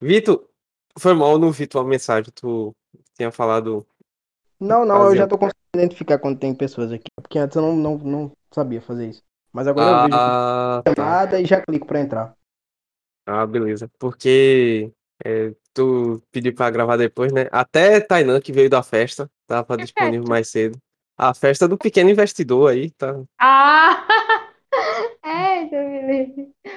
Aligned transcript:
Vitor, 0.00 0.48
foi 0.98 1.14
mal, 1.14 1.32
eu 1.32 1.38
não 1.38 1.50
vi 1.50 1.66
tua 1.66 1.84
mensagem. 1.84 2.32
Tu 2.34 2.74
tinha 3.14 3.30
falado. 3.30 3.86
Não, 4.60 4.84
não, 4.84 5.10
eu 5.10 5.16
já 5.16 5.26
tô 5.26 5.38
conseguindo 5.38 5.58
identificar 5.74 6.18
quando 6.18 6.38
tem 6.38 6.54
pessoas 6.54 6.92
aqui. 6.92 7.08
Porque 7.16 7.38
antes 7.38 7.56
eu 7.56 7.62
não, 7.62 7.76
não, 7.76 7.98
não 7.98 8.32
sabia 8.52 8.80
fazer 8.80 9.08
isso. 9.08 9.22
Mas 9.52 9.66
agora 9.66 9.90
eu 9.90 10.02
vejo 10.02 10.14
Ah, 10.16 10.82
tá. 10.84 10.94
chamada 10.96 11.40
e 11.40 11.44
já 11.44 11.60
clico 11.62 11.86
pra 11.86 12.00
entrar. 12.00 12.34
Ah, 13.26 13.46
beleza. 13.46 13.90
Porque 13.98 14.92
é, 15.24 15.52
tu 15.74 16.22
pediu 16.30 16.54
pra 16.54 16.70
gravar 16.70 16.96
depois, 16.96 17.32
né? 17.32 17.46
Até 17.52 18.00
Tainan, 18.00 18.40
que 18.40 18.52
veio 18.52 18.70
da 18.70 18.82
festa, 18.82 19.30
tava 19.46 19.76
disponível 19.76 20.26
mais 20.28 20.48
cedo. 20.48 20.78
A 21.16 21.34
festa 21.34 21.66
do 21.66 21.76
pequeno 21.76 22.10
investidor 22.10 22.70
aí, 22.70 22.90
tá? 22.92 23.20
Ah! 23.40 24.06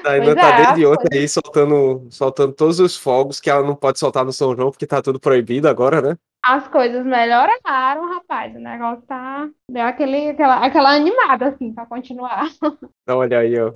Tainan 0.03 0.33
Pois 0.33 0.35
tá 0.35 0.49
é, 0.49 0.65
desde 0.65 0.85
as 0.85 0.91
ontem 0.91 1.19
aí 1.19 1.27
soltando, 1.27 2.07
soltando 2.09 2.53
todos 2.53 2.79
os 2.79 2.97
fogos 2.97 3.39
que 3.39 3.49
ela 3.49 3.65
não 3.65 3.75
pode 3.75 3.99
soltar 3.99 4.25
no 4.25 4.33
São 4.33 4.55
João, 4.55 4.71
porque 4.71 4.85
tá 4.85 5.01
tudo 5.01 5.19
proibido 5.19 5.67
agora, 5.67 6.01
né? 6.01 6.17
As 6.43 6.67
coisas 6.67 7.05
melhoraram, 7.05 8.09
rapaz. 8.09 8.55
O 8.55 8.59
negócio 8.59 9.03
tá. 9.05 9.47
Deu 9.69 9.83
aquele, 9.83 10.29
aquela, 10.29 10.65
aquela 10.65 10.95
animada, 10.95 11.49
assim, 11.49 11.73
pra 11.73 11.85
continuar. 11.85 12.49
Então, 13.03 13.17
olha 13.17 13.39
aí, 13.39 13.59
ó. 13.59 13.73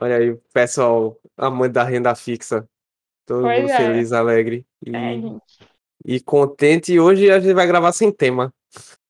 Olha 0.00 0.16
aí, 0.16 0.30
o 0.30 0.40
pessoal 0.52 1.16
amante 1.36 1.72
da 1.72 1.84
renda 1.84 2.14
fixa. 2.14 2.68
Todo 3.26 3.42
Pois 3.42 3.60
mundo 3.60 3.70
é. 3.70 3.76
feliz, 3.76 4.12
alegre 4.12 4.66
e, 4.84 4.96
É, 4.96 5.20
e 6.04 6.20
contente. 6.20 6.92
E 6.92 7.00
hoje 7.00 7.30
a 7.30 7.38
gente 7.40 7.52
vai 7.52 7.66
gravar 7.66 7.92
sem 7.92 8.10
tema. 8.10 8.52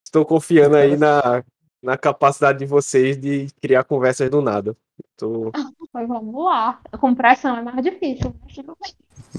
Estou 0.05 0.25
confiando 0.25 0.77
aí 0.77 0.97
na, 0.97 1.45
na 1.83 1.97
capacidade 1.97 2.59
de 2.59 2.66
vocês 2.66 3.16
de 3.19 3.48
criar 3.61 3.84
conversas 3.84 4.28
do 4.30 4.42
nada. 4.42 4.77
Tô, 5.16 5.51
Mas 5.93 6.09
vamos 6.09 6.45
lá. 6.45 6.80
Com 7.01 7.15
pressão 7.15 7.56
é 7.56 7.62
mais 7.62 7.83
difícil. 7.83 8.34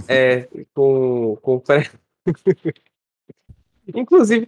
é, 0.07 0.47
com, 0.73 1.35
com 1.41 1.59
pré- 1.59 1.89
Inclusive, 3.95 4.47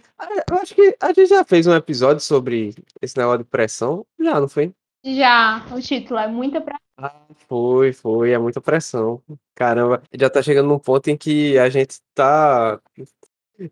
eu 0.50 0.58
acho 0.58 0.74
que 0.74 0.96
a 1.00 1.08
gente 1.08 1.26
já 1.26 1.44
fez 1.44 1.66
um 1.66 1.74
episódio 1.74 2.20
sobre 2.20 2.74
esse 3.00 3.16
negócio 3.16 3.38
de 3.38 3.44
pressão. 3.44 4.06
Já, 4.20 4.40
não 4.40 4.48
foi? 4.48 4.72
Já, 5.04 5.66
o 5.74 5.80
título 5.80 6.20
é 6.20 6.28
muita 6.28 6.60
pressão. 6.60 6.80
Ah, 6.96 7.26
foi, 7.48 7.92
foi, 7.92 8.30
é 8.32 8.38
muita 8.38 8.60
pressão. 8.60 9.20
Caramba, 9.54 10.02
já 10.14 10.30
tá 10.30 10.42
chegando 10.42 10.68
num 10.68 10.78
ponto 10.78 11.08
em 11.08 11.16
que 11.16 11.58
a 11.58 11.68
gente 11.68 12.00
tá. 12.14 12.80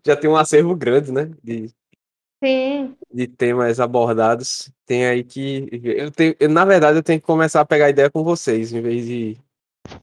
Já 0.05 0.15
tem 0.15 0.29
um 0.29 0.35
acervo 0.35 0.75
grande, 0.75 1.11
né? 1.11 1.31
De, 1.41 1.73
Sim. 2.43 2.95
de 3.13 3.27
temas 3.27 3.79
abordados. 3.79 4.71
Tem 4.85 5.05
aí 5.05 5.23
que. 5.23 5.69
Eu 5.83 6.11
tenho, 6.11 6.35
eu, 6.39 6.49
na 6.49 6.65
verdade, 6.65 6.97
eu 6.97 7.03
tenho 7.03 7.19
que 7.19 7.25
começar 7.25 7.61
a 7.61 7.65
pegar 7.65 7.89
ideia 7.89 8.09
com 8.09 8.23
vocês, 8.23 8.73
em 8.73 8.81
vez 8.81 9.05
de 9.05 9.37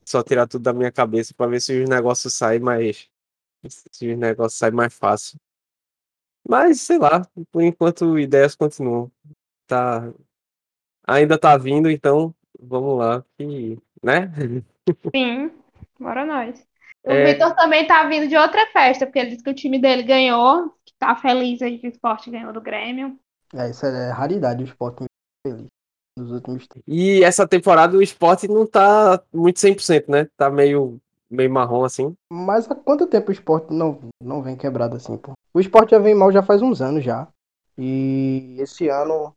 só 0.04 0.22
tirar 0.22 0.46
tudo 0.46 0.62
da 0.62 0.72
minha 0.72 0.92
cabeça 0.92 1.34
pra 1.34 1.46
ver 1.46 1.60
se 1.60 1.82
os 1.82 1.88
negócios 1.88 2.34
saem 2.34 2.60
mais. 2.60 3.08
Se 3.92 4.12
os 4.12 4.18
negócios 4.18 4.58
saem 4.58 4.74
mais 4.74 4.94
fácil. 4.94 5.38
Mas, 6.48 6.80
sei 6.80 6.98
lá, 6.98 7.26
por 7.52 7.62
enquanto 7.62 8.18
ideias 8.18 8.54
continuam. 8.54 9.10
Tá. 9.66 10.12
Ainda 11.06 11.38
tá 11.38 11.56
vindo, 11.56 11.90
então 11.90 12.34
vamos 12.58 12.98
lá. 12.98 13.24
Que, 13.36 13.78
né? 14.02 14.30
Sim, 15.14 15.50
bora 15.98 16.24
nós. 16.24 16.66
O 17.04 17.10
É. 17.10 17.32
Vitor 17.32 17.54
também 17.54 17.86
tá 17.86 18.06
vindo 18.08 18.28
de 18.28 18.36
outra 18.36 18.66
festa, 18.72 19.06
porque 19.06 19.18
ele 19.18 19.30
disse 19.30 19.42
que 19.42 19.50
o 19.50 19.54
time 19.54 19.78
dele 19.80 20.02
ganhou, 20.02 20.74
tá 20.98 21.16
feliz 21.16 21.62
aí 21.62 21.78
que 21.78 21.86
o 21.86 21.90
esporte 21.90 22.30
ganhou 22.30 22.52
do 22.52 22.60
Grêmio. 22.60 23.18
É, 23.54 23.70
isso 23.70 23.86
é 23.86 24.10
raridade 24.10 24.62
o 24.62 24.66
esporte 24.66 25.04
feliz 25.46 25.66
nos 26.16 26.30
últimos 26.32 26.66
tempos. 26.66 26.82
E 26.86 27.22
essa 27.22 27.46
temporada 27.46 27.96
o 27.96 28.02
esporte 28.02 28.48
não 28.48 28.66
tá 28.66 29.22
muito 29.32 29.58
100%, 29.58 30.08
né? 30.08 30.28
Tá 30.36 30.50
meio, 30.50 30.98
meio 31.30 31.50
marrom 31.50 31.84
assim. 31.84 32.14
Mas 32.30 32.70
há 32.70 32.74
quanto 32.74 33.06
tempo 33.06 33.30
o 33.30 33.32
esporte 33.32 33.72
não, 33.72 34.00
não 34.20 34.42
vem 34.42 34.56
quebrado 34.56 34.96
assim, 34.96 35.16
pô? 35.16 35.32
O 35.54 35.60
esporte 35.60 35.92
já 35.92 35.98
vem 35.98 36.14
mal 36.14 36.32
já 36.32 36.42
faz 36.42 36.60
uns 36.60 36.82
anos 36.82 37.04
já. 37.04 37.28
E 37.76 38.56
esse 38.58 38.88
ano. 38.88 39.34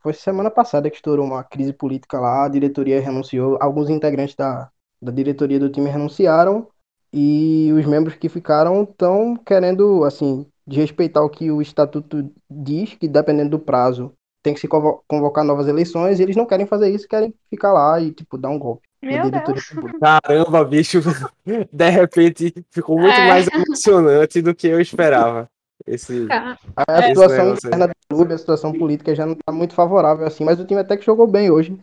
Foi 0.00 0.12
semana 0.12 0.50
passada 0.52 0.88
que 0.88 0.94
estourou 0.94 1.26
uma 1.26 1.42
crise 1.42 1.72
política 1.72 2.20
lá, 2.20 2.44
a 2.44 2.48
diretoria 2.48 3.00
renunciou, 3.00 3.58
alguns 3.60 3.90
integrantes 3.90 4.36
da, 4.36 4.70
da 5.02 5.10
diretoria 5.10 5.58
do 5.58 5.68
time 5.68 5.90
renunciaram 5.90 6.68
e 7.12 7.72
os 7.72 7.84
membros 7.86 8.14
que 8.14 8.28
ficaram 8.28 8.84
estão 8.84 9.36
querendo, 9.36 10.04
assim, 10.04 10.46
desrespeitar 10.66 11.22
o 11.22 11.30
que 11.30 11.50
o 11.50 11.62
estatuto 11.62 12.30
diz, 12.50 12.94
que 12.94 13.06
dependendo 13.08 13.50
do 13.50 13.58
prazo 13.58 14.12
tem 14.42 14.54
que 14.54 14.60
se 14.60 14.68
convo- 14.68 15.02
convocar 15.08 15.44
novas 15.44 15.66
eleições, 15.66 16.18
e 16.18 16.22
eles 16.22 16.36
não 16.36 16.46
querem 16.46 16.66
fazer 16.66 16.88
isso, 16.88 17.08
querem 17.08 17.34
ficar 17.50 17.72
lá 17.72 18.00
e, 18.00 18.12
tipo, 18.12 18.38
dar 18.38 18.48
um 18.50 18.58
golpe. 18.58 18.86
na 19.02 19.08
Meu 19.10 19.30
Deus. 19.30 19.72
Caramba, 20.00 20.64
bicho, 20.64 21.00
de 21.72 21.90
repente 21.90 22.54
ficou 22.70 22.98
muito 22.98 23.14
É. 23.14 23.28
mais 23.28 23.48
emocionante 23.48 24.40
do 24.40 24.54
que 24.54 24.68
eu 24.68 24.80
esperava. 24.80 25.48
Esse, 25.86 26.26
Tá. 26.28 26.58
A 26.88 27.02
situação 27.08 27.54
interna 27.54 27.88
do 27.88 27.94
clube, 28.08 28.34
a 28.34 28.38
situação 28.38 28.72
política 28.72 29.14
já 29.14 29.26
não 29.26 29.34
tá 29.34 29.52
muito 29.52 29.74
favorável 29.74 30.26
assim, 30.26 30.44
mas 30.44 30.58
o 30.60 30.64
time 30.64 30.80
até 30.80 30.96
que 30.96 31.04
jogou 31.04 31.26
bem 31.26 31.50
hoje. 31.50 31.76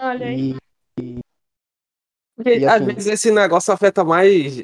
Olha 0.00 0.26
aí. 0.26 0.56
E 1.00 1.18
porque 2.36 2.58
E 2.58 2.66
às 2.66 2.74
assim- 2.82 2.84
vezes 2.86 3.06
esse 3.06 3.30
negócio 3.30 3.72
afeta 3.72 4.04
mais 4.04 4.56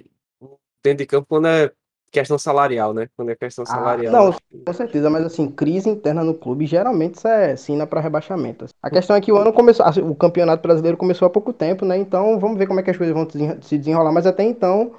dentro 0.85 0.99
de 0.99 1.07
campo 1.07 1.27
quando 1.29 1.49
é 1.49 1.73
questão 2.11 2.39
salarial, 2.39 2.95
né? 2.95 3.09
Quando 3.17 3.31
é 3.31 3.37
questão 3.37 3.65
Ah, 3.65 3.71
salarial. 3.71 4.13
não, 4.13 4.37
com 4.65 4.73
certeza, 4.73 5.11
mas 5.11 5.25
assim, 5.25 5.49
crise 5.51 5.89
interna 5.89 6.25
no 6.25 6.35
clube 6.35 6.67
geralmente 6.67 7.17
isso 7.17 7.29
é 7.29 7.57
sina 7.57 7.87
para 7.87 8.01
rebaixamento. 8.01 8.67
A 8.83 8.91
questão 8.91 9.15
é 9.17 9.21
que 9.21 9.31
o 9.33 9.37
ano 9.37 9.53
começou, 9.53 9.85
assim, 9.85 10.01
o 10.03 10.15
campeonato 10.15 10.63
brasileiro 10.63 10.97
começou 10.97 11.27
há 11.27 11.31
pouco 11.31 11.53
tempo, 11.53 11.85
né? 11.85 11.97
Então 11.99 12.39
vamos 12.39 12.59
ver 12.59 12.67
como 12.67 12.81
é 12.81 12.83
que 12.83 12.91
as 12.91 12.97
coisas 12.97 13.15
vão 13.15 13.29
se 13.63 13.79
desenrolar, 13.79 14.13
mas 14.13 14.27
até 14.27 14.43
então 14.43 14.95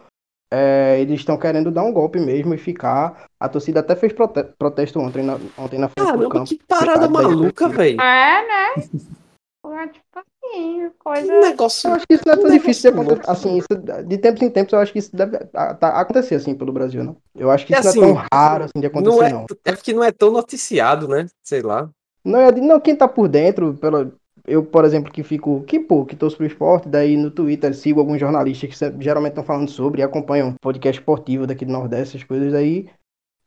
é, 0.51 0.99
eles 0.99 1.19
estão 1.19 1.37
querendo 1.37 1.71
dar 1.71 1.83
um 1.83 1.93
golpe 1.93 2.19
mesmo 2.19 2.53
e 2.53 2.57
ficar. 2.57 3.25
A 3.39 3.47
torcida 3.47 3.79
até 3.79 3.95
fez 3.95 4.13
prote- 4.13 4.43
protesto 4.57 4.99
ontem 4.99 5.23
na, 5.23 5.35
ontem 5.57 5.79
na 5.79 5.87
frente 5.89 6.11
do 6.11 6.17
Caramba, 6.17 6.29
campo. 6.29 6.45
que 6.45 6.59
parada 6.67 7.09
maluca, 7.09 7.69
velho. 7.69 8.01
É, 8.01 8.47
né? 8.47 8.83
Tipo 9.93 10.28
coisa. 10.97 11.27
Que 11.27 11.39
negócio. 11.39 11.89
Eu 11.89 11.93
acho 11.95 12.07
que 12.07 12.13
isso 12.15 12.23
não 12.25 12.33
é 12.33 12.37
tão 12.37 12.45
Um 12.45 12.51
difícil 12.53 12.91
de 12.91 12.99
acontecer. 12.99 13.31
Assim, 13.31 13.57
isso, 13.57 13.67
de 14.07 14.17
tempos 14.17 14.41
em 14.41 14.49
tempos, 14.49 14.73
eu 14.73 14.79
acho 14.79 14.91
que 14.93 14.99
isso 14.99 15.15
deve 15.15 15.37
ah, 15.53 15.73
tá- 15.73 15.99
acontecer 15.99 16.35
assim 16.35 16.55
pelo 16.55 16.71
Brasil, 16.73 17.03
né? 17.03 17.15
Eu 17.35 17.49
acho 17.51 17.65
que 17.65 17.73
E 17.73 17.79
isso 17.79 17.89
assim, 17.89 18.01
não 18.01 18.09
é 18.09 18.13
tão 18.13 18.23
raro 18.33 18.63
assim 18.65 18.79
de 18.79 18.87
acontecer, 18.87 19.15
Não 19.17 19.23
é, 19.23 19.31
não. 19.31 19.45
é 19.65 19.71
porque 19.71 19.93
não 19.93 20.03
é 20.03 20.11
tão 20.11 20.31
noticiado, 20.31 21.07
né? 21.07 21.27
Sei 21.43 21.61
lá. 21.61 21.89
Não, 22.23 22.39
eu 22.41 22.51
digo, 22.51 22.65
não, 22.65 22.79
quem 22.79 22.95
tá 22.95 23.07
por 23.07 23.27
dentro, 23.27 23.73
pelo, 23.75 24.11
eu, 24.45 24.63
por 24.63 24.83
exemplo, 24.83 25.11
que 25.11 25.23
fico, 25.23 25.63
que 25.63 25.79
pô, 25.79 26.05
que 26.05 26.15
torço 26.15 26.35
pro 26.35 26.45
esporte, 26.45 26.89
daí 26.89 27.15
no 27.15 27.31
Twitter 27.31 27.73
sigo 27.73 27.99
alguns 27.99 28.19
jornalistas 28.19 28.69
que 28.77 29.03
geralmente 29.03 29.31
estão 29.31 29.43
falando 29.43 29.69
sobre 29.69 30.01
e 30.01 30.03
acompanham 30.03 30.55
podcast 30.61 30.99
esportivo 30.99 31.45
daqui 31.47 31.65
do 31.65 31.71
Nordeste, 31.71 32.17
essas 32.17 32.27
coisas 32.27 32.53
aí. 32.53 32.89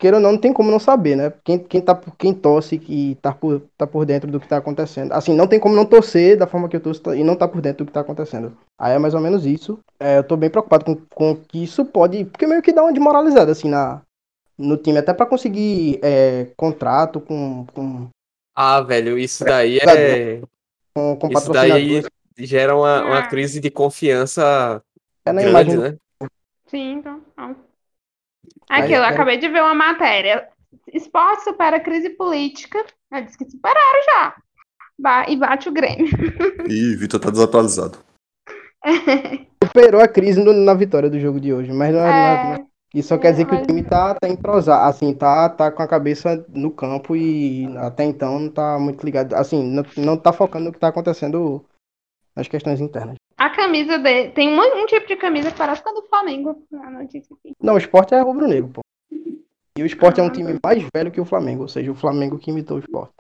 Queira 0.02 0.16
ou 0.16 0.20
não, 0.20 0.32
não 0.32 0.38
tem 0.38 0.52
como 0.52 0.68
não 0.68 0.80
saber, 0.80 1.14
né? 1.14 1.32
Quem, 1.44 1.60
quem, 1.60 1.80
tá, 1.80 1.94
por- 1.94 2.16
quem 2.16 2.34
torce 2.34 2.74
e 2.88 3.14
tá 3.22 3.32
por, 3.32 3.62
tá 3.78 3.86
por 3.86 4.04
dentro 4.04 4.28
do 4.28 4.40
que 4.40 4.48
tá 4.48 4.56
acontecendo. 4.56 5.12
Assim, 5.12 5.32
não 5.32 5.46
tem 5.46 5.60
como 5.60 5.76
não 5.76 5.86
torcer 5.86 6.36
da 6.36 6.44
forma 6.44 6.68
que 6.68 6.74
eu 6.74 6.80
torço 6.80 7.14
e 7.14 7.22
não 7.22 7.36
tá 7.36 7.46
por 7.46 7.60
dentro 7.60 7.84
do 7.84 7.86
que 7.86 7.92
tá 7.92 8.00
acontecendo. 8.00 8.52
Aí 8.76 8.94
é 8.94 8.98
mais 8.98 9.14
ou 9.14 9.20
menos 9.20 9.46
isso. 9.46 9.78
É, 10.00 10.18
eu 10.18 10.24
tô 10.24 10.36
bem 10.36 10.50
preocupado 10.50 10.84
com, 10.84 10.96
com 11.14 11.36
que 11.36 11.62
isso 11.62 11.84
pode. 11.84 12.24
Porque 12.24 12.48
meio 12.48 12.60
que 12.60 12.72
dá 12.72 12.82
uma 12.82 12.92
desmoralizada, 12.92 13.52
assim, 13.52 13.68
na, 13.68 14.02
no 14.58 14.76
time, 14.76 14.98
até 14.98 15.14
pra 15.14 15.24
conseguir 15.24 16.00
é, 16.02 16.48
contrato 16.56 17.20
com, 17.20 17.64
com, 17.72 18.08
Ah, 18.56 18.80
velho, 18.80 19.16
isso 19.16 19.44
daí 19.44 19.78
é. 19.78 20.41
com, 20.92 21.16
com 21.16 21.28
Isso 21.30 21.52
daí 21.52 22.02
gera 22.38 22.74
uma, 22.76 23.04
uma 23.04 23.18
Ah. 23.20 23.28
crise 23.28 23.60
de 23.60 23.70
confiança 23.70 24.82
É 25.24 25.32
na 25.32 25.42
grande, 25.42 25.74
imagem 25.74 25.78
né? 25.78 25.96
Sim, 26.66 26.94
então. 26.94 27.20
Aqui, 28.72 28.93
eu 28.93 29.00
pera- 29.03 29.09
acabei 29.15 29.38
de 29.38 29.49
ver 29.49 29.62
uma 29.62 29.75
matéria. 29.75 30.49
Esporte 30.93 31.44
supera 31.44 31.77
a 31.77 31.81
crise 31.81 32.10
política. 32.10 32.84
Eu 33.10 33.22
disse 33.25 33.38
que 33.38 33.49
superaram 33.50 34.03
já. 34.06 34.34
Ba- 34.99 35.27
E 35.28 35.37
bate 35.37 35.69
o 35.69 35.72
Grêmio. 35.72 36.06
Ih, 36.69 36.97
Vitor 36.97 37.21
tá 37.21 37.31
desatualizado. 37.31 37.99
superou 39.65 40.00
a 40.00 40.09
crise 40.09 40.43
no- 40.43 40.53
na 40.53 40.75
vitória 40.75 41.09
do 41.09 41.19
jogo 41.21 41.41
de 41.41 41.53
hoje, 41.53 41.72
mas 41.72 41.92
não 41.95 42.01
é, 42.01 42.03
não 42.03 42.10
é- 42.10 42.45
não 42.45 42.53
é- 42.54 42.59
É, 42.60 42.66
isso 42.98 43.09
só 43.09 43.19
quer 43.19 43.30
dizer 43.33 43.47
que 43.47 43.53
mas- 43.54 43.63
o 43.63 43.66
time 43.66 43.83
tá, 43.83 44.15
tá 44.15 44.28
entrosado, 44.28 44.89
assim, 44.89 45.15
tá, 45.15 45.48
tá 45.48 45.71
com 45.71 45.83
a 45.83 45.89
cabeça 45.89 46.45
no 46.48 46.71
campo 46.71 47.15
e 47.16 47.66
até 47.78 48.04
então 48.04 48.39
não 48.39 48.51
tá 48.51 48.78
muito 48.78 49.04
ligado, 49.04 49.34
assim, 49.34 49.63
não, 49.63 49.84
não 49.97 50.16
tá 50.16 50.33
focando 50.33 50.66
no 50.66 50.72
que 50.72 50.78
tá 50.78 50.89
acontecendo 50.89 51.65
nas 52.36 52.48
questões 52.48 52.80
internas. 52.80 53.15
A 53.47 53.50
camisa 53.50 53.98
dele. 53.98 54.30
Tem 54.30 54.48
um, 54.48 54.83
um 54.83 54.86
tipo 54.86 55.06
de 55.06 55.16
camisa 55.16 55.50
que 55.50 55.59
parece 55.59 55.83
com 55.83 55.91
a 55.91 55.92
do 55.94 56.03
Flamengo. 56.09 56.62
A 56.72 56.91
notícia 56.91 57.34
aqui. 57.39 57.54
Não, 57.60 57.74
o 57.74 57.78
esporte 57.78 58.15
é 58.15 58.21
rubro-negro, 58.21 58.68
pô. 58.71 58.80
E 59.77 59.83
o 59.83 59.86
esporte 59.86 60.21
é 60.21 60.22
um 60.22 60.27
Ah. 60.27 60.30
time 60.30 60.59
mais 60.62 60.83
velho 60.94 61.10
que 61.10 61.21
o 61.21 61.24
Flamengo, 61.24 61.62
ou 61.62 61.68
seja, 61.68 61.91
o 61.91 61.94
Flamengo 61.94 62.39
que 62.39 62.50
imitou 62.50 62.77
o 62.77 62.80
esporte. 62.80 63.12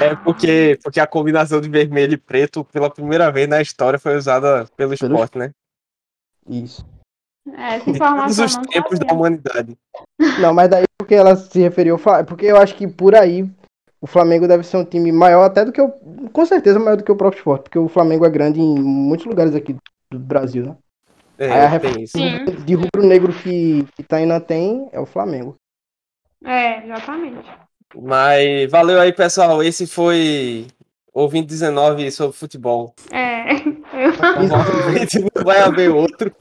É 0.00 0.14
porque, 0.16 0.78
porque 0.82 1.00
a 1.00 1.06
combinação 1.06 1.60
de 1.60 1.68
vermelho 1.68 2.14
e 2.14 2.16
preto, 2.16 2.64
pela 2.64 2.90
primeira 2.90 3.30
vez 3.30 3.48
na 3.48 3.60
história, 3.62 3.98
foi 3.98 4.16
usada 4.16 4.66
pelo 4.76 4.92
esporte, 4.94 5.38
né? 5.38 5.50
Isso. 6.48 6.84
essa 7.56 7.90
De 7.92 7.98
todos 7.98 8.38
os 8.38 8.56
tempos 8.56 8.98
da 8.98 9.06
sabia. 9.06 9.14
humanidade. 9.14 9.78
Não, 10.40 10.52
mas 10.54 10.68
daí 10.68 10.84
porque 10.98 11.14
ela 11.14 11.34
se 11.36 11.60
referiu 11.60 11.94
ao 11.94 11.98
Flamengo, 11.98 12.28
porque 12.28 12.46
eu 12.46 12.56
acho 12.56 12.74
que 12.76 12.86
por 12.88 13.14
aí 13.14 13.48
o 14.02 14.06
Flamengo 14.08 14.48
deve 14.48 14.64
ser 14.64 14.76
um 14.78 14.84
time 14.84 15.12
maior 15.12 15.44
até 15.44 15.64
do 15.64 15.70
que 15.70 15.80
o. 15.80 15.88
Com 16.32 16.44
certeza 16.44 16.80
maior 16.80 16.96
do 16.96 17.04
que 17.04 17.12
o 17.12 17.16
próprio 17.16 17.38
esporte, 17.38 17.62
porque 17.62 17.78
o 17.78 17.88
Flamengo 17.88 18.26
é 18.26 18.30
grande 18.30 18.60
em 18.60 18.74
muitos 18.82 19.24
lugares 19.26 19.54
aqui 19.54 19.76
do 20.10 20.18
Brasil, 20.18 20.66
né? 20.66 20.76
É, 21.38 21.52
Aí 21.52 21.76
a 21.76 21.80
tem 21.80 22.02
isso. 22.02 22.18
Sim. 22.18 22.44
De 22.64 22.74
rubro-negro 22.74 23.32
que, 23.32 23.86
que 23.96 24.02
Tainan 24.02 24.40
tem 24.40 24.88
é 24.92 24.98
o 24.98 25.06
Flamengo. 25.06 25.56
É, 26.44 26.84
exatamente. 26.84 27.48
Mas 27.94 28.70
valeu 28.70 29.00
aí, 29.00 29.12
pessoal. 29.12 29.62
Esse 29.62 29.86
foi 29.86 30.66
Ouvinte 31.14 31.46
19 31.46 32.10
sobre 32.10 32.36
futebol. 32.36 32.94
É. 33.12 33.54
Eu... 33.92 34.12
Provavelmente 34.14 35.20
não 35.20 35.44
vai 35.44 35.60
haver 35.60 35.90
outro. 35.90 36.34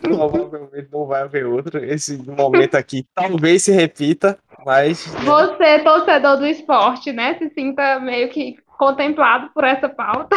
Provavelmente 0.00 0.88
não 0.90 1.06
vai 1.06 1.22
haver 1.22 1.46
outro. 1.46 1.84
Esse 1.84 2.16
momento 2.16 2.74
aqui 2.74 3.06
talvez 3.14 3.62
se 3.62 3.72
repita, 3.72 4.38
mas 4.64 5.06
né, 5.12 5.20
Você, 5.24 5.78
torcedor 5.80 6.36
do 6.38 6.46
esporte, 6.46 7.12
né? 7.12 7.34
Se 7.38 7.50
sinta 7.50 7.98
meio 8.00 8.28
que 8.30 8.56
contemplado 8.78 9.50
por 9.54 9.64
essa 9.64 9.88
pauta. 9.88 10.36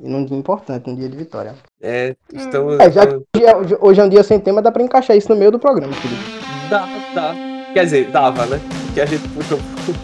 E 0.00 0.08
num 0.08 0.24
dia 0.24 0.36
importante, 0.36 0.88
num 0.88 0.96
dia 0.96 1.08
de 1.08 1.16
vitória. 1.16 1.54
é, 1.80 2.14
estamos. 2.32 2.78
É, 2.80 2.90
já 2.90 3.06
que 3.06 3.54
hoje- 3.56 3.76
hoje 3.80 4.00
é 4.00 4.04
um 4.04 4.08
dia 4.08 4.22
sem 4.24 4.40
tema, 4.40 4.60
dá 4.60 4.70
pra 4.72 4.82
encaixar 4.82 5.16
isso 5.16 5.28
no 5.32 5.36
meio 5.36 5.50
do 5.52 5.58
programa, 5.58 5.92
Felipe. 5.92 6.22
Dá, 6.68 6.86
dá. 7.14 7.34
Quer 7.72 7.84
dizer, 7.84 8.10
dava, 8.10 8.44
né? 8.46 8.60
Que 8.92 9.00
a 9.00 9.06
gente 9.06 9.26
puxou 9.28 9.58
pro, 9.84 9.94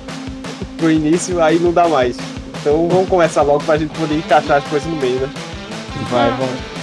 pro 0.79 0.91
início, 0.91 1.43
aí 1.43 1.59
não 1.59 1.73
dá 1.73 1.89
mais. 1.89 2.17
Então 2.61 2.89
vamos 2.89 3.09
começar 3.09 3.43
logo 3.43 3.63
pra 3.65 3.77
gente 3.77 3.97
poder 3.99 4.17
encaixar 4.19 4.59
as 4.59 4.65
coisas 4.69 4.89
no 4.89 4.97
meio, 4.97 5.19
né? 5.21 5.29
Vai, 6.11 6.31
vamos. 6.31 6.80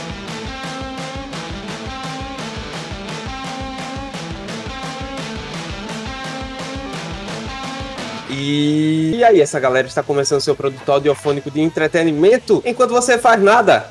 E... 8.29 9.15
e 9.15 9.23
aí, 9.23 9.41
essa 9.41 9.59
galera 9.59 9.87
está 9.87 10.03
começando 10.03 10.41
seu 10.41 10.55
produto 10.55 10.91
audiofônico 10.91 11.49
de 11.49 11.61
entretenimento 11.61 12.61
enquanto 12.65 12.91
você 12.91 13.17
faz 13.17 13.41
nada. 13.41 13.89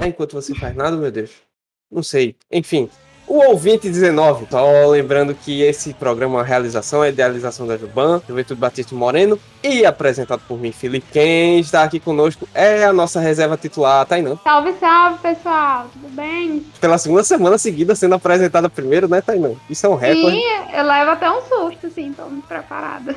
É 0.00 0.06
enquanto 0.06 0.32
você 0.32 0.54
faz 0.54 0.74
nada, 0.74 0.96
meu 0.96 1.10
Deus? 1.10 1.30
Não 1.90 2.02
sei. 2.02 2.36
Enfim, 2.50 2.88
o 3.26 3.50
ouvinte 3.50 3.88
19. 3.88 4.46
Só 4.50 4.86
lembrando 4.86 5.34
que 5.34 5.62
esse 5.62 5.92
programa 5.94 6.34
é 6.34 6.38
uma 6.38 6.44
realização, 6.44 7.02
é 7.02 7.08
idealização 7.08 7.66
da 7.66 7.76
Juban, 7.76 8.22
Juventude 8.26 8.60
Batista 8.60 8.94
Moreno, 8.94 9.38
e 9.62 9.84
apresentado 9.84 10.42
por 10.46 10.58
mim, 10.58 10.72
Felipe. 10.72 11.06
Quem 11.12 11.58
está 11.58 11.82
aqui 11.82 11.98
conosco 11.98 12.48
é 12.54 12.84
a 12.84 12.92
nossa 12.92 13.20
reserva 13.20 13.56
titular, 13.56 14.06
Tainã. 14.06 14.38
Salve, 14.44 14.74
salve, 14.78 15.18
pessoal. 15.18 15.86
Tudo 15.92 16.08
bem? 16.14 16.64
Pela 16.80 16.98
segunda 16.98 17.24
semana 17.24 17.58
seguida 17.58 17.94
sendo 17.94 18.14
apresentada 18.14 18.68
primeiro, 18.68 19.08
né, 19.08 19.20
Tainã? 19.20 19.52
Isso 19.68 19.86
é 19.86 19.88
um 19.88 19.94
recorde. 19.94 20.36
Sim, 20.36 20.44
eu 20.72 20.84
levo 20.84 21.10
até 21.10 21.30
um 21.30 21.40
susto, 21.42 21.86
assim, 21.86 22.12
tô 22.12 22.24
muito 22.24 22.46
preparada. 22.46 23.14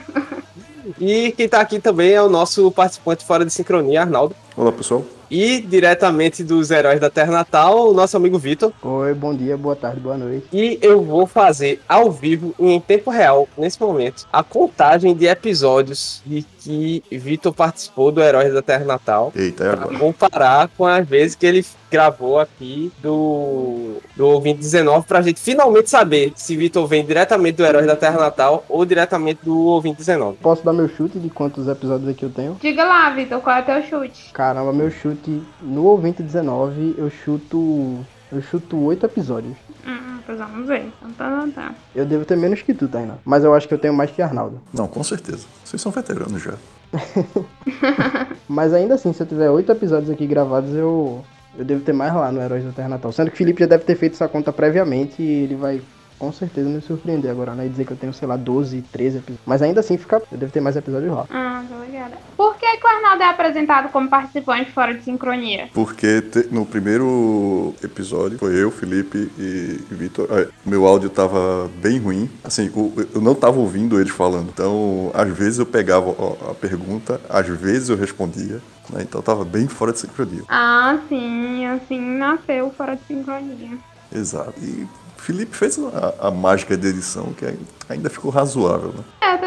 E 0.99 1.31
quem 1.33 1.47
tá 1.47 1.59
aqui 1.59 1.79
também 1.79 2.13
é 2.13 2.21
o 2.21 2.29
nosso 2.29 2.71
participante 2.71 3.25
fora 3.25 3.45
de 3.45 3.51
sincronia, 3.51 4.01
Arnaldo. 4.01 4.35
Olá, 4.59 4.73
pessoal. 4.73 5.05
E 5.31 5.61
diretamente 5.61 6.43
dos 6.43 6.69
Heróis 6.69 6.99
da 6.99 7.09
Terra 7.09 7.31
Natal, 7.31 7.87
o 7.91 7.93
nosso 7.93 8.17
amigo 8.17 8.37
Vitor. 8.37 8.73
Oi, 8.81 9.13
bom 9.13 9.33
dia, 9.33 9.55
boa 9.55 9.75
tarde, 9.75 10.01
boa 10.01 10.17
noite. 10.17 10.47
E 10.51 10.77
eu 10.81 11.01
vou 11.01 11.25
fazer 11.27 11.79
ao 11.87 12.11
vivo 12.11 12.53
e 12.59 12.65
em 12.71 12.81
tempo 12.81 13.09
real, 13.11 13.47
nesse 13.57 13.79
momento, 13.79 14.27
a 14.33 14.43
contagem 14.43 15.15
de 15.15 15.27
episódios 15.27 16.21
de 16.25 16.43
que 16.59 17.03
Vitor 17.11 17.53
participou 17.53 18.11
do 18.11 18.21
Heróis 18.21 18.51
da 18.53 18.61
Terra 18.61 18.83
Natal. 18.83 19.31
Eita, 19.35 19.63
é 19.63 19.71
Pra 19.71 19.81
agora. 19.83 19.99
comparar 19.99 20.67
com 20.75 20.85
as 20.85 21.07
vezes 21.07 21.35
que 21.35 21.45
ele 21.45 21.63
gravou 21.91 22.39
aqui 22.39 22.91
do, 23.01 23.97
do 24.15 24.27
ouvinte 24.27 24.59
19, 24.59 25.07
pra 25.07 25.21
gente 25.21 25.39
finalmente 25.39 25.89
saber 25.91 26.33
se 26.35 26.55
Vitor 26.57 26.85
vem 26.87 27.05
diretamente 27.05 27.55
do 27.57 27.65
Heróis 27.65 27.85
da 27.85 27.95
Terra 27.95 28.19
Natal 28.19 28.65
ou 28.67 28.83
diretamente 28.83 29.41
do 29.43 29.57
ouvinte 29.57 29.97
19. 29.99 30.37
Posso 30.41 30.65
dar 30.65 30.73
meu 30.73 30.89
chute 30.89 31.17
de 31.19 31.29
quantos 31.29 31.67
episódios 31.67 32.09
aqui 32.09 32.23
eu 32.25 32.29
tenho? 32.31 32.57
Diga 32.59 32.83
lá, 32.83 33.09
Vitor, 33.11 33.39
qual 33.41 33.57
é 33.57 33.61
o 33.61 33.65
teu 33.65 33.83
chute? 33.83 34.31
Caramba, 34.49 34.73
meu 34.73 34.89
chute 34.89 35.43
no 35.61 35.83
ouvinte 35.83 36.23
19, 36.23 36.95
eu 36.97 37.07
chuto. 37.07 38.03
Eu 38.31 38.41
chuto 38.41 38.79
8 38.79 39.05
episódios. 39.05 39.55
Hum, 39.87 40.17
pois 40.25 40.39
vamos 40.39 40.67
ver. 40.67 40.91
Então 40.97 41.11
tá, 41.11 41.29
tá, 41.29 41.47
tá. 41.53 41.75
Eu 41.93 42.03
devo 42.03 42.25
ter 42.25 42.35
menos 42.35 42.63
que 42.63 42.73
tu, 42.73 42.87
Tainá. 42.87 43.13
Mas 43.23 43.43
eu 43.43 43.53
acho 43.53 43.67
que 43.67 43.75
eu 43.75 43.77
tenho 43.77 43.93
mais 43.93 44.09
que 44.09 44.23
Arnaldo. 44.23 44.59
Não, 44.73 44.87
com 44.87 45.03
certeza. 45.03 45.45
Vocês 45.63 45.79
são 45.79 45.91
veteranos 45.91 46.41
já. 46.41 46.55
Mas 48.49 48.73
ainda 48.73 48.95
assim, 48.95 49.13
se 49.13 49.21
eu 49.21 49.27
tiver 49.27 49.51
8 49.51 49.71
episódios 49.71 50.09
aqui 50.09 50.25
gravados, 50.25 50.73
eu. 50.73 51.23
Eu 51.55 51.63
devo 51.63 51.81
ter 51.81 51.93
mais 51.93 52.11
lá 52.11 52.31
no 52.31 52.41
Heróis 52.41 52.65
da 52.65 52.71
Terra 52.71 52.89
Natal. 52.89 53.11
Sendo 53.11 53.29
que 53.29 53.35
o 53.35 53.37
Felipe 53.37 53.59
já 53.59 53.67
deve 53.67 53.83
ter 53.83 53.95
feito 53.95 54.13
essa 54.13 54.27
conta 54.27 54.51
previamente 54.51 55.21
e 55.21 55.43
ele 55.43 55.55
vai 55.55 55.79
com 56.19 56.31
certeza 56.33 56.69
me 56.69 56.81
surpreender 56.81 57.31
agora, 57.31 57.53
né? 57.55 57.65
E 57.65 57.69
dizer 57.69 57.85
que 57.85 57.93
eu 57.93 57.97
tenho, 57.97 58.13
sei 58.13 58.27
lá, 58.27 58.35
12, 58.35 58.81
13 58.91 59.17
episódios. 59.17 59.39
Mas 59.45 59.61
ainda 59.61 59.79
assim, 59.79 59.97
fica... 59.97 60.21
eu 60.31 60.37
devo 60.37 60.51
ter 60.51 60.59
mais 60.61 60.75
episódios 60.75 61.11
lá. 61.11 61.25
Ah, 61.29 61.63
tô 61.67 61.83
ligada. 61.83 62.17
Por 62.35 62.55
que, 62.57 62.77
que 62.77 62.85
o 62.85 62.89
Arnaldo 62.89 63.23
é 63.23 63.25
apresentado 63.27 63.89
como 63.91 64.09
participante 64.09 64.71
fora 64.71 64.93
de 64.93 65.03
sincronia? 65.03 65.69
Porque 65.73 66.21
te- 66.21 66.47
no 66.51 66.65
primeiro 66.65 67.73
episódio 67.83 68.37
foi 68.37 68.61
eu, 68.61 68.69
Felipe 68.69 69.31
e 69.37 69.79
Vitor. 69.89 70.27
Ah, 70.29 70.47
Meu 70.65 70.85
áudio 70.85 71.09
tava 71.09 71.69
bem 71.81 71.97
ruim. 71.99 72.29
Assim, 72.43 72.69
eu 73.15 73.21
não 73.21 73.33
tava 73.33 73.57
ouvindo 73.59 73.99
eles 73.99 74.11
falando. 74.11 74.49
Então, 74.53 75.11
às 75.13 75.29
vezes 75.29 75.59
eu 75.59 75.65
pegava 75.65 76.11
a 76.51 76.53
pergunta, 76.53 77.19
às 77.29 77.47
vezes 77.47 77.89
eu 77.89 77.95
respondia. 77.97 78.61
né? 78.89 79.01
Então 79.01 79.21
tava 79.21 79.45
bem 79.45 79.67
fora 79.67 79.91
de 79.93 79.99
sincronia. 79.99 80.43
Ah, 80.49 80.99
sim, 81.07 81.65
assim 81.65 81.99
nasceu 82.17 82.71
fora 82.71 82.95
de 82.95 83.01
sincronia. 83.07 83.77
Exato. 84.13 84.53
E 84.61 84.87
Felipe 85.19 85.55
fez 85.55 85.77
a, 85.79 86.27
a 86.27 86.31
mágica 86.31 86.75
de 86.77 86.87
edição, 86.87 87.33
que 87.33 87.45
ainda 87.87 88.09
ficou 88.09 88.31
razoável, 88.31 88.89
né? 88.93 89.03
É, 89.21 89.37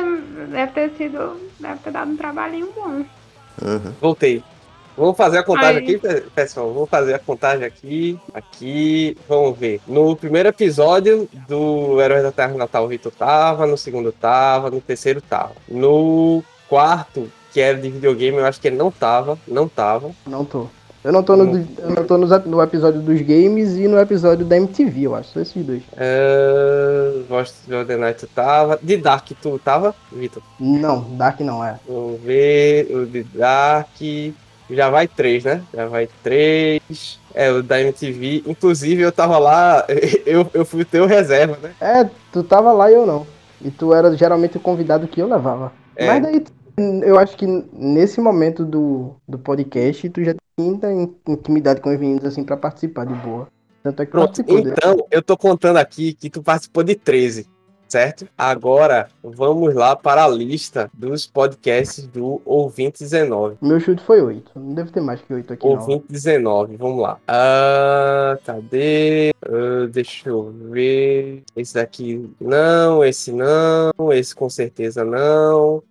deve 0.47 0.73
ter 0.73 0.93
sido. 0.97 1.37
Deve 1.61 1.79
ter 1.81 1.91
dado 1.93 2.11
um 2.11 2.17
trabalhinho 2.17 2.69
bom. 2.75 3.05
Aham. 3.63 3.95
Voltei. 4.01 4.43
Vamos 4.97 5.17
fazer 5.17 5.39
a 5.39 5.43
contagem 5.43 5.79
Aí. 5.79 5.85
aqui, 5.85 5.99
pe- 5.99 6.21
pessoal. 6.35 6.73
Vamos 6.73 6.91
fazer 6.91 7.15
a 7.15 7.19
contagem 7.19 7.65
aqui. 7.65 8.19
Aqui. 8.35 9.17
Vamos 9.29 9.59
ver. 9.59 9.81
No 9.87 10.15
primeiro 10.15 10.49
episódio 10.51 11.29
do 11.49 12.01
Heróis 12.01 12.23
da 12.23 12.31
Terra 12.33 12.55
Natal, 12.55 12.85
o 12.85 12.89
Vitor 12.89 13.11
tava. 13.13 13.67
No 13.67 13.79
segundo 13.79 14.13
tava. 14.13 14.71
No 14.71 14.81
terceiro 14.81 15.21
tava. 15.23 15.53
No 15.69 16.45
quarto, 16.69 17.31
que 17.53 17.61
era 17.61 17.79
de 17.79 17.91
videogame, 17.91 18.37
eu 18.39 18.45
acho 18.47 18.61
que 18.61 18.69
ele 18.69 18.77
não 18.77 18.91
tava. 18.91 19.39
Não 19.49 19.67
tava. 19.67 20.11
Não 20.27 20.45
tô. 20.45 20.67
Eu 21.05 21.13
não 21.13 21.23
tô, 21.23 21.35
no, 21.35 21.57
eu 21.57 21.91
não 21.91 22.05
tô 22.05 22.17
ep- 22.35 22.47
no 22.47 22.63
episódio 22.63 23.01
dos 23.01 23.21
games 23.23 23.75
e 23.75 23.89
no 23.89 23.99
episódio 23.99 24.47
da 24.47 24.57
MTV, 24.57 25.03
eu 25.03 25.15
acho. 25.17 25.31
Só 25.31 25.41
esses 25.41 25.65
dois. 25.65 25.83
Uh, 25.93 27.25
Ghost 27.29 27.73
of 27.75 27.87
the 27.87 27.97
Night 27.97 28.21
tu 28.21 28.29
tava. 28.29 28.79
De 28.81 28.97
Dark 28.97 29.29
tu 29.43 29.59
tava, 29.59 29.95
Vitor? 30.13 30.43
Não, 30.61 31.01
Dark 31.17 31.41
não 31.41 31.65
é. 31.65 31.79
Vamos 31.89 32.21
ver. 32.21 32.87
O 32.95 33.05
de 33.05 33.25
Dark. 33.25 33.89
Já 34.71 34.89
vai 34.91 35.09
três, 35.09 35.43
né? 35.45 35.63
Já 35.75 35.87
vai 35.87 36.09
três. 36.23 37.19
É, 37.35 37.51
o 37.51 37.63
da 37.63 37.81
MTV. 37.81 38.45
Inclusive, 38.47 39.03
eu 39.03 39.11
tava 39.13 39.39
lá. 39.39 39.85
Eu, 40.25 40.47
eu 40.55 40.65
fui 40.65 40.83
o 40.83 40.87
teu 40.87 41.05
reserva, 41.07 41.59
né? 41.63 41.73
É, 41.81 42.09
tu 42.33 42.43
tava 42.45 42.73
lá 42.73 42.91
e 42.91 42.95
eu 42.95 43.05
não. 43.05 43.27
E 43.61 43.71
tu 43.71 43.93
era 43.93 44.17
geralmente 44.17 44.57
o 44.57 44.61
convidado 44.61 45.07
que 45.09 45.21
eu 45.21 45.27
levava. 45.29 45.73
É. 45.97 46.07
Mas 46.07 46.23
daí, 46.23 46.45
eu 47.05 47.19
acho 47.19 47.37
que 47.37 47.47
nesse 47.73 48.21
momento 48.21 48.65
do, 48.65 49.15
do 49.29 49.39
podcast, 49.39 50.09
tu 50.11 50.23
já 50.25 50.35
tinha 50.57 50.93
in- 50.93 51.15
intimidade 51.29 51.81
com 51.81 51.93
os 51.93 51.99
meninos 51.99 52.25
assim 52.25 52.45
pra 52.45 52.57
participar 52.57 53.07
de 53.07 53.15
boa. 53.15 53.49
Tanto 53.83 54.03
é 54.03 54.07
que 54.07 54.13
Pronto. 54.13 54.41
Então, 54.49 55.07
eu 55.11 55.23
tô 55.23 55.37
contando 55.37 55.77
aqui 55.79 56.13
que 56.15 56.31
tu 56.31 56.41
participou 56.43 56.85
de 56.85 56.95
13, 56.95 57.49
certo? 57.89 58.29
Agora, 58.39 59.09
vamos 59.25 59.75
lá 59.75 59.97
para 59.97 60.25
a 60.25 60.29
lista 60.29 60.89
dos 60.95 61.27
podcasts 61.27 62.07
do 62.07 62.41
Ouvinte 62.45 63.03
19. 63.03 63.57
Meu 63.61 63.81
chute 63.81 64.01
foi 64.05 64.21
8. 64.23 64.53
Não 64.55 64.73
deve 64.75 64.93
ter 64.93 65.01
mais 65.01 65.21
que 65.21 65.35
8 65.35 65.53
aqui, 65.55 65.67
não. 65.67 65.73
Ouvinte 65.73 66.05
19, 66.09 66.77
vamos 66.77 67.03
lá. 67.03 67.19
Ah, 67.27 68.39
cadê? 68.47 69.33
Ah, 69.45 69.89
deixa 69.91 70.29
eu 70.29 70.55
ver. 70.71 71.43
Esse 71.57 71.75
daqui 71.75 72.31
não, 72.41 73.05
esse 73.05 73.33
não, 73.33 73.91
esse 74.13 74.33
com 74.33 74.49
certeza 74.49 75.05
não. 75.05 75.83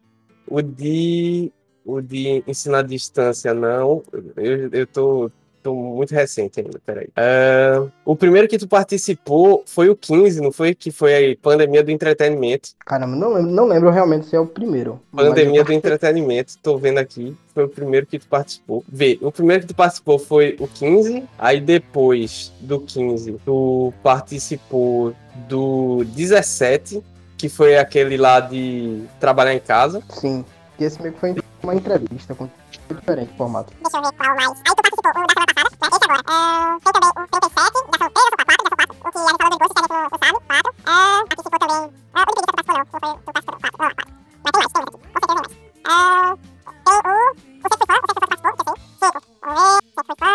O 0.48 0.62
de. 0.62 1.52
O 1.86 2.02
de 2.02 2.44
ensino 2.48 2.76
à 2.76 2.82
distância, 2.82 3.54
não. 3.54 4.04
Eu, 4.36 4.70
eu 4.72 4.88
tô, 4.88 5.32
tô 5.62 5.74
muito 5.74 6.14
recente 6.14 6.60
ainda, 6.60 6.80
peraí. 6.86 7.08
Ah, 7.16 7.88
o 8.06 8.16
primeiro 8.16 8.48
que 8.48 8.58
tu 8.58 8.68
participou 8.68 9.64
foi 9.66 9.90
o 9.90 9.96
15, 9.96 10.42
não 10.42 10.52
foi? 10.52 10.76
Que 10.76 10.92
foi 10.92 11.32
a 11.32 11.38
pandemia 11.42 11.84
do 11.84 11.92
entretenimento. 11.92 12.70
Caramba, 12.86 13.16
não 13.16 13.34
lembro, 13.34 13.52
não 13.52 13.66
lembro 13.66 13.90
realmente 13.90 14.28
se 14.28 14.36
é 14.36 14.40
o 14.40 14.46
primeiro. 14.46 15.00
Pandemia 15.12 15.64
do 15.64 15.74
entretenimento, 15.74 16.58
tô 16.62 16.78
vendo 16.78 16.98
aqui, 16.98 17.36
foi 17.54 17.66
o 17.66 17.70
primeiro 17.70 18.06
que 18.06 18.20
tu 18.20 18.28
participou. 18.28 18.84
Vê, 18.88 19.18
o 19.22 19.32
primeiro 19.32 19.62
que 19.62 19.68
tu 19.68 19.76
participou 19.76 20.20
foi 20.20 20.56
o 20.60 20.68
15, 20.68 21.24
aí 21.38 21.62
depois 21.62 22.52
do 22.60 22.80
15 22.80 23.38
tu 23.46 23.94
participou 24.04 25.14
do 25.48 26.04
17, 26.06 27.02
que 27.38 27.50
foi 27.50 27.78
aquele 27.78 28.18
lá 28.18 28.40
de 28.40 29.04
trabalhar 29.20 29.54
em 29.54 29.60
casa. 29.60 30.02
Sim. 30.10 30.44
Que 30.78 30.84
esse 30.86 31.02
meio 31.02 31.14
que 31.14 31.20
foi 31.20 31.30
uma 31.64 31.76
entrevista 31.76 32.36
com 32.36 32.50
diferente 32.90 33.32
o 33.34 33.38
formato. 33.38 33.74
Deixa 33.82 33.98
eu 33.98 34.04
ver 34.04 34.12
qual 34.14 34.36
mais. 34.36 34.50
Aí 34.50 34.76
tu 34.76 34.82
participou 34.82 35.12
o 35.12 35.28
da 35.28 35.34
semana 35.34 35.48
passada, 35.48 35.62
né? 35.62 35.92
Esse 35.92 36.06
agora. 36.06 36.24
Ah, 36.28 36.78
tem 36.84 36.94
também 36.94 37.10
o 37.10 37.28
37, 37.28 37.52
da 37.52 37.98
sorteio, 37.98 38.30
da 38.32 38.38
sua 38.38 38.46
4, 38.46 38.62
da 38.62 38.70
sua 38.70 38.78
4. 38.78 38.92
O 38.92 39.02
que 39.02 39.08
a 39.08 39.22
gente 39.22 39.38
falou 39.38 39.52
do 39.52 39.56
imposto, 39.56 39.74
que 39.74 39.80
a 39.80 39.82
gente 39.82 39.92
não 39.92 40.20
sabe, 40.22 40.40
4. 40.48 40.74
Ah, 40.86 41.24
participou 41.28 41.60
também. 41.60 41.84
Ah, 42.14 42.22
o 42.22 42.26
preguiça 42.26 42.48
tu 42.48 42.56
participou 42.56 42.76
não. 42.76 42.82
Não 42.82 43.22
foi, 43.22 43.22
tu 43.22 43.32
participou, 43.32 43.58
4. 43.58 43.72
Não, 43.72 43.90
4. 43.92 44.08
Mas 44.42 44.52
tem 44.52 44.60
mais, 44.62 44.72
tem 44.72 44.82
mais 44.82 44.90
aqui. 44.92 45.00
Com 45.02 45.20
certeza 45.22 45.32
tem 45.32 45.38
mais. 45.42 45.54
Ah, 45.86 46.38
tem 46.86 46.98
o... 46.98 47.42
O 47.52 47.70
Sexo 47.70 47.86
Fã, 47.88 47.94
o 47.94 48.06
Sexo 48.08 48.22
Fã 48.22 48.28
participou, 48.32 48.64
terceiro. 48.64 48.76
5. 49.02 49.22
Vamos 49.42 49.62
ver, 49.62 49.82
Sexo 49.92 50.08
foi 50.08 50.18
Fã. 50.22 50.34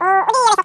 O, 0.00 0.06
o 0.20 0.56
de 0.56 0.59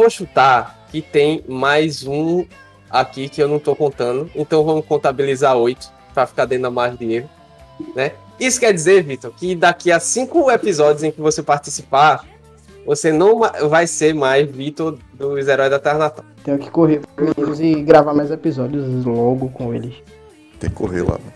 vou 0.00 0.08
chutar 0.08 0.86
que 0.90 1.02
tem 1.02 1.44
mais 1.46 2.06
um 2.06 2.46
aqui 2.88 3.28
que 3.28 3.42
eu 3.42 3.46
não 3.46 3.58
tô 3.58 3.76
contando. 3.76 4.30
Então 4.34 4.64
vamos 4.64 4.86
contabilizar 4.86 5.54
oito 5.58 5.92
para 6.14 6.26
ficar 6.26 6.46
dentro 6.46 6.62
da 6.62 6.70
margem 6.70 6.96
de 6.96 7.14
erro, 7.16 7.28
né? 7.94 8.12
Isso 8.38 8.58
quer 8.58 8.72
dizer, 8.72 9.02
Vitor, 9.02 9.30
que 9.36 9.54
daqui 9.54 9.92
a 9.92 10.00
cinco 10.00 10.50
episódios 10.50 11.02
em 11.02 11.10
que 11.10 11.20
você 11.20 11.42
participar, 11.42 12.24
você 12.86 13.12
não 13.12 13.40
vai 13.68 13.86
ser 13.86 14.14
mais 14.14 14.50
Vitor 14.50 14.98
dos 15.12 15.46
Heróis 15.46 15.70
da 15.70 15.78
Terra 15.78 15.98
Natal. 15.98 16.24
Tenho 16.42 16.58
que 16.58 16.70
correr 16.70 17.02
e 17.60 17.82
gravar 17.82 18.14
mais 18.14 18.30
episódios 18.30 19.04
logo 19.04 19.50
com 19.50 19.74
eles. 19.74 19.96
Tem 20.58 20.70
que 20.70 20.76
correr 20.76 21.02
lá. 21.02 21.18
né? 21.18 21.30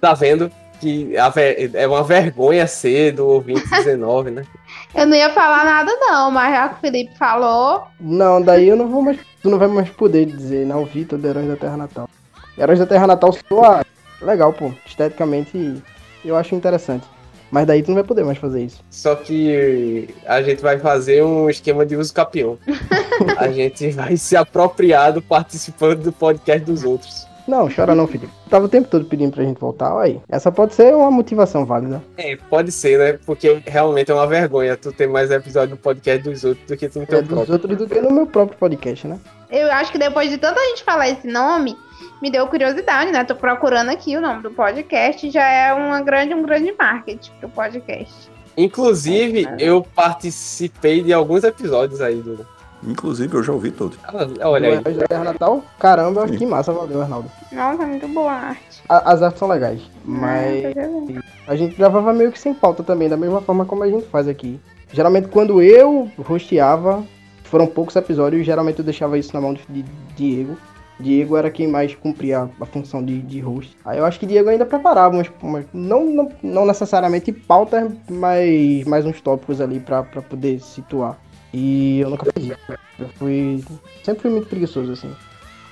Tá 0.00 0.14
vendo 0.14 0.50
que 0.84 1.16
a 1.16 1.28
ver- 1.30 1.70
é 1.74 1.86
uma 1.86 2.02
vergonha 2.04 2.66
ser 2.66 3.12
do 3.12 3.26
ouvinte 3.26 3.68
19, 3.70 4.30
né? 4.30 4.44
Eu 4.94 5.06
não 5.06 5.16
ia 5.16 5.30
falar 5.30 5.64
nada, 5.64 5.90
não, 5.98 6.30
mas 6.30 6.54
já 6.54 6.68
que 6.68 6.74
o 6.76 6.78
Felipe 6.80 7.16
falou, 7.18 7.84
Não, 8.00 8.40
daí 8.40 8.68
eu 8.68 8.76
não 8.76 8.88
vou 8.88 9.02
mais. 9.02 9.18
Tu 9.42 9.50
não 9.50 9.58
vai 9.58 9.66
mais 9.66 9.88
poder 9.90 10.24
dizer, 10.26 10.64
não, 10.64 10.84
Vitor 10.84 11.18
do 11.18 11.26
Heróis 11.26 11.48
da 11.48 11.56
Terra 11.56 11.76
Natal. 11.76 12.08
Heróis 12.56 12.78
da 12.78 12.86
Terra 12.86 13.06
Natal 13.08 13.32
soa 13.48 13.84
legal, 14.22 14.52
pô. 14.52 14.70
Esteticamente 14.86 15.82
eu 16.24 16.36
acho 16.36 16.54
interessante. 16.54 17.04
Mas 17.50 17.66
daí 17.66 17.82
tu 17.82 17.88
não 17.88 17.96
vai 17.96 18.04
poder 18.04 18.24
mais 18.24 18.38
fazer 18.38 18.62
isso. 18.64 18.80
Só 18.90 19.14
que 19.16 20.08
a 20.26 20.40
gente 20.42 20.62
vai 20.62 20.78
fazer 20.78 21.22
um 21.24 21.48
esquema 21.50 21.84
de 21.84 21.96
uso 21.96 22.12
capião. 22.14 22.56
A 23.38 23.48
gente 23.48 23.90
vai 23.90 24.16
se 24.16 24.36
apropriar 24.36 25.12
do 25.12 25.22
participante 25.22 26.02
do 26.02 26.12
podcast 26.12 26.64
dos 26.64 26.82
outros. 26.84 27.26
Não, 27.46 27.68
chora 27.68 27.94
não, 27.94 28.06
Felipe. 28.06 28.32
Tava 28.48 28.64
o 28.64 28.68
tempo 28.68 28.88
todo 28.88 29.04
pedindo 29.04 29.32
pra 29.32 29.44
gente 29.44 29.60
voltar, 29.60 29.94
olha 29.94 30.04
aí. 30.14 30.20
Essa 30.28 30.50
pode 30.50 30.74
ser 30.74 30.94
uma 30.94 31.10
motivação 31.10 31.64
válida. 31.66 32.02
É, 32.16 32.36
pode 32.36 32.72
ser, 32.72 32.98
né? 32.98 33.18
Porque 33.26 33.60
realmente 33.66 34.10
é 34.10 34.14
uma 34.14 34.26
vergonha 34.26 34.76
tu 34.76 34.90
ter 34.92 35.06
mais 35.06 35.30
episódio 35.30 35.76
do 35.76 35.80
podcast 35.80 36.22
dos 36.22 36.42
outros 36.44 36.66
do 36.66 36.76
que 36.76 36.88
tu 36.88 36.98
no 36.98 37.02
É 37.04 37.06
teu 37.06 37.22
dos 37.22 37.28
próprio. 37.30 37.52
outros 37.52 37.76
do 37.76 37.86
que 37.86 38.00
no 38.00 38.10
meu 38.10 38.26
próprio 38.26 38.58
podcast, 38.58 39.06
né? 39.06 39.18
eu 39.50 39.70
acho 39.70 39.92
que 39.92 39.98
depois 39.98 40.30
de 40.30 40.38
tanta 40.38 40.58
gente 40.70 40.82
falar 40.82 41.08
esse 41.10 41.28
nome, 41.28 41.76
me 42.20 42.28
deu 42.30 42.46
curiosidade, 42.48 43.12
né? 43.12 43.22
Tô 43.24 43.36
procurando 43.36 43.90
aqui 43.90 44.16
o 44.16 44.20
nome 44.20 44.42
do 44.42 44.50
podcast, 44.50 45.30
já 45.30 45.46
é 45.46 45.72
uma 45.72 46.00
grande, 46.00 46.34
um 46.34 46.42
grande 46.42 46.74
marketing 46.76 47.30
pro 47.38 47.48
podcast. 47.50 48.32
Inclusive, 48.56 49.46
eu 49.58 49.86
participei 49.94 51.02
de 51.02 51.12
alguns 51.12 51.44
episódios 51.44 52.00
aí 52.00 52.16
do. 52.16 52.46
Inclusive, 52.86 53.34
eu 53.34 53.42
já 53.42 53.52
ouvi 53.52 53.70
todos. 53.70 53.98
Ah, 54.04 54.48
olha 54.48 54.68
aí. 54.84 54.94
Da 54.94 55.06
Terra 55.06 55.24
Natal, 55.24 55.62
caramba, 55.78 56.26
Sim. 56.28 56.36
que 56.36 56.46
massa, 56.46 56.72
valeu, 56.72 57.00
Arnaldo. 57.02 57.30
Nossa, 57.52 57.86
muito 57.86 58.06
boa 58.08 58.30
a 58.30 58.36
arte. 58.48 58.82
A- 58.88 59.12
As 59.12 59.22
artes 59.22 59.38
são 59.38 59.48
legais, 59.48 59.80
Ah, 59.82 60.00
mas 60.04 60.62
tô 60.74 60.80
vendo. 61.06 61.24
a 61.46 61.56
gente 61.56 61.74
gravava 61.76 62.12
meio 62.12 62.30
que 62.32 62.38
sem 62.38 62.52
pauta 62.52 62.82
também, 62.82 63.08
da 63.08 63.16
mesma 63.16 63.40
forma 63.40 63.64
como 63.64 63.82
a 63.82 63.88
gente 63.88 64.06
faz 64.08 64.28
aqui. 64.28 64.60
Geralmente 64.92 65.28
quando 65.28 65.60
eu 65.62 66.10
rosteava, 66.18 67.02
foram 67.44 67.66
poucos 67.66 67.96
episódios, 67.96 68.44
geralmente 68.44 68.78
eu 68.80 68.84
deixava 68.84 69.18
isso 69.18 69.32
na 69.34 69.40
mão 69.40 69.54
de 69.54 69.84
Diego. 70.16 70.56
Diego 71.00 71.36
era 71.36 71.50
quem 71.50 71.66
mais 71.66 71.92
cumpria 71.96 72.48
a 72.60 72.66
função 72.66 73.04
de, 73.04 73.20
de 73.20 73.40
host. 73.40 73.76
Aí 73.84 73.98
eu 73.98 74.04
acho 74.04 74.20
que 74.20 74.26
Diego 74.26 74.48
ainda 74.48 74.64
preparava 74.64 75.16
umas, 75.16 75.28
umas- 75.42 75.64
não, 75.72 76.04
não, 76.04 76.28
não 76.40 76.64
necessariamente 76.66 77.32
pautas, 77.32 77.90
mas 78.08 78.84
mais 78.86 79.04
uns 79.04 79.20
tópicos 79.20 79.60
ali 79.60 79.80
pra 79.80 80.04
poder 80.04 80.60
situar. 80.60 81.18
E 81.56 82.00
eu 82.00 82.10
nunca 82.10 82.26
fiz 82.36 82.46
isso. 82.46 82.56
Eu 82.98 83.08
fui. 83.16 83.64
Sempre 84.02 84.22
fui 84.22 84.30
muito 84.32 84.48
preguiçoso, 84.48 84.90
assim. 84.92 85.10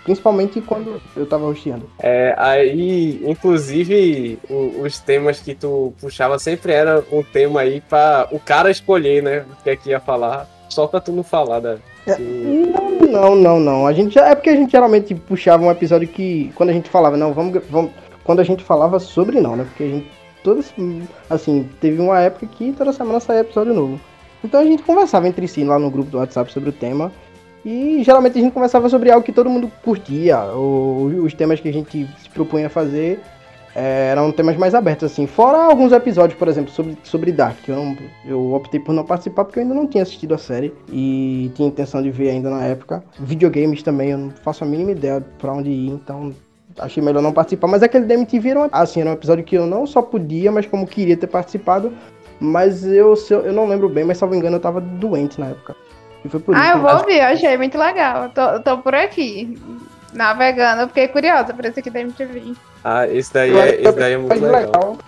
Principalmente 0.04 0.60
quando 0.60 1.00
eu 1.16 1.26
tava 1.26 1.46
rosteando. 1.46 1.88
É, 1.98 2.34
aí, 2.38 3.20
inclusive, 3.24 4.38
o- 4.50 4.82
os 4.82 4.98
temas 4.98 5.40
que 5.40 5.54
tu 5.54 5.92
puxava 6.00 6.38
sempre 6.38 6.72
era 6.72 7.02
um 7.10 7.22
tema 7.22 7.60
aí 7.60 7.80
pra 7.80 8.28
o 8.32 8.38
cara 8.38 8.70
escolher, 8.70 9.22
né? 9.22 9.44
O 9.58 9.62
que 9.62 9.70
é 9.70 9.76
que 9.76 9.90
ia 9.90 10.00
falar. 10.00 10.48
Só 10.68 10.86
pra 10.86 11.00
tu 11.00 11.12
não 11.12 11.22
falar, 11.22 11.60
né? 11.60 11.78
É, 12.06 12.14
Que- 12.14 13.06
Não, 13.10 13.34
não, 13.36 13.60
não. 13.60 13.86
A 13.86 13.92
gente 13.92 14.14
já, 14.14 14.28
é 14.28 14.34
porque 14.34 14.50
a 14.50 14.56
gente 14.56 14.72
geralmente 14.72 15.14
puxava 15.14 15.64
um 15.64 15.70
episódio 15.70 16.08
que 16.08 16.50
quando 16.54 16.70
a 16.70 16.72
gente 16.72 16.88
falava, 16.88 17.16
não, 17.16 17.32
vamos, 17.32 17.60
vamos 17.70 17.90
quando 18.24 18.40
a 18.40 18.44
gente 18.44 18.64
falava 18.64 18.98
sobre 18.98 19.40
não, 19.40 19.54
né? 19.56 19.64
Porque 19.64 19.82
a 19.84 19.88
gente 19.88 20.10
todas 20.42 20.72
assim, 21.30 21.68
teve 21.80 22.00
uma 22.00 22.18
época 22.20 22.46
que 22.46 22.72
toda 22.72 22.92
semana 22.92 23.20
saía 23.20 23.40
episódio 23.40 23.72
novo. 23.74 24.00
Então 24.44 24.60
a 24.60 24.64
gente 24.64 24.82
conversava 24.82 25.28
entre 25.28 25.46
si 25.48 25.64
lá 25.64 25.78
no 25.78 25.90
grupo 25.90 26.10
do 26.10 26.18
WhatsApp 26.18 26.52
sobre 26.52 26.70
o 26.70 26.72
tema. 26.72 27.12
E 27.64 28.02
geralmente 28.02 28.38
a 28.38 28.42
gente 28.42 28.52
conversava 28.52 28.88
sobre 28.88 29.10
algo 29.10 29.24
que 29.24 29.32
todo 29.32 29.48
mundo 29.48 29.70
curtia, 29.84 30.36
ou 30.52 31.06
os 31.06 31.32
temas 31.32 31.60
que 31.60 31.68
a 31.68 31.72
gente 31.72 32.08
se 32.20 32.28
propunha 32.30 32.66
a 32.66 32.70
fazer 32.70 33.20
é, 33.74 34.08
eram 34.10 34.30
temas 34.32 34.56
mais 34.56 34.74
abertos, 34.74 35.10
assim. 35.10 35.26
Fora 35.28 35.58
alguns 35.64 35.92
episódios, 35.92 36.36
por 36.38 36.48
exemplo, 36.48 36.70
sobre, 36.72 36.98
sobre 37.04 37.30
Dark. 37.32 37.56
que 37.62 37.70
Eu, 37.70 37.76
não- 37.76 37.96
eu 38.26 38.52
optei 38.54 38.80
por 38.80 38.92
não 38.92 39.04
participar 39.04 39.44
porque 39.44 39.60
eu 39.60 39.62
ainda 39.62 39.74
não 39.74 39.86
tinha 39.86 40.02
assistido 40.02 40.34
a 40.34 40.38
série 40.38 40.74
e 40.92 41.50
tinha 41.54 41.68
intenção 41.68 42.02
de 42.02 42.10
ver 42.10 42.30
ainda 42.30 42.50
na 42.50 42.64
época. 42.64 43.02
Videogames 43.18 43.82
também, 43.82 44.10
eu 44.10 44.18
não 44.18 44.30
faço 44.30 44.64
a 44.64 44.66
mínima 44.66 44.90
ideia 44.90 45.24
pra 45.38 45.52
onde 45.52 45.70
ir, 45.70 45.88
então 45.90 46.34
achei 46.78 47.02
melhor 47.02 47.22
não 47.22 47.32
participar. 47.32 47.68
Mas 47.68 47.82
aquele 47.82 48.04
da 48.06 48.14
MTV 48.14 48.50
assim, 48.72 49.00
era 49.00 49.10
um 49.10 49.14
episódio 49.14 49.44
que 49.44 49.56
eu 49.56 49.66
não 49.66 49.86
só 49.86 50.02
podia, 50.02 50.50
mas 50.52 50.66
como 50.66 50.86
queria 50.86 51.16
ter 51.16 51.26
participado. 51.28 51.92
Mas 52.42 52.84
eu, 52.84 53.14
se 53.14 53.32
eu, 53.32 53.40
eu 53.42 53.52
não 53.52 53.68
lembro 53.68 53.88
bem, 53.88 54.02
mas 54.04 54.18
salvo 54.18 54.34
engano 54.34 54.56
eu 54.56 54.60
tava 54.60 54.80
doente 54.80 55.38
na 55.40 55.46
época. 55.46 55.76
E 56.24 56.28
foi 56.28 56.40
por 56.40 56.54
Ah, 56.56 56.68
isso. 56.70 56.76
eu 56.78 56.82
vou 56.82 56.90
ouvir, 56.98 57.18
eu 57.18 57.24
achei 57.26 57.56
muito 57.56 57.78
legal. 57.78 58.24
Eu 58.24 58.28
tô, 58.30 58.60
tô 58.60 58.78
por 58.78 58.94
aqui, 58.94 59.56
navegando. 60.12 60.82
Eu 60.82 60.88
fiquei 60.88 61.08
curiosa 61.08 61.52
por 61.54 61.64
esse 61.64 61.80
aqui 61.80 61.90
da 61.90 62.00
MTV. 62.00 62.54
Ah, 62.84 63.06
esse 63.06 63.32
daí 63.32 63.50
acho 63.50 63.60
é, 63.60 63.74
esse 63.82 63.92
daí 63.98 64.12
é 64.14 64.18
muito 64.18 64.28
mais 64.28 64.40
legal. 64.42 64.98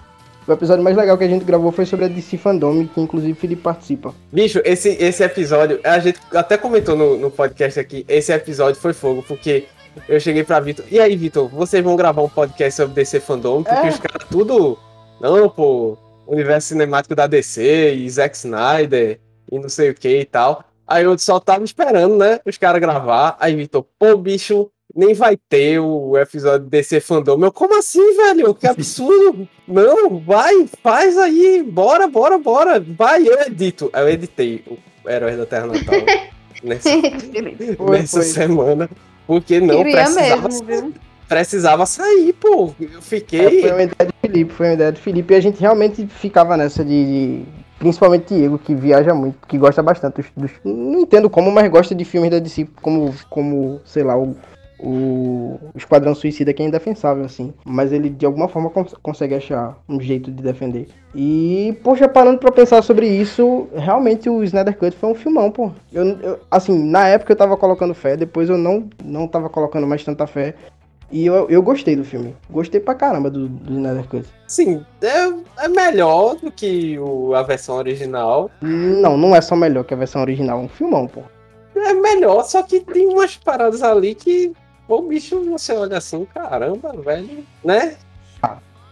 O 0.47 0.53
episódio 0.53 0.85
mais 0.85 0.97
legal 0.97 1.17
que 1.17 1.25
a 1.25 1.29
gente 1.29 1.45
gravou 1.45 1.73
foi 1.73 1.87
sobre 1.87 2.05
a 2.05 2.09
DC 2.09 2.37
Fandom, 2.37 2.87
que 2.87 3.01
inclusive 3.01 3.33
o 3.33 3.37
Felipe 3.37 3.63
participa. 3.63 4.15
Bicho, 4.31 4.61
esse, 4.65 4.91
esse 5.03 5.25
episódio, 5.25 5.81
a 5.83 5.99
gente 5.99 6.21
até 6.35 6.59
comentou 6.59 6.95
no, 6.95 7.17
no 7.17 7.31
podcast 7.31 7.81
aqui, 7.81 8.05
esse 8.07 8.31
episódio 8.31 8.79
foi 8.79 8.93
fogo, 8.93 9.25
porque 9.27 9.65
eu 10.07 10.21
cheguei 10.21 10.45
pra 10.45 10.61
Vitor. 10.61 10.85
E 10.91 11.01
aí, 11.01 11.17
Vitor, 11.17 11.49
vocês 11.49 11.83
vão 11.83 11.97
gravar 11.97 12.21
um 12.23 12.29
podcast 12.29 12.77
sobre 12.77 12.95
DC 12.95 13.21
Fandom? 13.21 13.63
Porque 13.63 13.87
É. 13.87 13.89
os 13.89 13.99
caras 13.99 14.29
tudo. 14.31 14.79
Não, 15.19 15.49
pô, 15.49 15.97
universo 16.27 16.69
cinemático 16.69 17.15
da 17.15 17.27
DC 17.27 17.95
e 17.95 18.09
Zack 18.11 18.37
Snyder 18.37 19.21
e 19.51 19.59
não 19.59 19.69
sei 19.69 19.91
o 19.91 19.95
que 19.95 20.21
e 20.21 20.25
tal. 20.25 20.65
Aí 20.87 21.05
eu 21.05 21.19
só 21.19 21.41
tava 21.41 21.65
esperando, 21.65 22.17
né? 22.17 22.41
Os 22.45 22.59
caras 22.59 22.81
gravar. 22.81 23.37
Aí, 23.41 23.55
Vitor, 23.57 23.87
pô, 23.99 24.17
bicho, 24.17 24.71
nem 24.95 25.15
vai 25.15 25.37
ter 25.37 25.79
o 25.79 26.17
episódio 26.19 26.69
DC 26.69 27.01
Fandom. 27.01 27.43
Eu, 27.43 27.53
como 27.53 27.79
assim, 27.79 28.17
velho? 28.17 28.55
Que 28.55 28.67
absurdo! 28.67 29.49
Não, 29.67 30.21
vai, 30.21 30.67
faz 30.83 31.17
aí, 31.17 31.63
bora, 31.63 32.07
bora, 32.07 32.39
bora. 32.39 32.81
Vai, 32.81 33.27
eu 33.27 33.41
edito. 33.43 33.91
Aí 33.93 34.03
eu 34.03 34.09
editei 34.11 34.63
o 34.67 35.09
Heróis 35.09 35.39
da 35.39 35.47
Terra 35.47 35.67
Natal 35.67 35.95
nessa, 36.63 36.91
nessa 37.91 38.17
foi. 38.19 38.23
semana. 38.23 38.91
Porque 39.27 39.59
não 39.59 39.79
Queria 39.79 40.05
precisava, 40.05 40.49
mesmo, 40.49 40.67
viu? 40.67 40.95
Precisava 41.41 41.85
sair, 41.87 42.33
pô. 42.35 42.71
Eu 42.81 42.99
É, 42.99 43.01
fiquei. 43.01 43.61
foi 43.61 43.71
uma 43.73 43.83
ideia 43.83 44.09
de 44.11 44.15
Felipe, 44.21 44.53
foi 44.53 44.67
uma 44.69 44.75
ideia 44.75 44.93
de 44.93 45.01
Felipe 45.01 45.35
e 45.35 45.37
a 45.37 45.41
gente 45.41 45.61
realmente 45.61 46.07
ficava 46.07 46.57
nessa 46.57 46.85
de. 46.85 47.05
de- 47.05 47.65
Principalmente 47.77 48.33
Diego, 48.35 48.57
que 48.57 48.75
viaja 48.75 49.13
muito, 49.13 49.47
que 49.47 49.59
gosta 49.59 49.83
bastante 49.83 50.15
dos, 50.23 50.27
dos- 50.37 50.53
Não 50.65 51.01
entendo 51.01 51.29
como, 51.29 51.51
mas 51.51 51.69
gosta 51.69 51.95
de 51.95 52.05
filmes 52.05 52.31
da 52.31 52.39
DC, 52.39 52.67
como, 52.81 53.13
como 53.29 53.81
sei 53.85 54.03
lá, 54.05 54.17
o, 54.17 54.35
o 54.79 55.59
Esquadrão 55.75 56.15
Suicida, 56.15 56.53
que 56.55 56.63
é 56.63 56.67
indefensável, 56.67 57.25
assim. 57.25 57.53
Mas 57.65 57.93
ele, 57.93 58.09
de 58.09 58.25
alguma 58.25 58.49
forma, 58.49 58.71
cons- 58.71 58.95
consegue 59.03 59.35
achar 59.35 59.77
um 59.89 60.01
jeito 60.01 60.31
de 60.31 60.43
defender. 60.43 60.89
E, 61.15 61.77
poxa, 61.83 62.09
parando 62.09 62.39
pra 62.39 62.53
pensar 62.53 62.81
sobre 62.83 63.07
isso, 63.09 63.67
realmente 63.75 64.31
o 64.31 64.43
Snyder 64.45 64.77
Cut 64.79 64.97
foi 64.97 65.11
um 65.11 65.15
filmão, 65.15 65.51
pô. 65.51 65.71
Eu, 65.93 66.05
eu- 66.21 66.39
assim, 66.51 66.79
na 66.79 67.09
época 67.09 67.33
eu 67.33 67.37
tava 67.37 67.57
colocando 67.57 67.93
fé, 67.93 68.17
depois 68.17 68.49
eu 68.49 68.57
não, 68.57 68.89
não 69.05 69.27
tava 69.29 69.51
colocando 69.51 69.87
mais 69.87 70.03
tanta 70.05 70.27
fé. 70.27 70.55
E 71.11 71.27
eu, 71.27 71.49
eu 71.49 71.63
gostei 71.63 71.95
do 71.97 72.05
filme. 72.05 72.35
Gostei 72.51 72.81
pra 72.81 72.95
caramba 72.95 73.31
do, 73.31 73.49
do 73.49 73.75
Snyder 73.75 74.09
Cut. 74.09 74.27
Sim, 74.47 74.85
é, 75.03 75.65
é 75.65 75.69
melhor 75.69 76.37
do 76.37 76.51
que 76.51 76.99
o, 76.99 77.35
a 77.35 77.43
versão 77.43 77.77
original. 77.77 78.51
Não, 78.61 79.17
não 79.17 79.35
é 79.35 79.41
só 79.41 79.55
melhor 79.55 79.85
que 79.85 79.95
a 79.95 79.97
versão 79.97 80.23
original, 80.23 80.61
é 80.61 80.63
um 80.63 80.69
filmão, 80.69 81.07
pô. 81.07 81.23
É 81.77 81.93
melhor, 81.93 82.45
só 82.45 82.63
que 82.63 82.81
tem 82.81 83.07
umas 83.09 83.37
paradas 83.37 83.83
ali 83.83 84.15
que. 84.15 84.53
Pô, 84.87 85.03
bicho, 85.03 85.43
você 85.45 85.73
olha 85.73 85.99
assim, 85.99 86.27
caramba, 86.27 86.93
velho, 86.93 87.45
né? 87.65 87.97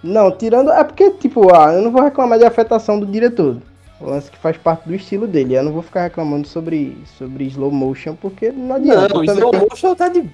Não, 0.02 0.30
tirando. 0.32 0.70
É 0.72 0.82
porque, 0.82 1.10
tipo, 1.12 1.54
ah, 1.54 1.72
eu 1.74 1.82
não 1.82 1.92
vou 1.92 2.02
reclamar 2.02 2.38
de 2.38 2.44
afetação 2.44 2.98
do 2.98 3.06
diretor. 3.06 3.58
O 4.02 4.10
lance 4.10 4.30
que 4.30 4.36
faz 4.38 4.56
parte 4.56 4.88
do 4.88 4.94
estilo 4.94 5.26
dele. 5.26 5.54
Eu 5.56 5.62
não 5.62 5.72
vou 5.72 5.82
ficar 5.82 6.02
reclamando 6.02 6.46
sobre, 6.48 6.96
sobre 7.18 7.44
slow 7.44 7.70
motion, 7.70 8.14
porque 8.16 8.50
não 8.50 8.74
adianta. 8.76 9.14
Não, 9.14 9.24
slow 9.24 9.50
também- 9.50 9.68
motion 9.70 9.94
tá 9.94 10.08
de. 10.08 10.28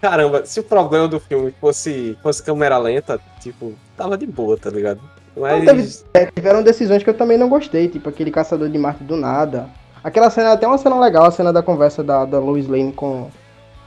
Caramba, 0.00 0.44
se 0.44 0.60
o 0.60 0.62
problema 0.64 1.06
do 1.08 1.18
filme 1.20 1.52
fosse, 1.60 2.16
fosse 2.22 2.42
câmera 2.42 2.76
lenta, 2.78 3.20
tipo, 3.40 3.72
tava 3.96 4.16
de 4.18 4.26
boa, 4.26 4.56
tá 4.56 4.70
ligado? 4.70 5.00
Mas. 5.36 5.64
teve- 5.64 6.04
É, 6.14 6.26
tiveram 6.26 6.62
decisões 6.62 7.02
que 7.02 7.10
eu 7.10 7.14
também 7.14 7.38
não 7.38 7.48
gostei, 7.48 7.88
tipo 7.88 8.08
aquele 8.08 8.30
caçador 8.30 8.68
de 8.68 8.78
Marte 8.78 9.04
do 9.04 9.16
nada. 9.16 9.68
Aquela 10.04 10.30
cena, 10.30 10.52
até 10.52 10.66
uma 10.66 10.78
cena 10.78 10.98
legal, 11.00 11.24
a 11.24 11.30
cena 11.30 11.52
da 11.52 11.62
conversa 11.62 12.02
da, 12.02 12.24
da 12.24 12.38
Lois 12.38 12.68
Lane 12.68 12.92
com, 12.92 13.28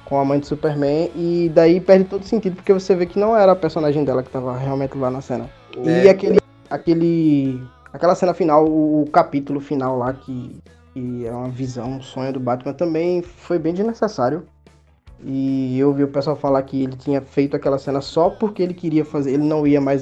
com 0.06 0.20
a 0.20 0.26
mãe 0.26 0.40
de 0.40 0.48
Superman, 0.48 1.10
e 1.16 1.50
daí 1.54 1.80
perde 1.80 2.06
todo 2.06 2.26
sentido, 2.26 2.56
porque 2.58 2.74
você 2.74 2.94
vê 2.96 3.06
que 3.06 3.18
não 3.18 3.36
era 3.38 3.54
a 3.54 3.56
personagem 3.56 4.04
dela 4.04 4.22
que 4.22 4.30
tava 4.30 4.58
realmente 4.58 4.98
lá 4.98 5.10
na 5.10 5.22
cena. 5.22 5.50
É. 5.86 6.04
E 6.06 6.10
aquele, 6.10 6.40
aquele. 6.70 7.62
Aquela 7.92 8.16
cena 8.16 8.34
final, 8.34 8.66
o, 8.66 9.04
o 9.04 9.10
capítulo 9.10 9.60
final 9.60 9.98
lá 9.98 10.14
que. 10.14 10.62
que 10.94 11.26
é 11.26 11.32
uma 11.32 11.50
visão, 11.50 11.94
um 11.94 12.02
sonho 12.02 12.34
do 12.34 12.40
Batman, 12.40 12.74
também 12.74 13.22
foi 13.22 13.58
bem 13.58 13.74
desnecessário. 13.74 14.46
E 15.24 15.78
eu 15.78 15.90
ouvi 15.90 16.04
o 16.04 16.08
pessoal 16.08 16.36
falar 16.36 16.62
que 16.64 16.84
ele 16.84 16.96
tinha 16.96 17.22
feito 17.22 17.56
aquela 17.56 17.78
cena 17.78 18.00
só 18.00 18.30
porque 18.30 18.64
ele 18.64 18.74
queria 18.74 19.04
fazer, 19.04 19.34
ele 19.34 19.44
não 19.44 19.68
ia 19.68 19.82
mais 19.82 20.02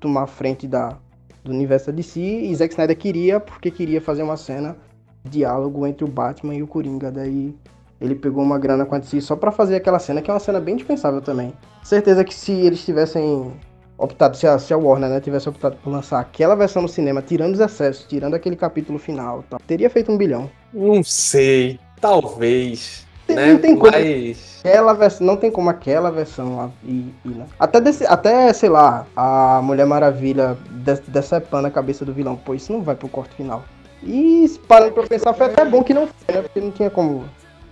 tomar 0.00 0.26
frente 0.26 0.66
da, 0.66 0.98
do 1.44 1.52
universo 1.52 1.92
de 1.92 2.02
si, 2.02 2.20
e 2.20 2.54
Zack 2.54 2.72
Snyder 2.74 2.96
queria 2.96 3.38
porque 3.38 3.70
queria 3.70 4.00
fazer 4.00 4.24
uma 4.24 4.36
cena 4.36 4.76
diálogo 5.24 5.86
entre 5.86 6.04
o 6.04 6.08
Batman 6.08 6.54
e 6.54 6.62
o 6.62 6.66
Coringa. 6.66 7.12
Daí 7.12 7.54
ele 8.00 8.14
pegou 8.14 8.42
uma 8.42 8.58
grana 8.58 8.84
com 8.84 8.94
a 8.94 8.98
DC 8.98 9.20
só 9.20 9.36
pra 9.36 9.52
fazer 9.52 9.76
aquela 9.76 9.98
cena, 9.98 10.20
que 10.20 10.30
é 10.30 10.34
uma 10.34 10.40
cena 10.40 10.60
bem 10.60 10.76
dispensável 10.76 11.20
também. 11.20 11.52
Certeza 11.82 12.24
que 12.24 12.34
se 12.34 12.52
eles 12.52 12.84
tivessem 12.84 13.52
optado, 13.98 14.36
se 14.36 14.46
a, 14.46 14.58
se 14.58 14.72
a 14.72 14.76
Warner 14.76 15.08
né, 15.10 15.20
tivesse 15.20 15.48
optado 15.48 15.76
por 15.82 15.90
lançar 15.90 16.20
aquela 16.20 16.54
versão 16.54 16.82
no 16.82 16.88
cinema, 16.88 17.22
tirando 17.22 17.54
os 17.54 17.60
excessos, 17.60 18.04
tirando 18.06 18.34
aquele 18.34 18.56
capítulo 18.56 18.98
final, 18.98 19.44
tal, 19.48 19.58
teria 19.66 19.88
feito 19.90 20.10
um 20.12 20.16
bilhão. 20.18 20.50
Não 20.72 21.02
sei, 21.02 21.78
talvez. 22.00 23.06
Tem- 23.26 23.36
né? 23.36 23.52
não 23.52 23.58
tem 23.58 23.76
como. 23.76 23.90
Mas. 23.90 24.60
Aquela 24.64 24.92
versão, 24.94 25.26
não 25.26 25.36
tem 25.36 25.50
como 25.50 25.70
aquela 25.70 26.10
versão 26.10 26.56
lá 26.56 26.70
e, 26.84 27.12
e, 27.24 27.28
né? 27.28 27.46
Até, 27.58 27.80
desse, 27.80 28.04
até, 28.06 28.52
sei 28.52 28.68
lá, 28.68 29.06
a 29.16 29.60
Mulher 29.62 29.86
Maravilha 29.86 30.56
de, 30.70 30.94
decepando 31.08 31.68
a 31.68 31.70
cabeça 31.70 32.04
do 32.04 32.12
vilão. 32.12 32.36
Pô, 32.36 32.54
isso 32.54 32.72
não 32.72 32.82
vai 32.82 32.94
pro 32.96 33.08
corte 33.08 33.34
final. 33.36 33.64
E 34.02 34.48
parando 34.68 34.92
pra 34.92 35.04
pensar, 35.04 35.32
foi 35.34 35.46
até 35.46 35.64
bom 35.64 35.82
que 35.82 35.94
não 35.94 36.06
foi, 36.08 36.34
né? 36.34 36.42
Porque 36.42 36.60
não 36.60 36.70
tinha 36.70 36.90
como 36.90 37.24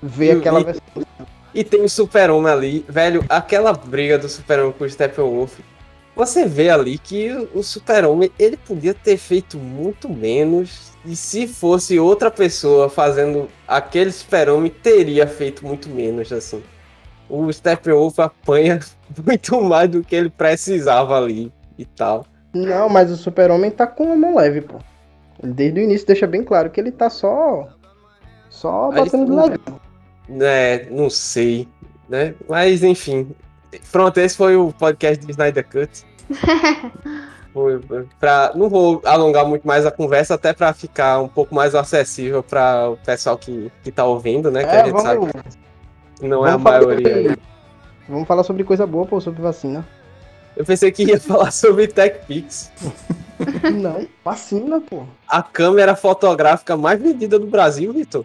ver 0.02 0.34
E- 0.36 0.38
aquela 0.38 0.60
e- 0.60 0.64
versão. 0.64 0.82
E 1.54 1.62
tem 1.62 1.82
o 1.82 1.88
Super-Homem 1.88 2.52
ali, 2.52 2.84
velho, 2.88 3.24
aquela 3.28 3.72
briga 3.72 4.18
do 4.18 4.28
Super-Homem 4.28 4.72
com 4.72 4.84
o 4.84 4.90
Steppenwolf. 4.90 5.58
Você 6.16 6.47
vê 6.47 6.71
ali 6.71 6.97
que 6.97 7.30
o 7.52 7.62
Super-Homem, 7.62 8.30
ele 8.38 8.56
podia 8.56 8.94
ter 8.94 9.16
feito 9.16 9.59
muito 9.59 10.09
menos. 10.09 10.92
E 11.04 11.16
se 11.16 11.47
fosse 11.47 11.99
outra 11.99 12.30
pessoa 12.30 12.88
fazendo 12.88 13.49
aquele 13.66 14.12
Super-Homem, 14.12 14.71
teria 14.71 15.26
feito 15.26 15.66
muito 15.66 15.88
menos, 15.88 16.33
assim. 16.33 16.62
O 17.28 17.52
Steppenwolf 17.52 18.18
apanha 18.21 18.78
muito 19.26 19.61
mais 19.61 19.90
do 19.90 20.04
que 20.04 20.14
ele 20.14 20.30
precisava 20.30 21.16
ali 21.16 21.52
e 21.76 21.85
tal. 21.85 22.26
Não, 22.54 22.88
mas 22.88 23.11
o 23.11 23.16
Super-Homem 23.16 23.71
tá 23.71 23.87
com 23.87 24.12
a 24.12 24.16
mão 24.16 24.37
leve, 24.37 24.61
pô. 24.61 24.78
Desde 25.42 25.80
o 25.80 25.83
início 25.83 26.06
deixa 26.06 26.26
bem 26.26 26.44
claro 26.44 26.71
que 26.71 26.80
ele 26.80 26.92
tá 26.92 27.11
só. 27.11 27.68
Só 28.49 28.90
batendo 28.92 29.25
de 29.25 29.33
sim. 29.33 29.37
leve. 29.37 29.61
né, 30.28 30.85
não 30.90 31.11
sei, 31.11 31.68
né? 32.09 32.35
Mas 32.49 32.85
enfim, 32.85 33.35
pronto, 33.92 34.18
esse 34.18 34.36
foi 34.36 34.56
o 34.56 34.72
podcast 34.72 35.24
de 35.24 35.30
Snyder 35.32 35.66
Cut. 35.68 35.90
Foi 37.52 37.80
pra, 38.18 38.50
não 38.56 38.68
vou 38.68 39.00
alongar 39.04 39.46
muito 39.46 39.64
mais 39.64 39.86
a 39.86 39.90
conversa, 39.92 40.34
até 40.34 40.52
para 40.52 40.72
ficar 40.74 41.20
um 41.20 41.28
pouco 41.28 41.54
mais 41.54 41.72
acessível 41.72 42.42
para 42.42 42.90
o 42.90 42.96
pessoal 42.96 43.38
que, 43.38 43.70
que 43.84 43.92
tá 43.92 44.04
ouvindo, 44.04 44.50
né? 44.50 44.64
Que 44.64 44.70
a 44.70 44.74
É, 44.80 44.84
gente 44.86 45.00
sabe 45.00 45.18
vamos, 45.20 45.32
que 46.18 46.26
não 46.26 46.44
é 46.44 46.50
a 46.50 46.58
maioria. 46.58 47.22
sobre- 47.28 47.38
vamos 48.08 48.26
falar 48.26 48.42
sobre 48.42 48.64
coisa 48.64 48.84
boa, 48.88 49.06
pô, 49.06 49.20
sobre 49.20 49.40
vacina. 49.40 49.86
Eu 50.56 50.64
pensei 50.64 50.90
que 50.90 51.04
ia 51.04 51.20
falar 51.20 51.52
sobre 51.52 51.86
TechPix, 51.86 52.72
Não, 53.72 54.04
vacina, 54.24 54.80
pô. 54.80 55.04
a 55.28 55.40
câmera 55.40 55.94
fotográfica 55.94 56.76
mais 56.76 57.00
vendida 57.00 57.38
do 57.38 57.46
Brasil, 57.46 57.92
Vitor. 57.92 58.24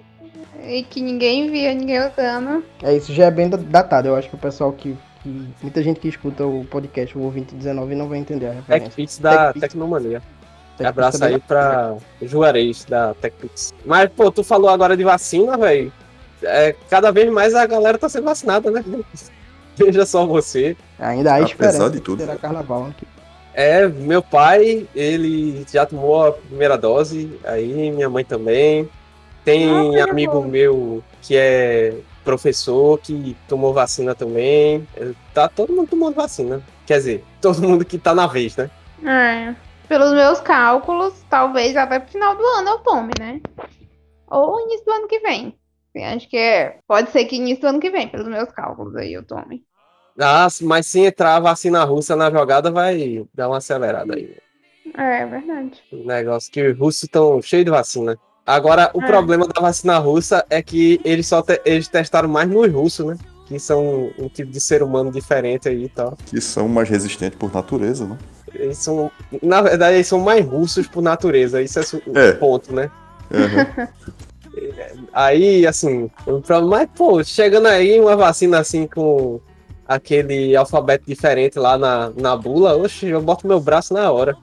E 0.65 0.81
que 0.81 1.01
ninguém 1.03 1.51
via, 1.51 1.71
ninguém 1.75 1.99
usando. 1.99 2.63
É, 2.81 2.95
isso 2.95 3.13
já 3.13 3.25
é 3.25 3.31
bem 3.31 3.47
da- 3.47 3.57
datado. 3.57 4.07
Eu 4.07 4.15
acho 4.15 4.27
que 4.27 4.35
o 4.35 4.39
pessoal 4.39 4.71
que. 4.73 4.97
Que- 5.21 5.47
muita 5.61 5.81
gente 5.83 5.99
que 5.99 6.07
escuta 6.07 6.45
o 6.45 6.65
podcast, 6.65 7.17
o 7.17 7.21
ouvinte 7.21 7.53
19, 7.55 7.95
não 7.95 8.07
vai 8.07 8.19
entender 8.19 8.47
a 8.47 8.51
referência. 8.51 8.87
TechPix 8.89 9.19
da 9.19 9.47
TechPix. 9.53 9.61
Tecnomania. 9.73 10.21
Tem 10.77 10.85
que 10.85 10.89
Abraço 10.89 11.23
aí 11.25 11.39
pra 11.39 11.95
Juarez 12.21 12.85
da 12.85 13.13
TechPix. 13.15 13.73
Mas, 13.85 14.09
pô, 14.15 14.31
tu 14.31 14.43
falou 14.43 14.69
agora 14.69 14.95
de 14.95 15.03
vacina, 15.03 15.57
velho. 15.57 15.91
É, 16.41 16.73
cada 16.89 17.11
vez 17.11 17.29
mais 17.31 17.53
a 17.53 17.65
galera 17.65 17.97
tá 17.97 18.07
sendo 18.07 18.23
vacinada, 18.25 18.71
né? 18.71 18.83
Veja 19.75 20.05
só 20.05 20.25
você. 20.25 20.75
Ainda 20.97 21.31
há 21.31 21.35
Apesar 21.37 21.49
esperança 21.51 21.89
de 21.89 21.99
tudo. 21.99 22.19
terá 22.19 22.35
carnaval 22.37 22.87
aqui. 22.87 23.05
É, 23.53 23.87
meu 23.87 24.21
pai, 24.21 24.87
ele 24.95 25.65
já 25.71 25.85
tomou 25.85 26.27
a 26.27 26.31
primeira 26.31 26.77
dose, 26.77 27.37
aí 27.43 27.91
minha 27.91 28.09
mãe 28.09 28.23
também. 28.23 28.87
Tem 29.43 29.99
Ah, 29.99 30.05
amigo 30.11 30.41
meu 30.43 31.03
que 31.21 31.35
é 31.35 31.93
professor 32.23 32.99
que 32.99 33.35
tomou 33.47 33.73
vacina 33.73 34.13
também. 34.15 34.87
É, 34.95 35.11
Tá 35.33 35.47
todo 35.47 35.73
mundo 35.73 35.89
tomando 35.89 36.15
vacina. 36.15 36.61
Quer 36.85 36.97
dizer, 36.97 37.25
todo 37.41 37.61
mundo 37.61 37.85
que 37.85 37.97
tá 37.97 38.13
na 38.13 38.27
vez, 38.27 38.55
né? 38.55 38.69
É. 39.05 39.55
Pelos 39.87 40.13
meus 40.13 40.39
cálculos, 40.39 41.13
talvez 41.29 41.75
até 41.75 41.99
pro 41.99 42.11
final 42.11 42.35
do 42.35 42.43
ano 42.43 42.69
eu 42.69 42.79
tome, 42.79 43.11
né? 43.19 43.41
Ou 44.27 44.59
início 44.61 44.85
do 44.85 44.91
ano 44.91 45.07
que 45.07 45.19
vem. 45.19 45.57
Acho 46.15 46.29
que 46.29 46.37
é. 46.37 46.79
Pode 46.87 47.09
ser 47.11 47.25
que 47.25 47.35
início 47.35 47.61
do 47.61 47.67
ano 47.67 47.79
que 47.79 47.89
vem, 47.89 48.07
pelos 48.07 48.27
meus 48.27 48.51
cálculos 48.51 48.95
aí 48.95 49.13
eu 49.13 49.25
tome. 49.25 49.63
Ah, 50.19 50.47
mas 50.61 50.85
se 50.87 50.99
entrar 50.99 51.37
a 51.37 51.39
vacina 51.39 51.83
russa 51.83 52.15
na 52.15 52.29
jogada, 52.29 52.69
vai 52.69 53.25
dar 53.33 53.47
uma 53.47 53.57
acelerada 53.57 54.15
aí. 54.15 54.35
É, 54.97 55.21
é 55.21 55.25
verdade. 55.25 55.81
O 55.91 56.05
negócio 56.05 56.51
que 56.51 56.61
os 56.61 56.77
russos 56.77 57.03
estão 57.03 57.41
cheios 57.41 57.65
de 57.65 57.71
vacina. 57.71 58.17
Agora, 58.45 58.89
o 58.93 59.01
É. 59.01 59.05
problema 59.05 59.47
da 59.47 59.61
vacina 59.61 59.97
russa 59.99 60.43
é 60.49 60.61
que 60.61 60.99
eles 61.03 61.27
só 61.27 61.41
te- 61.41 61.61
eles 61.65 61.87
testaram 61.87 62.27
mais 62.27 62.49
nos 62.49 62.71
russos, 62.71 63.05
né? 63.05 63.17
Que 63.47 63.59
são 63.59 64.11
um 64.17 64.27
tipo 64.27 64.51
de 64.51 64.59
ser 64.59 64.81
humano 64.83 65.11
diferente 65.11 65.69
aí 65.69 65.85
e 65.85 65.89
tal. 65.89 66.17
Que 66.25 66.39
são 66.41 66.67
mais 66.67 66.89
resistentes 66.89 67.37
por 67.37 67.53
natureza, 67.53 68.05
né? 68.05 68.17
Eles 68.53 68.77
são, 68.79 69.11
na 69.43 69.61
verdade, 69.61 69.95
eles 69.95 70.07
são 70.07 70.19
mais 70.19 70.43
russos 70.45 70.87
por 70.87 71.01
natureza. 71.01 71.61
Isso 71.61 71.79
é 71.79 71.83
o 72.07 72.17
É. 72.17 72.31
ponto, 72.33 72.73
né? 72.73 72.89
Aham. 73.31 73.87
Aí, 75.13 75.65
assim, 75.65 76.09
o 76.25 76.41
problema, 76.41 76.79
mas, 76.79 76.89
pô, 76.95 77.23
chegando 77.23 77.67
aí 77.67 77.99
uma 77.99 78.15
vacina 78.15 78.59
assim 78.59 78.87
com 78.87 79.39
aquele 79.87 80.55
alfabeto 80.55 81.05
diferente 81.07 81.57
lá 81.57 81.77
na, 81.77 82.11
na 82.17 82.35
bula, 82.35 82.75
oxe, 82.75 83.07
eu 83.07 83.21
boto 83.21 83.47
meu 83.47 83.59
braço 83.59 83.93
na 83.93 84.11
hora. 84.11 84.35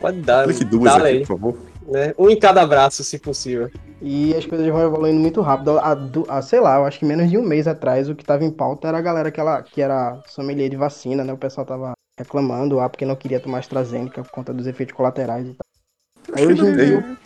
Pode 0.00 0.18
dar, 0.20 0.44
Clique 0.44 0.64
duas 0.64 0.84
dá 0.84 0.96
aqui, 0.98 1.06
aí, 1.06 1.18
por 1.20 1.26
favor. 1.28 1.56
Né? 1.86 2.14
Um 2.18 2.28
em 2.30 2.38
cada 2.38 2.66
braço, 2.66 3.02
se 3.04 3.18
possível. 3.18 3.70
E 4.02 4.34
as 4.34 4.44
coisas 4.44 4.66
vão 4.68 4.82
evoluindo 4.82 5.18
muito 5.20 5.40
rápido. 5.40 5.78
A, 5.78 5.94
do- 5.94 6.26
a, 6.28 6.42
sei 6.42 6.60
lá, 6.60 6.76
eu 6.76 6.84
acho 6.84 6.98
que 6.98 7.04
menos 7.04 7.30
de 7.30 7.38
um 7.38 7.42
mês 7.42 7.66
atrás 7.66 8.08
o 8.08 8.14
que 8.14 8.24
tava 8.24 8.44
em 8.44 8.50
pauta 8.50 8.88
era 8.88 8.98
a 8.98 9.02
galera 9.02 9.30
que, 9.30 9.40
ela, 9.40 9.62
que 9.62 9.80
era 9.80 10.20
sommelier 10.26 10.68
de 10.68 10.76
vacina, 10.76 11.24
né? 11.24 11.32
O 11.32 11.38
pessoal 11.38 11.66
tava 11.66 11.92
reclamando 12.18 12.80
ah, 12.80 12.88
porque 12.88 13.04
não 13.06 13.16
queria 13.16 13.40
tomar 13.40 13.58
AstraZeneca 13.58 14.22
por 14.22 14.30
conta 14.30 14.52
dos 14.52 14.66
efeitos 14.66 14.94
colaterais 14.94 15.46
e 15.48 15.54
tal. 15.54 16.36
Aí 16.36 16.46
hoje 16.46 16.62
em 16.62 16.76
Tem. 16.76 16.86
dia, 16.86 17.16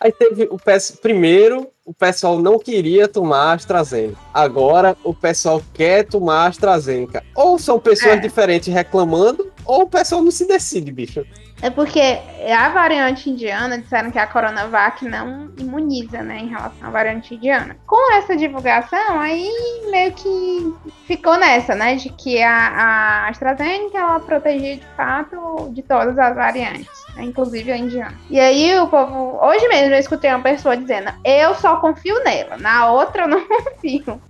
Aí 0.00 0.12
teve 0.12 0.44
o 0.48 0.56
pes- 0.56 0.92
primeiro, 1.02 1.68
o 1.84 1.92
pessoal 1.92 2.38
não 2.38 2.56
queria 2.56 3.08
tomar 3.08 3.54
AstraZeneca. 3.54 4.16
Agora 4.32 4.96
o 5.02 5.12
pessoal 5.12 5.60
quer 5.74 6.04
tomar 6.06 6.46
AstraZeneca. 6.46 7.24
Ou 7.34 7.58
são 7.58 7.80
pessoas 7.80 8.12
É. 8.14 8.20
diferentes 8.20 8.72
reclamando, 8.72 9.50
ou 9.66 9.82
o 9.82 9.88
pessoal 9.88 10.22
não 10.22 10.30
se 10.30 10.46
decide, 10.46 10.92
bicho. 10.92 11.26
É 11.60 11.70
porque 11.70 12.20
a 12.56 12.68
variante 12.68 13.28
indiana 13.28 13.78
disseram 13.78 14.10
que 14.10 14.18
a 14.18 14.26
Coronavac 14.26 15.04
não 15.04 15.50
imuniza, 15.58 16.22
né, 16.22 16.38
em 16.38 16.48
relação 16.48 16.86
à 16.86 16.90
variante 16.90 17.34
indiana. 17.34 17.76
Com 17.86 18.14
essa 18.14 18.36
divulgação, 18.36 19.18
aí 19.18 19.50
meio 19.90 20.12
que 20.12 20.74
ficou 21.06 21.36
nessa, 21.36 21.74
né, 21.74 21.96
de 21.96 22.10
que 22.10 22.40
a, 22.40 22.68
a 22.68 23.28
AstraZeneca 23.28 23.98
ela 23.98 24.20
protegia 24.20 24.76
de 24.76 24.86
fato 24.96 25.68
de 25.72 25.82
todas 25.82 26.16
as 26.16 26.34
variantes, 26.34 26.88
né, 27.16 27.24
inclusive 27.24 27.72
a 27.72 27.76
indiana. 27.76 28.14
E 28.30 28.38
aí 28.38 28.78
o 28.78 28.86
povo, 28.86 29.38
hoje 29.42 29.66
mesmo 29.66 29.94
eu 29.94 29.98
escutei 29.98 30.30
uma 30.30 30.42
pessoa 30.42 30.76
dizendo, 30.76 31.10
eu 31.24 31.54
só 31.56 31.76
confio 31.76 32.22
nela, 32.22 32.56
na 32.56 32.90
outra 32.90 33.24
eu 33.24 33.28
não 33.28 33.40
confio. 33.48 34.20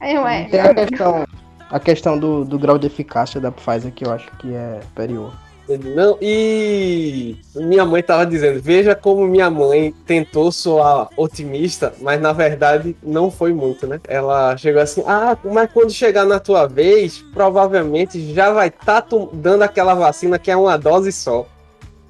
Aí 0.00 0.16
eu, 0.16 0.26
é, 0.26 0.44
tem 0.44 0.60
a 0.60 0.74
questão, 0.74 1.26
a 1.70 1.80
questão 1.80 2.18
do, 2.18 2.44
do 2.44 2.58
grau 2.58 2.76
de 2.76 2.88
eficácia 2.88 3.40
da 3.40 3.52
Pfizer 3.52 3.92
que 3.92 4.04
eu 4.04 4.12
acho 4.12 4.28
que 4.38 4.52
é 4.52 4.80
superior. 4.82 5.32
Não, 5.78 6.18
e 6.20 7.36
minha 7.54 7.84
mãe 7.84 8.02
tava 8.02 8.26
dizendo, 8.26 8.60
veja 8.60 8.94
como 8.94 9.26
minha 9.26 9.50
mãe 9.50 9.94
tentou 10.06 10.50
soar 10.50 11.08
otimista, 11.16 11.92
mas 12.00 12.20
na 12.20 12.32
verdade 12.32 12.96
não 13.02 13.30
foi 13.30 13.52
muito, 13.52 13.86
né? 13.86 14.00
Ela 14.08 14.56
chegou 14.56 14.82
assim, 14.82 15.02
ah, 15.06 15.36
mas 15.44 15.70
quando 15.72 15.92
chegar 15.92 16.24
na 16.24 16.38
tua 16.40 16.66
vez, 16.66 17.24
provavelmente 17.32 18.32
já 18.32 18.52
vai 18.52 18.68
estar 18.68 19.06
dando 19.32 19.62
aquela 19.62 19.94
vacina 19.94 20.38
que 20.38 20.50
é 20.50 20.56
uma 20.56 20.76
dose 20.76 21.12
só. 21.12 21.46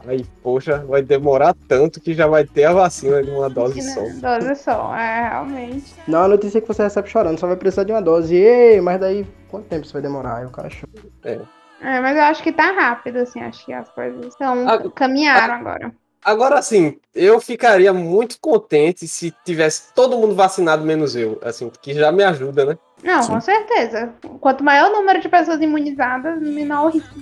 Aí, 0.06 0.24
poxa, 0.42 0.78
vai 0.78 1.00
demorar 1.00 1.54
tanto 1.68 2.00
que 2.00 2.12
já 2.12 2.26
vai 2.26 2.44
ter 2.44 2.64
a 2.64 2.72
vacina 2.72 3.22
de 3.22 3.30
uma 3.30 3.48
dose 3.48 3.80
só. 3.82 4.00
Dose 4.00 4.56
só, 4.56 4.96
é, 4.96 5.28
realmente. 5.28 5.94
Não, 6.08 6.22
a 6.22 6.28
notícia 6.28 6.58
é 6.58 6.60
que 6.60 6.66
você 6.66 6.82
recebe 6.82 7.08
chorando, 7.08 7.38
só 7.38 7.46
vai 7.46 7.56
precisar 7.56 7.84
de 7.84 7.92
uma 7.92 8.02
dose. 8.02 8.34
Ei, 8.34 8.80
mas 8.80 8.98
daí 8.98 9.24
quanto 9.48 9.66
tempo 9.66 9.84
isso 9.84 9.92
vai 9.92 10.02
demorar? 10.02 10.38
Aí 10.38 10.46
o 10.46 10.50
cara 10.50 10.68
chora. 10.68 11.06
É, 11.24 11.38
mas 11.82 12.16
eu 12.16 12.22
acho 12.22 12.42
que 12.42 12.52
tá 12.52 12.70
rápido, 12.72 13.18
assim, 13.18 13.40
acho 13.40 13.64
que 13.64 13.72
as 13.72 13.88
coisas 13.90 14.26
estão 14.26 14.90
caminharam 14.94 15.54
agora. 15.54 15.92
Agora, 16.24 16.58
assim, 16.58 16.98
eu 17.12 17.40
ficaria 17.40 17.92
muito 17.92 18.38
contente 18.40 19.08
se 19.08 19.34
tivesse 19.44 19.92
todo 19.92 20.16
mundo 20.16 20.36
vacinado, 20.36 20.84
menos 20.84 21.16
eu, 21.16 21.40
assim, 21.42 21.70
que 21.82 21.92
já 21.94 22.12
me 22.12 22.22
ajuda, 22.22 22.64
né? 22.64 22.78
Não, 23.02 23.20
Sim. 23.24 23.32
com 23.32 23.40
certeza. 23.40 24.14
Quanto 24.40 24.62
maior 24.62 24.90
o 24.90 24.92
número 24.92 25.20
de 25.20 25.28
pessoas 25.28 25.60
imunizadas, 25.60 26.40
menor 26.40 26.86
o 26.86 26.90
risco 26.90 27.18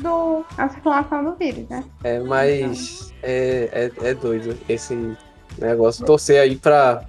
da 0.55 0.69
circulação 0.69 1.25
do 1.25 1.35
vírus, 1.35 1.67
né? 1.71 1.83
É, 2.05 2.21
mas 2.21 3.15
é, 3.23 3.91
é, 4.03 4.11
é 4.11 4.15
doido 4.15 4.55
esse 4.69 5.17
negócio. 5.59 6.05
Torcer 6.05 6.39
aí 6.43 6.57
pra 6.57 7.07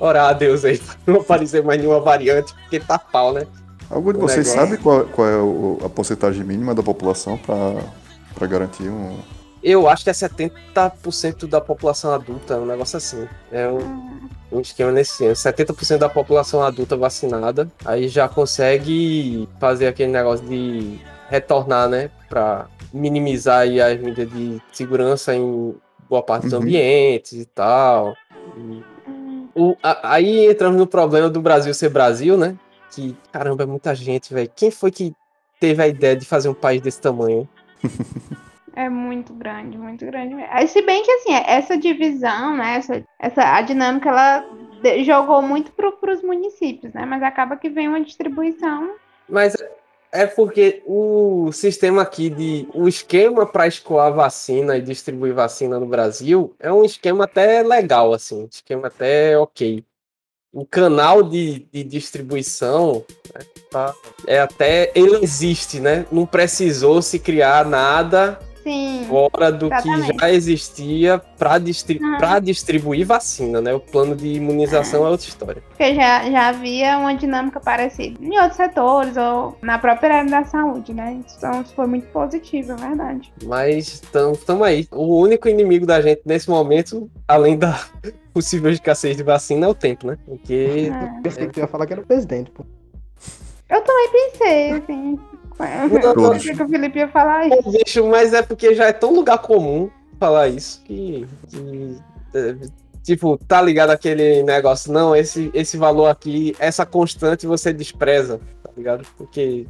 orar 0.00 0.30
a 0.30 0.32
Deus 0.32 0.64
aí 0.64 0.78
pra 0.82 0.96
não 1.06 1.20
aparecer 1.20 1.62
mais 1.62 1.78
nenhuma 1.80 2.00
variante, 2.00 2.52
porque 2.54 2.80
tá 2.80 2.98
pau, 2.98 3.32
né? 3.32 3.46
Algum 3.90 4.12
de 4.12 4.18
O 4.18 4.20
vocês 4.22 4.46
negócio. 4.46 4.70
sabe 4.70 4.82
qual, 4.82 5.04
qual 5.06 5.28
é 5.28 5.36
o- 5.36 5.78
a 5.84 5.88
porcentagem 5.88 6.44
mínima 6.44 6.74
da 6.74 6.82
população 6.82 7.36
para 7.38 8.46
garantir 8.46 8.88
um. 8.88 9.16
Eu 9.62 9.88
acho 9.88 10.04
que 10.04 10.10
é 10.10 10.12
70% 10.14 11.46
da 11.46 11.60
população 11.60 12.12
adulta, 12.14 12.56
um 12.56 12.64
negócio 12.64 12.96
assim. 12.96 13.26
É 13.52 13.68
um, 13.68 14.20
um 14.52 14.60
esquema 14.60 14.90
nesse 14.90 15.12
sentido. 15.16 15.34
70% 15.36 15.98
da 15.98 16.08
população 16.08 16.62
adulta 16.62 16.96
vacinada, 16.96 17.70
aí 17.84 18.08
já 18.08 18.26
consegue 18.28 19.46
fazer 19.58 19.88
aquele 19.88 20.12
negócio 20.12 20.46
de 20.46 20.98
retornar, 21.28 21.88
né? 21.88 22.10
Pra 22.28 22.66
minimizar 22.92 23.60
aí 23.60 23.80
as 23.80 24.00
medidas 24.00 24.32
de 24.32 24.62
segurança 24.72 25.34
em 25.34 25.74
boa 26.08 26.22
parte 26.22 26.44
dos 26.44 26.52
Uhum. 26.54 26.60
ambientes 26.60 27.32
e 27.32 27.44
tal. 27.44 28.14
E 28.56 28.82
o- 29.54 29.76
a- 29.82 30.14
aí 30.14 30.50
entramos 30.50 30.78
no 30.78 30.86
problema 30.86 31.28
do 31.28 31.40
Brasil 31.42 31.74
ser 31.74 31.90
Brasil, 31.90 32.36
né? 32.38 32.56
Que, 32.90 33.16
caramba, 33.32 33.62
é 33.62 33.66
muita 33.66 33.94
gente, 33.94 34.32
velho. 34.32 34.50
Quem 34.54 34.70
foi 34.70 34.90
que 34.90 35.14
teve 35.58 35.82
a 35.82 35.88
ideia 35.88 36.16
de 36.16 36.24
fazer 36.24 36.48
um 36.48 36.54
país 36.54 36.80
desse 36.80 37.00
tamanho? 37.00 37.48
É 38.74 38.88
muito 38.88 39.34
grande, 39.34 39.76
muito 39.76 40.06
grande. 40.06 40.34
Aí, 40.48 40.68
se 40.68 40.80
bem 40.82 41.02
que 41.02 41.10
assim, 41.10 41.34
essa 41.34 41.76
divisão, 41.76 42.56
né, 42.56 42.76
essa, 42.76 43.04
essa 43.18 43.56
a 43.56 43.60
dinâmica, 43.62 44.08
ela 44.08 44.46
jogou 45.04 45.42
muito 45.42 45.72
para 45.72 46.12
os 46.12 46.22
municípios, 46.22 46.92
né? 46.94 47.04
Mas 47.04 47.22
acaba 47.22 47.56
que 47.56 47.68
vem 47.68 47.88
uma 47.88 48.00
distribuição. 48.00 48.94
Mas 49.28 49.54
é 50.12 50.26
porque 50.26 50.82
o 50.86 51.50
sistema 51.52 52.02
aqui 52.02 52.30
de. 52.30 52.68
O 52.74 52.88
esquema 52.88 53.46
para 53.46 53.66
escoar 53.66 54.12
vacina 54.12 54.76
e 54.76 54.82
distribuir 54.82 55.34
vacina 55.34 55.78
no 55.78 55.86
Brasil 55.86 56.54
é 56.58 56.72
um 56.72 56.84
esquema 56.84 57.24
até 57.24 57.62
legal, 57.62 58.12
assim. 58.12 58.44
um 58.44 58.48
Esquema 58.50 58.86
até 58.88 59.36
ok. 59.38 59.84
O 60.52 60.66
canal 60.66 61.22
de, 61.22 61.66
de 61.72 61.84
distribuição 61.84 63.04
né, 63.32 63.40
tá, 63.70 63.94
é 64.26 64.40
até. 64.40 64.90
Ele 64.96 65.22
existe, 65.22 65.78
né? 65.78 66.04
Não 66.10 66.26
precisou 66.26 67.00
se 67.00 67.20
criar 67.20 67.64
nada 67.64 68.36
Sim. 68.64 69.06
fora 69.08 69.52
do 69.52 69.66
Exatamente. 69.66 70.12
que 70.12 70.18
já 70.18 70.30
existia 70.32 71.18
para 71.38 71.54
Uhum. 71.54 72.40
distribuir 72.40 73.06
vacina, 73.06 73.60
né? 73.60 73.72
O 73.72 73.78
plano 73.80 74.16
de 74.16 74.26
imunização 74.26 75.06
é 75.06 75.08
outra 75.08 75.28
história. 75.28 75.62
Porque 75.68 75.94
já, 75.94 76.28
já 76.28 76.48
havia 76.48 76.98
uma 76.98 77.14
dinâmica 77.14 77.60
parecida 77.60 78.18
em 78.20 78.36
outros 78.38 78.56
setores 78.56 79.16
ou 79.16 79.56
na 79.62 79.78
própria 79.78 80.16
área 80.16 80.30
da 80.30 80.44
saúde, 80.44 80.92
né? 80.92 81.20
Então 81.36 81.62
isso 81.62 81.72
foi 81.74 81.86
muito 81.86 82.08
positivo, 82.08 82.72
é 82.72 82.76
verdade. 82.76 83.32
Mas 83.44 84.02
estamos 84.02 84.62
aí. 84.62 84.88
O 84.90 85.16
único 85.20 85.48
inimigo 85.48 85.86
da 85.86 86.00
gente 86.02 86.22
nesse 86.24 86.50
momento, 86.50 87.08
além 87.28 87.56
da 87.56 87.78
possível 88.32 88.70
escassez 88.70 89.16
de 89.16 89.22
vacina, 89.22 89.66
é 89.66 89.68
o 89.68 89.74
tempo, 89.74 90.06
né? 90.06 90.18
Porque. 90.24 90.90
É. 90.92 91.20
Pensei 91.22 91.46
que 91.46 91.52
tu 91.52 91.60
ia 91.60 91.66
falar 91.66 91.86
que 91.86 91.92
era 91.92 92.02
o 92.02 92.06
presidente, 92.06 92.50
pô. 92.50 92.64
Eu 93.68 93.82
também 93.82 94.10
pensei, 94.10 94.70
assim. 94.72 95.18
Eu 95.92 96.00
Todos. 96.00 96.38
pensei 96.38 96.54
que 96.54 96.62
o 96.62 96.68
Felipe 96.68 96.98
ia 96.98 97.08
falar 97.08 97.46
isso. 97.46 97.62
Pô, 97.62 97.70
bicho, 97.70 98.06
mas 98.08 98.32
é 98.32 98.42
porque 98.42 98.74
já 98.74 98.86
é 98.86 98.92
tão 98.92 99.14
lugar 99.14 99.38
comum 99.38 99.90
falar 100.18 100.48
isso 100.48 100.82
que. 100.84 101.26
que, 101.48 101.96
é, 102.34 102.56
tipo, 103.02 103.36
tá 103.46 103.60
ligado 103.60 103.90
aquele 103.90 104.42
negócio? 104.42 104.92
Não, 104.92 105.14
esse, 105.14 105.50
esse 105.54 105.76
valor 105.76 106.06
aqui, 106.06 106.56
essa 106.58 106.86
constante 106.86 107.46
você 107.46 107.72
despreza, 107.72 108.40
tá 108.62 108.70
ligado? 108.76 109.06
Porque 109.16 109.66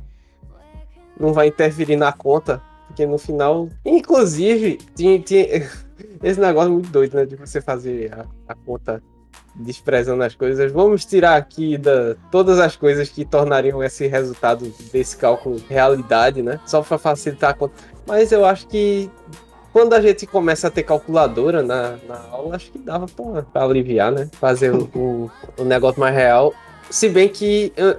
não 1.18 1.33
vai 1.33 1.49
interferir 1.49 1.96
na 1.96 2.12
conta. 2.12 2.62
Porque 2.87 3.07
no 3.07 3.18
final. 3.18 3.68
Inclusive, 3.85 4.79
tinha, 4.96 5.18
tinha 5.20 5.68
esse 6.23 6.41
negócio 6.41 6.71
é 6.71 6.73
muito 6.73 6.91
doido, 6.91 7.15
né? 7.17 7.27
De 7.27 7.37
você 7.37 7.61
fazer 7.61 8.13
a, 8.13 8.27
a 8.49 8.55
conta 8.55 9.03
desprezando 9.55 10.23
as 10.23 10.35
coisas. 10.35 10.71
Vamos 10.73 11.05
tirar 11.05 11.37
aqui 11.37 11.77
da, 11.77 12.15
todas 12.31 12.59
as 12.59 12.77
coisas 12.77 13.09
que 13.09 13.25
tornariam 13.25 13.83
esse 13.83 14.07
resultado 14.07 14.73
desse 14.93 15.17
cálculo 15.17 15.61
realidade, 15.69 16.43
né? 16.43 16.61
Só 16.67 16.83
para 16.83 16.99
facilitar 16.99 17.51
a 17.51 17.55
conta. 17.55 17.75
Mas 18.07 18.33
eu 18.33 18.45
acho 18.45 18.67
que 18.67 19.11
quando 19.73 19.95
a 19.95 20.01
gente 20.01 20.27
começa 20.27 20.69
a 20.69 20.71
ter 20.71 20.83
calculadora 20.83 21.63
na, 21.63 21.97
na 22.09 22.19
aula, 22.31 22.57
acho 22.57 22.71
que 22.73 22.79
dava 22.79 23.07
pra 23.53 23.65
aliviar, 23.65 24.11
né? 24.11 24.29
Fazer 24.33 24.75
o, 24.75 24.85
o, 24.95 25.31
o 25.59 25.65
negócio 25.65 26.01
mais 26.01 26.15
real. 26.15 26.53
Se 26.89 27.09
bem 27.09 27.29
que 27.29 27.73
eu, 27.77 27.97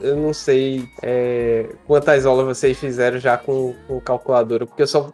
eu 0.00 0.16
não 0.16 0.34
sei 0.34 0.88
é, 1.02 1.68
quantas 1.86 2.26
aulas 2.26 2.44
vocês 2.44 2.76
fizeram 2.76 3.20
já 3.20 3.38
com, 3.38 3.74
com 3.86 4.00
calculadora, 4.00 4.66
porque 4.66 4.82
eu 4.82 4.88
só 4.88 5.12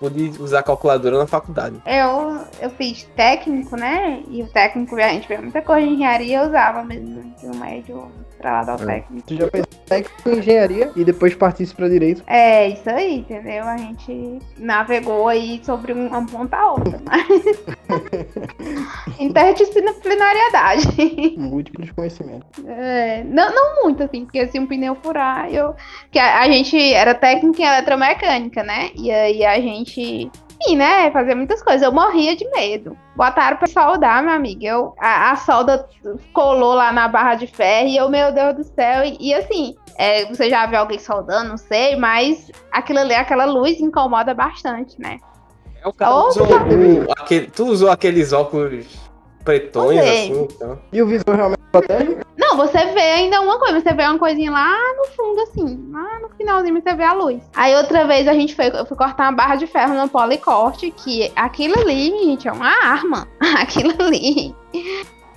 pude 0.00 0.42
usar 0.42 0.62
calculadora 0.62 1.18
na 1.18 1.26
faculdade. 1.26 1.80
Eu, 1.84 2.40
eu 2.60 2.70
fiz 2.70 3.04
técnico, 3.14 3.76
né? 3.76 4.22
E 4.28 4.42
o 4.42 4.48
técnico, 4.48 4.96
a 4.96 5.08
gente 5.08 5.28
vê 5.28 5.36
muita 5.36 5.60
coisa 5.60 5.86
de 5.86 5.92
engenharia, 5.92 6.38
eu 6.38 6.48
usava 6.48 6.82
mesmo 6.82 7.08
no 7.10 7.26
ensino 7.26 7.54
médio 7.56 8.10
pra 8.40 8.52
lá 8.52 8.64
dar 8.64 8.80
o 8.80 8.90
É. 8.90 9.04
Tu 9.26 9.36
já 9.36 9.48
fez 9.48 9.66
técnico 9.86 10.28
em 10.28 10.38
engenharia 10.38 10.90
e 10.96 11.04
depois 11.04 11.34
partisse 11.34 11.74
pra 11.74 11.88
direito. 11.88 12.22
É, 12.26 12.68
isso 12.68 12.88
aí, 12.88 13.18
entendeu? 13.18 13.64
A 13.64 13.76
gente 13.76 14.38
navegou 14.58 15.28
aí 15.28 15.60
sobre 15.62 15.92
um, 15.92 16.06
uma 16.06 16.26
ponta 16.26 16.56
a 16.56 16.72
outra, 16.72 17.00
mas... 17.04 17.28
Interdisciplinariedade. 19.18 21.34
Múltiplos 21.36 21.90
conhecimentos. 21.90 22.48
É, 22.66 23.22
não, 23.24 23.54
não 23.54 23.82
muito, 23.82 24.02
assim, 24.02 24.24
porque 24.24 24.46
se 24.48 24.58
um 24.58 24.66
pneu 24.66 24.94
furar, 24.94 25.52
eu. 25.52 25.74
Que 26.10 26.18
a, 26.18 26.40
a 26.40 26.48
gente 26.48 26.76
era 26.92 27.14
técnica 27.14 27.62
em 27.62 27.66
eletromecânica, 27.66 28.62
né? 28.62 28.90
E 28.94 29.10
aí 29.10 29.44
a 29.44 29.60
gente. 29.60 30.30
Sim, 30.62 30.76
né? 30.76 31.10
Fazia 31.10 31.34
muitas 31.34 31.62
coisas. 31.62 31.82
Eu 31.82 31.92
morria 31.92 32.36
de 32.36 32.48
medo. 32.50 32.96
Botaram 33.16 33.56
pra 33.56 33.66
soldar, 33.66 34.22
meu 34.22 34.32
amigo. 34.32 34.62
Eu, 34.64 34.94
a, 34.98 35.30
a 35.30 35.36
solda 35.36 35.88
colou 36.32 36.74
lá 36.74 36.92
na 36.92 37.08
barra 37.08 37.34
de 37.34 37.46
ferro 37.46 37.88
e 37.88 37.96
eu, 37.96 38.08
meu 38.08 38.32
Deus 38.32 38.56
do 38.56 38.64
céu. 38.64 39.04
E, 39.04 39.16
e 39.20 39.34
assim, 39.34 39.74
é, 39.96 40.26
você 40.26 40.50
já 40.50 40.66
viu 40.66 40.78
alguém 40.78 40.98
soldando, 40.98 41.48
não 41.50 41.56
sei, 41.56 41.96
mas 41.96 42.50
aquilo 42.70 42.98
ali, 43.00 43.14
aquela 43.14 43.44
luz 43.46 43.80
incomoda 43.80 44.34
bastante, 44.34 45.00
né? 45.00 45.18
É, 45.82 45.88
o 45.88 45.92
cara 45.92 46.14
usou 46.14 46.46
o- 46.46 47.12
aquele, 47.16 47.46
tu 47.48 47.66
usou 47.66 47.90
aqueles 47.90 48.32
óculos 48.32 49.09
pretões, 49.44 49.98
assim, 50.00 50.48
então. 50.50 50.78
E 50.92 51.02
o 51.02 51.06
visor 51.06 51.34
realmente 51.34 51.60
protege? 51.72 52.16
Não, 52.36 52.56
você 52.56 52.86
vê 52.86 53.00
ainda 53.00 53.40
uma 53.40 53.58
coisa, 53.58 53.80
você 53.80 53.92
vê 53.92 54.04
uma 54.04 54.18
coisinha 54.18 54.50
lá 54.50 54.76
no 54.96 55.04
fundo, 55.14 55.40
assim, 55.42 55.88
lá 55.92 56.18
no 56.20 56.28
finalzinho 56.30 56.80
você 56.82 56.94
vê 56.94 57.04
a 57.04 57.12
luz. 57.12 57.42
Aí 57.54 57.74
outra 57.76 58.06
vez 58.06 58.26
a 58.28 58.32
gente 58.32 58.54
foi, 58.54 58.68
eu 58.68 58.86
fui 58.86 58.96
cortar 58.96 59.24
uma 59.24 59.32
barra 59.32 59.56
de 59.56 59.66
ferro 59.66 59.94
no 59.94 60.08
policorte, 60.08 60.90
que 60.90 61.30
aquilo 61.36 61.78
ali, 61.80 62.10
gente, 62.24 62.48
é 62.48 62.52
uma 62.52 62.68
arma. 62.68 63.28
Aquilo 63.60 63.94
ali. 64.00 64.54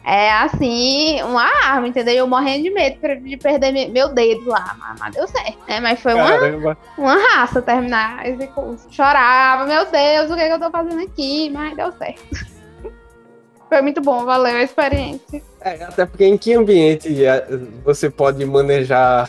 É 0.06 0.34
assim, 0.34 1.22
uma 1.24 1.44
arma, 1.44 1.88
entendeu? 1.88 2.14
Eu 2.14 2.28
morrendo 2.28 2.64
de 2.64 2.70
medo 2.72 3.00
pra- 3.00 3.16
de 3.16 3.38
perder 3.38 3.72
me- 3.72 3.88
meu 3.88 4.10
dedo 4.10 4.50
lá, 4.50 4.76
mas, 4.78 5.00
mas 5.00 5.16
deu 5.16 5.26
certo, 5.28 5.58
né? 5.66 5.80
Mas 5.80 6.02
foi 6.02 6.14
uma, 6.14 6.28
Caramba. 6.28 6.78
uma 6.98 7.16
raça 7.16 7.62
terminar 7.62 8.28
esse 8.28 8.46
curso. 8.48 8.86
Chorava, 8.92 9.66
meu 9.66 9.86
Deus, 9.86 10.30
o 10.30 10.36
que, 10.36 10.42
é 10.42 10.48
que 10.48 10.54
eu 10.56 10.60
tô 10.60 10.70
fazendo 10.70 11.02
aqui? 11.02 11.50
Mas 11.52 11.76
deu 11.78 11.90
certo. 11.94 12.53
Foi 13.74 13.82
muito 13.82 14.02
bom, 14.02 14.24
valeu 14.24 14.58
a 14.58 14.62
experiência. 14.62 15.42
É, 15.60 15.84
até 15.84 16.06
porque 16.06 16.24
em 16.24 16.38
que 16.38 16.54
ambiente 16.54 17.26
é, 17.26 17.44
você 17.84 18.08
pode 18.08 18.46
manejar 18.46 19.28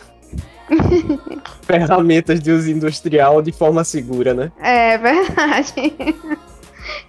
ferramentas 1.65 2.39
de 2.39 2.51
uso 2.51 2.69
industrial 2.69 3.41
de 3.41 3.51
forma 3.51 3.83
segura, 3.83 4.35
né? 4.35 4.51
É 4.61 4.99
verdade. 4.99 5.95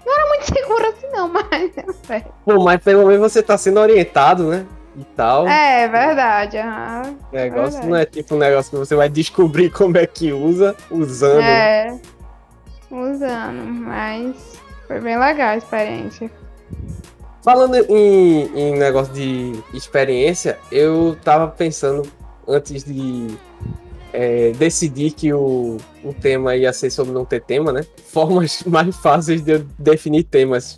Não 0.07 0.15
era 0.15 0.29
muito 0.29 0.47
seguro 0.47 0.87
assim, 0.87 1.09
não, 1.13 1.29
mas 1.29 1.73
certo. 2.07 2.33
Pô, 2.43 2.65
mas 2.65 2.83
pelo 2.83 3.07
menos 3.07 3.31
você 3.31 3.43
tá 3.43 3.59
sendo 3.59 3.81
orientado, 3.81 4.45
né? 4.45 4.65
E 4.97 5.05
tal. 5.15 5.47
É 5.47 5.87
verdade. 5.89 6.57
aham. 6.57 7.19
o 7.31 7.37
negócio 7.37 7.73
verdade. 7.73 7.87
não 7.87 7.97
é 7.97 8.07
tipo 8.07 8.35
um 8.35 8.39
negócio 8.39 8.71
que 8.71 8.79
você 8.79 8.97
vai 8.97 9.11
descobrir 9.11 9.69
como 9.77 9.99
é 9.99 10.07
que 10.07 10.33
usa, 10.33 10.75
usando. 10.91 11.43
É. 11.43 12.01
Usando, 12.91 13.63
mas 13.63 14.35
foi 14.87 15.01
bem 15.01 15.19
legal 15.19 15.51
a 15.51 15.57
experiência. 15.59 16.31
Falando 17.47 17.77
em, 17.77 18.59
em 18.59 18.77
negócio 18.77 19.15
de 19.15 19.53
experiência, 19.73 20.59
eu 20.73 21.17
tava 21.23 21.47
pensando 21.47 22.03
antes 22.45 22.83
de 22.83 23.29
é, 24.13 24.51
decidir 24.51 25.13
que 25.13 25.33
o, 25.33 25.77
o 26.03 26.13
tema 26.13 26.57
ia 26.57 26.73
ser 26.73 26.91
sobre 26.91 27.13
não 27.13 27.25
ter 27.25 27.41
tema, 27.41 27.73
né? 27.73 27.87
Formas 28.09 28.65
mais 28.67 28.97
fáceis 28.97 29.43
de 29.43 29.53
eu 29.53 29.67
definir 29.79 30.25
temas 30.25 30.77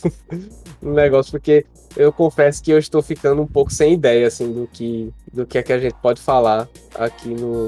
no 0.80 0.94
negócio, 0.94 1.30
porque 1.30 1.66
eu 1.94 2.10
confesso 2.10 2.62
que 2.62 2.70
eu 2.70 2.78
estou 2.78 3.02
ficando 3.02 3.42
um 3.42 3.46
pouco 3.46 3.70
sem 3.70 3.92
ideia, 3.92 4.28
assim, 4.28 4.50
do 4.50 4.66
que, 4.66 5.12
do 5.30 5.44
que 5.44 5.58
é 5.58 5.62
que 5.62 5.74
a 5.74 5.78
gente 5.78 5.96
pode 6.00 6.22
falar 6.22 6.66
aqui 6.94 7.34
no, 7.34 7.66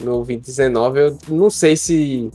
no 0.00 0.18
2019. 0.18 1.00
Eu 1.00 1.18
não 1.26 1.50
sei 1.50 1.76
se. 1.76 2.30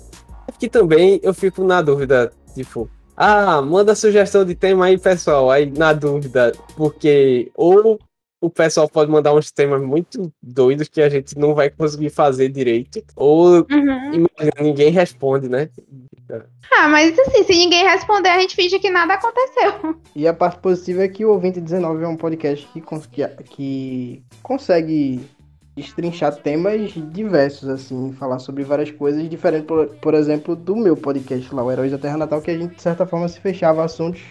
É 0.49 0.51
porque 0.51 0.67
também 0.67 1.17
eu 1.23 1.33
fico 1.33 1.63
na 1.63 1.81
dúvida, 1.81 2.33
tipo, 2.53 2.89
ah, 3.17 3.61
manda 3.61 3.95
sugestão 3.95 4.43
de 4.45 4.55
tema 4.55 4.85
aí, 4.85 4.97
pessoal. 4.97 5.49
Aí, 5.51 5.65
na 5.65 5.93
dúvida, 5.93 6.51
porque 6.75 7.51
ou 7.55 7.99
o 8.41 8.49
pessoal 8.49 8.87
pode 8.87 9.09
mandar 9.09 9.33
uns 9.33 9.51
temas 9.51 9.81
muito 9.81 10.31
doidos 10.43 10.87
que 10.87 11.01
a 11.01 11.09
gente 11.09 11.37
não 11.37 11.55
vai 11.55 11.69
conseguir 11.69 12.09
fazer 12.11 12.49
direito. 12.49 13.01
Ou 13.15 13.65
Uhum. 13.71 14.13
imagina, 14.13 14.61
ninguém 14.61 14.91
responde, 14.91 15.49
né? 15.49 15.69
Ah, 16.71 16.87
mas 16.87 17.17
assim, 17.17 17.43
se 17.43 17.53
ninguém 17.53 17.83
responder, 17.83 18.29
a 18.29 18.39
gente 18.39 18.55
finge 18.55 18.79
que 18.79 18.89
nada 18.89 19.13
aconteceu. 19.13 19.95
E 20.15 20.27
a 20.27 20.33
parte 20.33 20.59
positiva 20.59 21.03
é 21.03 21.07
que 21.07 21.23
o 21.25 21.31
Ouvinte 21.31 21.61
19 21.61 22.03
é 22.03 22.07
um 22.07 22.17
podcast 22.17 22.67
que, 22.73 22.81
cons- 22.81 23.05
que, 23.05 23.25
que 23.27 24.23
consegue 24.43 25.21
destrinchar 25.75 26.35
temas 26.35 26.91
diversos, 27.11 27.67
assim, 27.67 28.13
falar 28.13 28.39
sobre 28.39 28.63
várias 28.63 28.91
coisas 28.91 29.29
diferentes, 29.29 29.67
por, 29.67 29.87
por 29.87 30.13
exemplo, 30.13 30.55
do 30.55 30.75
meu 30.75 30.95
podcast 30.95 31.53
lá, 31.53 31.63
o 31.63 31.71
Heróis 31.71 31.91
da 31.91 31.97
Terra 31.97 32.17
Natal, 32.17 32.41
que 32.41 32.51
a 32.51 32.57
gente, 32.57 32.75
de 32.75 32.81
certa 32.81 33.05
forma, 33.05 33.27
se 33.27 33.39
fechava 33.39 33.81
a 33.81 33.85
assuntos 33.85 34.21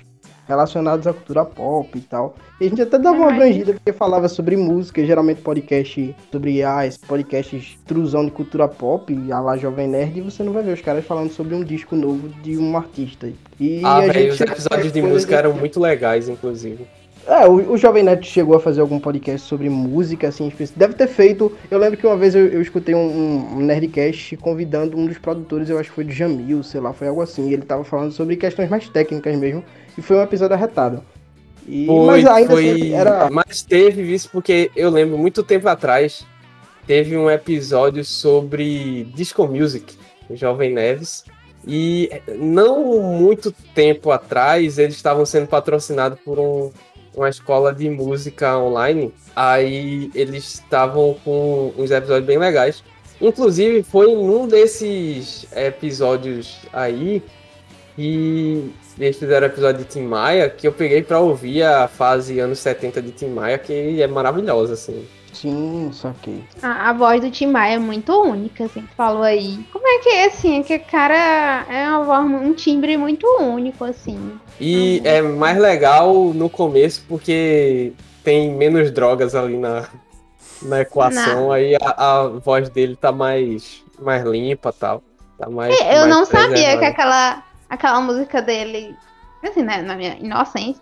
relacionados 0.47 1.07
à 1.07 1.13
cultura 1.13 1.45
pop 1.45 1.97
e 1.97 2.01
tal. 2.01 2.35
E 2.61 2.67
a 2.67 2.69
gente 2.69 2.83
até 2.83 2.99
dava 2.99 3.17
uma 3.17 3.33
abrangida, 3.33 3.73
porque 3.73 3.93
falava 3.93 4.29
sobre 4.29 4.57
música, 4.57 5.05
geralmente 5.05 5.41
podcast 5.41 6.15
sobre, 6.31 6.63
ah, 6.63 6.87
esse 6.87 6.99
podcast 6.99 7.57
extrusão 7.57 8.25
de 8.25 8.31
cultura 8.31 8.69
pop, 8.69 9.15
a 9.31 9.41
lá 9.41 9.57
Jovem 9.57 9.89
Nerd, 9.89 10.19
e 10.19 10.23
você 10.23 10.43
não 10.43 10.53
vai 10.53 10.63
ver 10.63 10.73
os 10.73 10.81
caras 10.81 11.05
falando 11.05 11.31
sobre 11.31 11.55
um 11.55 11.65
disco 11.65 11.97
novo 11.97 12.29
de 12.43 12.57
um 12.59 12.77
artista. 12.77 13.31
E 13.59 13.81
Ah, 13.85 14.01
velho, 14.01 14.13
gente 14.13 14.31
os 14.33 14.41
episódios 14.41 14.93
de 14.93 15.03
música 15.03 15.37
eram 15.37 15.55
muito 15.55 15.81
legais, 15.81 16.29
inclusive. 16.29 16.87
É, 17.27 17.47
o, 17.47 17.73
o 17.73 17.77
Jovem 17.77 18.03
Neto 18.03 18.27
chegou 18.27 18.57
a 18.57 18.61
fazer 18.61 18.81
algum 18.81 18.99
podcast 19.01 19.47
sobre 19.47 19.69
música, 19.69 20.29
assim, 20.29 20.47
específico. 20.49 20.79
deve 20.79 20.95
ter 20.95 21.07
feito. 21.09 21.51
Eu 21.71 21.79
lembro 21.79 21.97
que 21.99 22.07
uma 22.07 22.17
vez 22.17 22.35
eu, 22.35 22.47
eu 22.47 22.61
escutei 22.61 22.95
um, 22.95 23.57
um- 23.57 23.61
Nerdcast 23.61 24.37
convidando 24.39 24.97
um 24.97 25.07
dos 25.07 25.19
produtores, 25.19 25.69
eu 25.71 25.79
acho 25.79 25.89
que 25.91 25.95
foi 25.95 26.05
de 26.05 26.13
Jamil, 26.13 26.63
sei 26.63 26.81
lá, 26.81 26.93
foi 26.93 27.09
algo 27.09 27.23
assim. 27.23 27.49
E 27.49 27.55
ele 27.55 27.63
tava 27.63 27.85
falando 27.85 28.13
sobre 28.13 28.37
questões 28.37 28.69
mais 28.69 28.89
técnicas 28.89 29.37
mesmo. 29.37 29.65
E 29.97 30.03
foi 30.03 30.17
um 30.17 30.23
episódio 30.23 30.55
arretado. 30.55 31.03
E, 31.67 31.87
Foi, 31.87 32.07
mas 32.07 32.27
ainda 32.27 32.51
foi... 32.53 32.71
assim, 32.73 32.93
era. 32.93 33.31
Mas 33.31 33.63
teve 33.63 34.03
isso 34.13 34.29
porque 34.31 34.71
eu 34.77 34.91
lembro 34.91 35.17
muito 35.17 35.43
tempo 35.43 35.67
atrás 35.67 36.27
teve 36.87 37.17
um 37.17 37.31
episódio 37.31 38.05
sobre 38.05 39.05
disco 39.15 39.47
music, 39.47 39.97
o 40.29 40.37
Jovem 40.37 40.75
Neves. 40.75 41.25
E 41.67 42.11
não 42.39 43.01
muito 43.01 43.51
tempo 43.75 44.11
atrás 44.11 44.77
eles 44.77 44.95
estavam 44.95 45.25
sendo 45.25 45.47
patrocinados 45.47 46.19
por 46.23 46.39
um- 46.39 46.71
uma 47.17 47.29
escola 47.29 47.73
de 47.73 47.89
música 47.89 48.59
online. 48.59 49.13
Aí 49.35 50.11
eles 50.15 50.55
estavam 50.55 51.17
com 51.25 51.73
uns 51.77 51.91
episódios 51.91 52.27
bem 52.27 52.39
legais. 52.39 52.83
Inclusive 53.21 53.83
foi 53.83 54.11
em 54.11 54.17
um 54.17 54.47
desses 54.47 55.47
episódios 55.55 56.59
aí 56.73 57.23
que 57.97 58.73
eles 58.99 59.17
fizeram 59.17 59.47
o 59.47 59.51
episódio 59.51 59.85
de 59.85 59.89
Tim 59.89 60.03
Maia, 60.03 60.51
que 60.51 60.67
eu 60.67 60.73
peguei 60.73 61.03
pra 61.03 61.21
ouvir 61.21 61.63
a 61.63 61.89
fase 61.89 62.39
anos 62.41 62.59
70 62.59 63.01
de 63.01 63.13
Tim 63.13 63.29
Maia, 63.29 63.59
que 63.59 64.03
é 64.03 64.07
maravilhosa, 64.07 64.75
assim. 64.75 65.07
Sim, 65.35 65.91
saquei. 65.93 66.45
A, 66.63 66.91
a 66.91 66.93
voz 66.93 67.21
do 67.21 67.31
Tim 67.31 67.47
Maia 67.49 67.75
é 67.75 67.79
muito 67.79 68.13
única, 68.23 68.65
assim, 68.65 68.83
tu 68.83 68.95
falou 68.97 69.23
aí. 69.23 69.65
Como 69.73 69.87
é 69.87 69.99
que 69.99 70.09
é, 70.09 70.27
assim? 70.27 70.61
É 70.61 70.63
que 70.63 70.77
o 70.77 70.85
cara 70.85 71.67
é 71.69 71.89
uma 71.89 72.05
voz, 72.05 72.25
um 72.27 72.55
timbre 72.55 72.97
muito 72.97 73.27
único, 73.41 73.85
assim. 73.85 74.39
E 74.61 75.01
Uhum. 75.01 75.07
é 75.11 75.23
mais 75.23 75.59
legal 75.59 76.15
no 76.33 76.49
começo 76.49 77.05
porque 77.09 77.93
tem 78.23 78.51
menos 78.53 78.91
drogas 78.93 79.35
ali 79.35 79.57
na, 79.59 79.89
na 80.63 80.81
equação, 80.81 81.47
Não. 81.47 81.53
aí 81.53 81.75
a, 81.83 82.21
a 82.21 82.29
voz 82.29 82.69
dele 82.71 82.97
tá 82.97 83.11
mais, 83.13 83.83
mais 84.01 84.25
limpa 84.25 84.71
e 84.75 84.79
tal. 84.79 85.03
Tá 85.39 85.51
mais, 85.51 85.75
É, 85.81 85.97
Eu 85.97 86.03
mais 86.03 86.11
não 86.11 86.25
sabia 86.25 86.79
que 86.79 86.85
aquela, 86.85 87.43
aquela 87.69 88.01
música 88.01 88.41
dele, 88.41 88.95
assim, 89.43 89.63
né, 89.63 89.83
na 89.83 89.97
minha 89.97 90.17
inocência, 90.21 90.81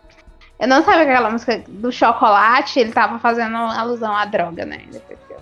eu 0.61 0.69
não 0.69 0.83
sabia 0.85 1.05
que 1.05 1.11
aquela 1.11 1.31
música 1.31 1.63
do 1.69 1.91
chocolate, 1.93 2.79
ele 2.81 2.93
tava 2.93 3.19
fazendo 3.19 3.57
alusão 3.57 4.15
à 4.17 4.25
droga, 4.25 4.65
né? 4.65 4.81
Depois 4.93 5.19
que, 5.27 5.33
eu- 5.35 5.39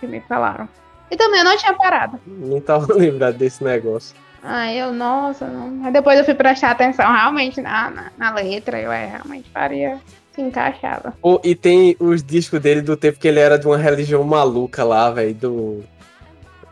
que 0.00 0.06
me 0.06 0.20
falaram. 0.20 0.68
E 1.10 1.16
também 1.16 1.40
eu 1.40 1.44
não 1.44 1.56
tinha 1.56 1.72
parado. 1.74 2.20
Não 2.26 2.60
tava 2.60 2.92
lembrado 2.94 3.36
desse 3.36 3.62
negócio. 3.64 4.14
Aí 4.42 4.78
eu, 4.78 4.92
nossa, 4.92 5.46
não. 5.46 5.84
Aí 5.84 5.92
depois 5.92 6.18
eu 6.18 6.24
fui 6.24 6.34
prestar 6.34 6.70
atenção 6.70 7.12
realmente 7.12 7.60
na, 7.60 7.90
na, 7.90 8.12
na 8.16 8.30
letra, 8.32 8.80
eu 8.80 8.90
é, 8.90 9.06
realmente 9.06 9.50
faria, 9.50 9.98
se 10.34 10.40
encaixava. 10.40 11.12
Pô, 11.20 11.38
e 11.44 11.54
tem 11.54 11.94
os 12.00 12.22
discos 12.22 12.58
dele 12.60 12.80
do 12.80 12.96
tempo 12.96 13.18
que 13.18 13.28
ele 13.28 13.38
era 13.40 13.58
de 13.58 13.66
uma 13.66 13.76
religião 13.76 14.22
maluca 14.24 14.82
lá, 14.84 15.10
velho, 15.10 15.34
do. 15.34 15.84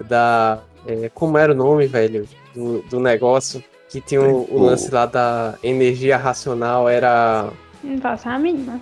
Da. 0.05 0.61
é, 0.87 1.11
como 1.12 1.37
era 1.37 1.53
o 1.53 1.57
nome, 1.57 1.87
velho? 1.87 2.27
Do, 2.55 2.83
do 2.83 3.01
negócio. 3.01 3.62
Que 3.90 4.01
tinha 4.01 4.20
o, 4.22 4.44
o 4.51 4.57
O- 4.57 4.62
lance 4.64 4.90
lá 4.90 5.05
da 5.07 5.55
energia 5.62 6.16
racional, 6.16 6.88
era. 6.88 7.51
Não 7.83 7.99
faço 7.99 8.29
a 8.29 8.38
mínima. 8.38 8.81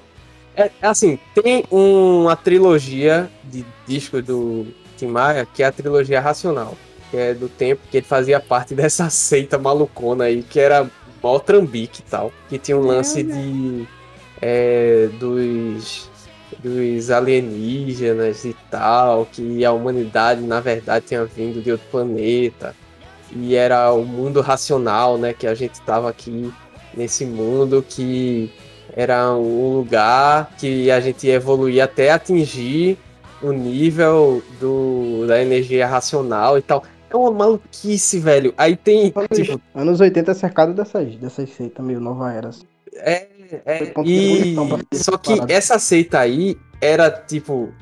É, 0.56 0.70
assim, 0.80 1.18
tem 1.34 1.64
uma 1.70 2.34
trilogia 2.34 3.30
de 3.44 3.64
discos 3.86 4.24
do 4.24 4.66
Tim 4.96 5.08
Maia, 5.08 5.46
que 5.46 5.62
é 5.62 5.66
a 5.66 5.72
trilogia 5.72 6.18
racional. 6.18 6.74
Que 7.10 7.16
é 7.18 7.34
do 7.34 7.48
tempo 7.48 7.82
que 7.90 7.98
ele 7.98 8.06
fazia 8.06 8.40
parte 8.40 8.74
dessa 8.74 9.10
seita 9.10 9.58
malucona 9.58 10.24
aí, 10.24 10.42
que 10.42 10.58
era 10.58 10.90
mó 11.22 11.38
trambique 11.38 12.00
e 12.00 12.10
tal. 12.10 12.32
Que 12.48 12.58
tinha 12.58 12.76
um 12.76 12.80
lance 12.80 13.22
de. 13.22 13.86
é, 14.40 15.08
dos. 15.18 16.08
dos 16.58 17.10
alienígenas 17.10 18.46
e 18.46 18.56
tal, 18.70 19.26
que 19.26 19.62
a 19.62 19.72
humanidade, 19.72 20.40
na 20.40 20.60
verdade, 20.60 21.06
tinha 21.08 21.24
vindo 21.26 21.62
de 21.62 21.70
outro 21.70 21.86
planeta. 21.90 22.74
E 23.30 23.54
era 23.54 23.92
o 23.92 24.04
mundo 24.04 24.40
racional, 24.40 25.18
né? 25.18 25.34
Que 25.34 25.46
a 25.46 25.54
gente 25.54 25.80
tava 25.82 26.08
aqui 26.08 26.50
nesse 26.96 27.26
mundo 27.26 27.84
que 27.86 28.50
era 28.96 29.34
um 29.34 29.74
lugar 29.74 30.50
que 30.56 30.90
a 30.90 30.98
gente 31.00 31.26
ia 31.26 31.34
evoluir 31.34 31.84
até 31.84 32.10
atingir 32.10 32.98
o 33.42 33.52
nível 33.52 34.42
do, 34.58 35.26
da 35.26 35.40
energia 35.40 35.86
racional 35.86 36.56
e 36.56 36.62
tal. 36.62 36.82
É 37.10 37.14
uma 37.14 37.30
maluquice, 37.30 38.18
velho. 38.18 38.54
Aí 38.56 38.74
tem, 38.74 39.12
tipo, 39.32 39.60
Anos 39.74 40.00
80 40.00 40.30
é 40.30 40.34
cercado 40.34 40.72
dessas, 40.72 41.14
dessas 41.16 41.50
seitas 41.50 41.84
meio 41.84 42.00
nova 42.00 42.32
era. 42.32 42.48
assim. 42.48 42.64
é, 42.94 43.28
é, 43.64 43.92
e 44.04 44.56
só 44.92 45.16
que 45.18 45.34
parado. 45.34 45.52
essa 45.52 45.78
seita 45.78 46.18
aí 46.18 46.56
era 46.80 47.10
tipo, 47.10 47.72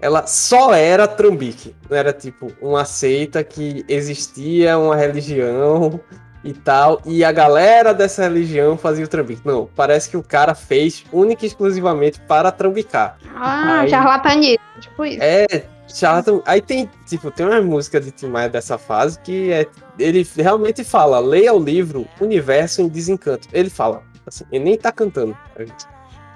ela 0.00 0.26
só 0.26 0.74
era 0.74 1.06
trambique, 1.06 1.74
não 1.88 1.96
era 1.96 2.12
tipo 2.12 2.50
uma 2.60 2.84
seita 2.84 3.44
que 3.44 3.84
existia 3.88 4.78
uma 4.78 4.96
religião 4.96 6.00
e 6.44 6.52
tal, 6.52 7.00
e 7.06 7.24
a 7.24 7.32
galera 7.32 7.94
dessa 7.94 8.22
religião 8.24 8.76
fazia 8.76 9.04
o 9.04 9.08
trambique. 9.08 9.40
Não, 9.44 9.66
parece 9.74 10.10
que 10.10 10.16
o 10.16 10.22
cara 10.22 10.54
fez 10.54 11.02
única 11.10 11.44
e 11.44 11.48
exclusivamente 11.48 12.20
para 12.20 12.52
trambicar. 12.52 13.16
Ah, 13.34 13.80
Aí- 13.80 13.88
charlatanismo, 13.88 14.58
tipo 14.78 15.04
isso. 15.06 15.18
É, 15.22 15.64
chato. 15.88 16.42
Aí 16.44 16.60
tem, 16.60 16.88
tipo, 17.06 17.30
tem 17.30 17.46
uma 17.46 17.62
música 17.62 17.98
de 17.98 18.10
Tim 18.10 18.26
Maia 18.26 18.50
dessa 18.50 18.76
fase 18.76 19.18
que 19.20 19.50
é, 19.50 19.66
ele 19.98 20.26
realmente 20.36 20.84
fala, 20.84 21.18
leia 21.18 21.54
o 21.54 21.58
livro 21.58 22.06
Universo 22.20 22.82
em 22.82 22.88
Desencanto. 22.88 23.48
Ele 23.50 23.70
fala, 23.70 24.02
assim, 24.26 24.44
ele 24.52 24.64
nem 24.64 24.76
tá 24.76 24.92
cantando. 24.92 25.34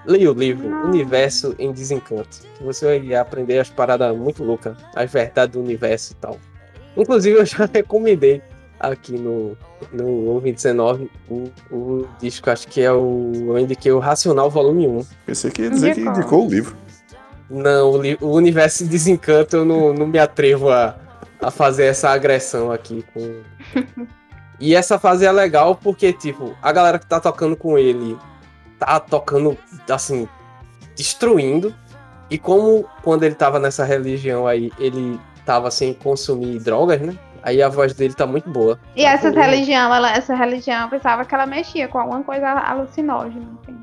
Leia 0.07 0.31
o 0.31 0.35
livro 0.35 0.71
Não. 0.71 0.87
Universo 0.87 1.55
em 1.59 1.71
Desencanto. 1.71 2.41
Que 2.57 2.65
você 2.65 2.87
vai 2.99 3.15
aprender 3.15 3.59
as 3.59 3.69
paradas 3.69 4.17
muito 4.17 4.43
loucas, 4.43 4.75
as 4.97 5.11
verdades 5.13 5.53
do 5.53 5.61
universo 5.61 6.13
e 6.13 6.17
tal. 6.17 6.39
Inclusive, 6.97 7.39
eu 7.39 7.45
já 7.45 7.69
recomendei 7.71 8.41
aqui 8.81 9.13
no, 9.19 9.57
no 9.93 10.25
2019 10.41 11.11
o, 11.29 11.51
o 11.71 12.07
disco, 12.21 12.51
acho 12.51 12.69
que 12.69 12.81
é 12.81 12.93
o. 12.93 13.33
Eu 13.49 13.59
indiquei 13.59 13.91
o 13.93 13.99
Racional 13.99 14.51
Volume 14.51 14.87
1. 14.87 15.07
Pensei 15.27 15.51
que 15.51 15.63
ia 15.63 15.71
dizer 15.71 15.95
que 15.95 16.01
Indicou. 16.01 16.19
indicou 16.19 16.47
o 16.47 16.51
livro. 16.51 16.77
Não, 17.51 17.91
o, 17.93 18.03
li- 18.03 18.19
o 18.21 18.29
universo 18.33 18.85
de 18.85 18.91
desencanto 18.91 19.57
eu 19.57 19.65
não, 19.65 19.93
não 19.95 20.07
me 20.07 20.19
atrevo 20.19 20.69
a, 20.71 20.95
a 21.41 21.51
fazer 21.51 21.85
essa 21.87 22.11
agressão 22.11 22.71
aqui 22.73 23.05
com. 23.15 23.41
E 24.61 24.75
essa 24.75 24.99
fase 24.99 25.25
é 25.25 25.31
legal 25.31 25.77
porque, 25.77 26.13
tipo, 26.13 26.53
a 26.61 26.73
galera 26.73 26.99
que 26.99 27.07
tá 27.07 27.21
tocando 27.21 27.55
com 27.57 27.79
ele 27.79 28.19
tá 28.77 28.99
tocando, 28.99 29.57
assim, 29.89 30.29
destruindo. 30.97 31.73
E 32.29 32.37
como 32.37 32.85
quando 33.05 33.23
ele 33.23 33.37
tava 33.37 33.61
nessa 33.61 33.85
religião 33.85 34.49
aí, 34.49 34.73
ele 34.77 35.17
tava 35.47 35.71
sem 35.71 35.95
consumir 35.95 36.59
drogas, 36.59 37.01
né? 37.01 37.17
Aí 37.49 37.63
a 37.63 37.69
voz 37.69 37.95
dele 37.95 38.13
tá 38.15 38.27
muito 38.27 38.49
boa. 38.51 38.79
E 38.95 39.05
essa 39.05 39.31
boa. 39.31 39.43
religião, 39.45 39.95
ela, 39.95 40.11
essa 40.13 40.35
religião, 40.35 40.83
eu 40.83 40.89
pensava 40.91 41.25
que 41.25 41.35
ela 41.35 41.47
mexia 41.47 41.89
com 41.89 41.99
alguma 41.99 42.23
coisa 42.23 42.47
alucinógena, 42.51 43.47
assim. 43.63 43.77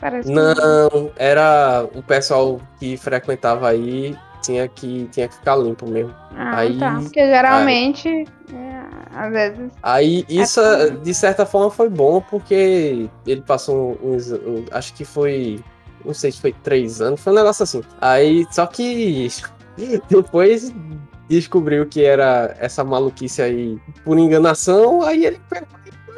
Parece 0.00 0.28
que 0.28 0.34
Não, 0.34 1.10
era 1.16 1.86
o 1.94 2.02
pessoal 2.02 2.60
que 2.78 2.96
frequentava 2.96 3.68
aí 3.68 4.16
tinha 4.42 4.66
que, 4.68 5.06
tinha 5.10 5.26
que 5.28 5.34
ficar 5.34 5.56
limpo 5.56 5.86
mesmo. 5.88 6.14
Ah, 6.36 6.58
Aí- 6.58 6.78
tá. 6.78 6.98
Porque 7.02 7.20
geralmente, 7.26 8.08
é, 8.52 8.82
às 9.14 9.30
vezes. 9.32 9.72
Aí 9.82 10.24
isso, 10.28 10.60
É. 10.60 10.90
de 10.90 11.12
certa 11.14 11.44
forma, 11.44 11.70
foi 11.70 11.88
bom 11.90 12.20
porque 12.22 13.08
ele 13.26 13.42
passou 13.42 13.98
uns. 14.02 14.30
um- 14.32 14.64
acho 14.70 14.94
que 14.94 15.04
foi. 15.04 15.62
Não 16.04 16.14
sei 16.14 16.32
se 16.32 16.40
foi 16.40 16.52
três 16.62 17.00
anos, 17.02 17.20
foi 17.20 17.32
um 17.32 17.36
negócio 17.36 17.62
assim. 17.64 17.82
Aí, 18.00 18.46
só 18.50 18.66
que 18.66 19.28
depois 20.08 20.72
descobriu 21.30 21.86
que 21.86 22.04
era 22.04 22.56
essa 22.58 22.82
maluquice 22.82 23.40
aí 23.40 23.78
por 24.04 24.18
enganação, 24.18 25.02
aí 25.02 25.24
ele 25.24 25.40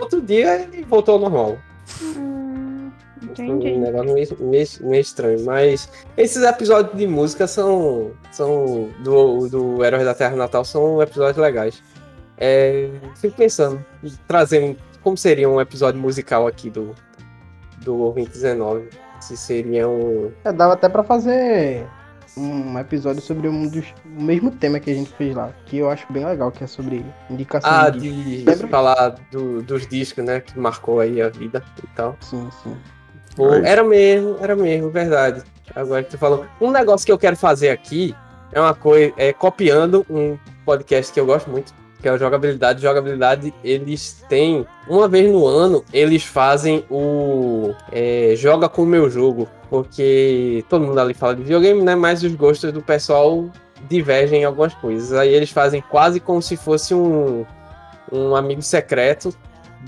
outro 0.01 0.21
dia 0.21 0.63
ele 0.63 0.85
voltou 0.85 1.15
ao 1.15 1.21
normal. 1.21 1.59
hum, 2.03 2.91
Entendi. 3.23 3.73
Um 3.73 3.81
negócio 3.81 4.15
meio, 4.15 4.37
meio, 4.41 4.67
meio 4.81 5.01
estranho. 5.01 5.45
Mas 5.45 5.89
esses 6.17 6.43
episódios 6.43 6.97
de 6.97 7.07
música 7.07 7.47
são. 7.47 8.13
são 8.31 8.89
do, 9.01 9.49
do 9.49 9.85
Heróis 9.85 10.05
da 10.05 10.15
Terra 10.15 10.35
Natal 10.35 10.65
são 10.65 11.01
episódios 11.01 11.37
legais. 11.37 11.83
É, 12.39 12.91
fico 13.17 13.37
pensando, 13.37 13.85
trazendo 14.27 14.77
como 15.03 15.17
seria 15.17 15.49
um 15.49 15.61
episódio 15.61 16.01
musical 16.01 16.47
aqui 16.47 16.71
do, 16.71 16.95
do 17.85 17.97
Ouvinte 17.99 18.31
19. 18.31 18.89
Se 19.21 19.37
seria 19.37 19.89
um. 19.89 20.33
É, 20.45 20.53
dava 20.53 20.73
até 20.73 20.89
pra 20.89 21.05
fazer 21.05 21.87
um 22.37 22.79
episódio 22.79 23.21
sobre 23.21 23.49
um 23.49 23.69
dos, 23.69 23.85
o 24.05 24.23
mesmo 24.23 24.51
tema 24.51 24.81
que 24.81 24.91
a 24.91 24.95
gente 24.95 25.11
fez 25.13 25.35
lá, 25.35 25.53
que 25.67 25.77
eu 25.79 25.91
acho 25.91 26.11
bem 26.13 26.25
legal, 26.25 26.51
que 26.51 26.65
é 26.65 26.67
sobre 26.67 27.05
indicação 27.29 27.71
Ah, 27.71 27.91
de 27.91 28.01
de 28.39 28.45
Lembra? 28.45 28.69
falar 28.69 29.09
do- 29.31 29.63
dos 29.63 29.87
discos, 29.87 30.25
né? 30.25 30.41
Que 30.41 30.59
marcou 30.59 31.01
aí 31.01 31.21
a 31.21 31.29
vida 31.29 31.63
e 31.83 31.87
tal. 31.95 32.17
Sim, 32.21 32.49
sim. 32.63 32.77
Pô, 33.37 33.53
era 33.55 33.83
mesmo, 33.85 34.37
era 34.41 34.55
mesmo, 34.57 34.91
verdade. 34.91 35.43
Agora 35.75 36.03
que 36.03 36.11
tu 36.11 36.19
falou. 36.19 36.45
Um 36.61 36.71
negócio 36.71 37.05
que 37.07 37.13
eu 37.13 37.19
quero 37.19 37.37
fazer 37.37 37.71
aqui 37.71 38.15
é 38.53 38.61
uma 38.61 38.75
coisa. 38.75 39.13
É 39.17 39.33
copiando 39.33 40.05
um 40.11 40.37
podcast 40.65 41.13
que 41.13 41.19
eu 41.21 41.25
gosto 41.27 41.49
muito, 41.51 41.73
que 42.03 42.09
é 42.09 42.13
o 42.13 42.19
Jogabilidade. 42.19 42.83
Jogabilidade, 42.83 43.55
eles 43.63 44.23
têm. 44.29 44.67
Uma 44.89 45.07
vez 45.07 45.31
no 45.31 45.47
ano, 45.47 45.85
eles 45.93 46.25
fazem 46.25 46.85
o. 46.91 47.73
é, 47.93 48.35
Joga 48.37 48.69
com 48.69 48.83
o 48.83 48.87
meu 48.87 49.09
jogo. 49.09 49.49
Porque 49.71 50.65
todo 50.69 50.85
mundo 50.85 51.01
ali 51.01 51.15
fala 51.15 51.35
de 51.35 51.43
videogame, 51.43 51.81
né? 51.81 51.95
Mas 51.95 52.23
os 52.23 52.35
gostos 52.35 52.73
do 52.73 52.83
pessoal 52.83 53.49
divergem 53.89 54.43
em 54.43 54.45
algumas 54.45 54.75
coisas. 54.75 55.13
Aí 55.13 55.33
eles 55.33 55.51
fazem 55.51 55.81
quase 55.81 56.21
como 56.21 56.43
se 56.43 56.57
fosse 56.57 56.93
um, 56.93 57.47
um 58.11 58.37
amigo 58.37 58.61
secreto 58.61 59.33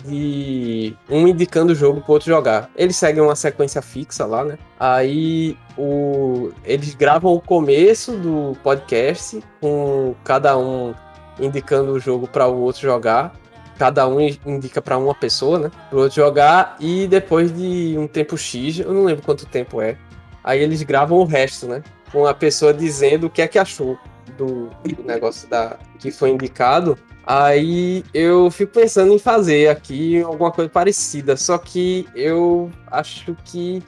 de 0.05 0.97
um 1.09 1.29
indicando 1.29 1.73
o 1.73 1.77
jogo 1.77 2.01
pro 2.01 2.15
outro 2.15 2.29
jogar. 2.29 2.71
Eles 2.75 2.97
seguem 2.97 3.23
uma 3.23 3.37
sequência 3.37 3.83
fixa 3.83 4.25
lá, 4.25 4.45
né? 4.45 4.59
Aí 4.79 5.57
o, 5.77 6.51
eles 6.65 6.95
gravam 6.95 7.33
o 7.33 7.41
começo 7.41 8.13
do 8.13 8.57
podcast 8.63 9.41
com 9.61 10.15
cada 10.25 10.57
um 10.57 10.95
indicando 11.39 11.93
o 11.93 12.01
jogo 12.01 12.27
para 12.27 12.47
o 12.47 12.61
outro 12.61 12.83
jogar. 12.83 13.35
Cada 13.79 14.07
um 14.07 14.21
indica 14.21 14.81
para 14.81 14.97
uma 14.97 15.15
pessoa, 15.15 15.59
né? 15.59 15.71
Pro 15.91 16.01
outro 16.01 16.17
jogar. 16.17 16.77
E 16.79 17.07
depois 17.09 17.53
de 17.53 17.97
um 17.99 18.07
tempo 18.07 18.37
X, 18.37 18.79
eu 18.79 18.93
não 18.93 19.05
lembro 19.05 19.25
quanto 19.25 19.47
tempo 19.47 19.81
é. 19.81 19.97
Aí 20.43 20.61
eles 20.61 20.83
gravam 20.83 21.19
o 21.19 21.25
resto, 21.25 21.67
né? 21.67 21.83
Com 22.13 22.27
a 22.27 22.35
pessoa 22.35 22.73
dizendo 22.73 23.27
o 23.27 23.31
que 23.31 23.43
é 23.43 23.49
que 23.49 23.59
achou 23.59 23.99
do 24.37 24.71
negócio 25.05 25.49
da 25.49 25.77
que 25.99 26.11
foi 26.11 26.31
indicado. 26.31 26.99
Aí 27.27 28.05
eu 28.13 28.51
fico 28.51 28.73
pensando 28.73 29.13
em 29.13 29.19
fazer 29.19 29.69
aqui 29.69 30.21
alguma 30.23 30.53
coisa 30.53 30.71
parecida, 30.71 31.37
só 31.37 31.57
que 31.57 32.07
eu 32.15 32.71
acho 32.91 33.35
que 33.45 33.83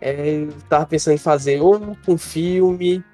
é, 0.00 0.42
eu 0.42 0.52
tava 0.68 0.86
pensando 0.86 1.14
em 1.14 1.18
fazer 1.18 1.60
ou 1.60 1.96
com 2.06 2.16
filme, 2.16 3.04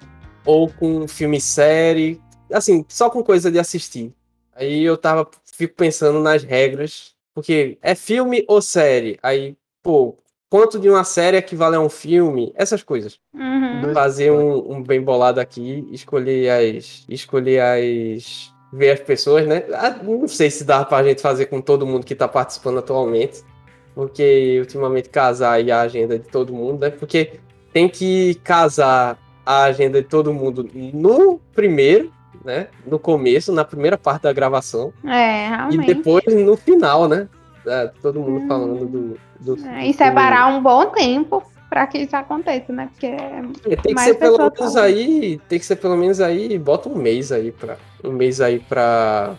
ou 0.45 0.69
com 0.69 1.07
filme 1.07 1.41
série, 1.41 2.21
assim, 2.53 2.85
só 2.87 3.09
com 3.09 3.23
coisa 3.23 3.51
de 3.51 3.59
assistir. 3.59 4.13
Aí 4.55 4.83
eu 4.83 4.97
tava, 4.97 5.27
fico 5.45 5.75
pensando 5.75 6.19
nas 6.19 6.43
regras, 6.43 7.15
porque 7.33 7.77
é 7.81 7.95
filme 7.95 8.45
ou 8.47 8.61
série? 8.61 9.17
Aí, 9.23 9.57
pô, 9.81 10.17
quanto 10.49 10.79
de 10.79 10.89
uma 10.89 11.03
série 11.03 11.37
equivale 11.37 11.75
a 11.75 11.79
um 11.79 11.89
filme? 11.89 12.53
Essas 12.55 12.83
coisas 12.83 13.19
Uhum. 13.33 13.93
Fazer 13.93 14.31
um, 14.31 14.73
um 14.73 14.83
bem 14.83 15.01
bolado 15.01 15.39
aqui, 15.39 15.87
escolher 15.91 16.49
as. 16.49 17.05
Escolher 17.09 17.59
as. 17.61 18.53
ver 18.71 18.91
as 18.91 18.99
pessoas, 18.99 19.47
né? 19.47 19.63
Ah, 19.73 19.89
Não 20.03 20.27
sei 20.27 20.49
se 20.49 20.63
dá 20.63 20.85
pra 20.85 21.03
gente 21.03 21.21
fazer 21.21 21.47
com 21.47 21.59
todo 21.59 21.85
mundo 21.85 22.05
que 22.05 22.15
tá 22.15 22.27
participando 22.27 22.79
atualmente. 22.79 23.43
Porque 23.95 24.57
ultimamente 24.59 25.09
casar 25.09 25.53
aí 25.53 25.71
a 25.71 25.81
agenda 25.81 26.17
de 26.17 26.27
todo 26.27 26.53
mundo, 26.53 26.81
né? 26.81 26.89
Porque 26.89 27.39
tem 27.71 27.87
que 27.87 28.35
casar 28.43 29.19
a 29.45 29.63
agenda 29.63 30.01
de 30.01 30.07
todo 30.07 30.33
mundo 30.33 30.67
no 30.73 31.39
primeiro, 31.53 32.11
né? 32.43 32.67
No 32.85 32.99
começo, 32.99 33.51
na 33.51 33.63
primeira 33.65 33.97
parte 33.97 34.23
da 34.23 34.33
gravação. 34.33 34.93
É, 35.05 35.45
E 35.47 35.49
realmente. 35.49 35.85
depois 35.87 36.23
no 36.27 36.55
final, 36.57 37.07
né? 37.07 37.27
É, 37.65 37.89
todo 38.01 38.19
mundo 38.19 38.43
Hum. 38.43 38.47
falando 38.47 38.85
do. 38.85 39.19
do 39.55 39.65
É, 39.67 39.87
e 39.87 39.93
separar 39.93 40.47
um 40.47 40.61
bom 40.61 40.87
tempo 40.87 41.41
pra 41.69 41.87
que 41.87 41.97
isso 41.99 42.15
aconteça, 42.15 42.71
né? 42.73 42.89
Porque 42.91 43.05
É, 43.07 43.41
Tem 43.77 43.77
que 43.77 43.93
Mais 43.95 44.07
ser 44.09 44.15
pelo 44.15 44.37
menos 44.37 44.75
aí, 44.75 45.41
tem 45.49 45.57
que 45.59 45.65
ser 45.65 45.77
pelo 45.77 45.95
menos 45.97 46.19
aí, 46.21 46.59
bota 46.59 46.89
um 46.89 46.95
mês 46.95 47.31
aí 47.31 47.51
pra, 47.51 47.77
um 48.03 48.11
mês 48.11 48.39
aí 48.41 48.59
pra, 48.59 49.33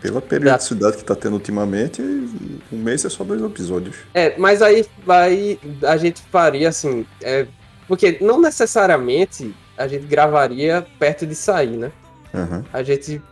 Pela 0.00 0.20
periodicidade 0.20 0.98
que 0.98 1.04
tá 1.04 1.14
tendo 1.16 1.34
ultimamente, 1.34 2.00
um 2.02 2.76
mês 2.78 3.04
é 3.04 3.08
só 3.08 3.24
dois 3.24 3.42
episódios. 3.42 3.96
é, 4.14 4.34
mas 4.38 4.62
aí 4.62 4.86
vai, 5.04 5.58
a 5.86 5.96
gente 5.96 6.22
faria 6.30 6.68
assim, 6.68 7.04
é, 7.22 7.46
porque 7.88 8.18
não 8.20 8.40
necessariamente 8.40 9.54
a 9.76 9.88
gente 9.88 10.06
gravaria 10.06 10.86
perto 10.98 11.26
de 11.26 11.34
sair, 11.34 11.76
né? 11.76 11.90
Aham. 12.34 12.64
A 12.72 12.82
gente, 12.82 13.22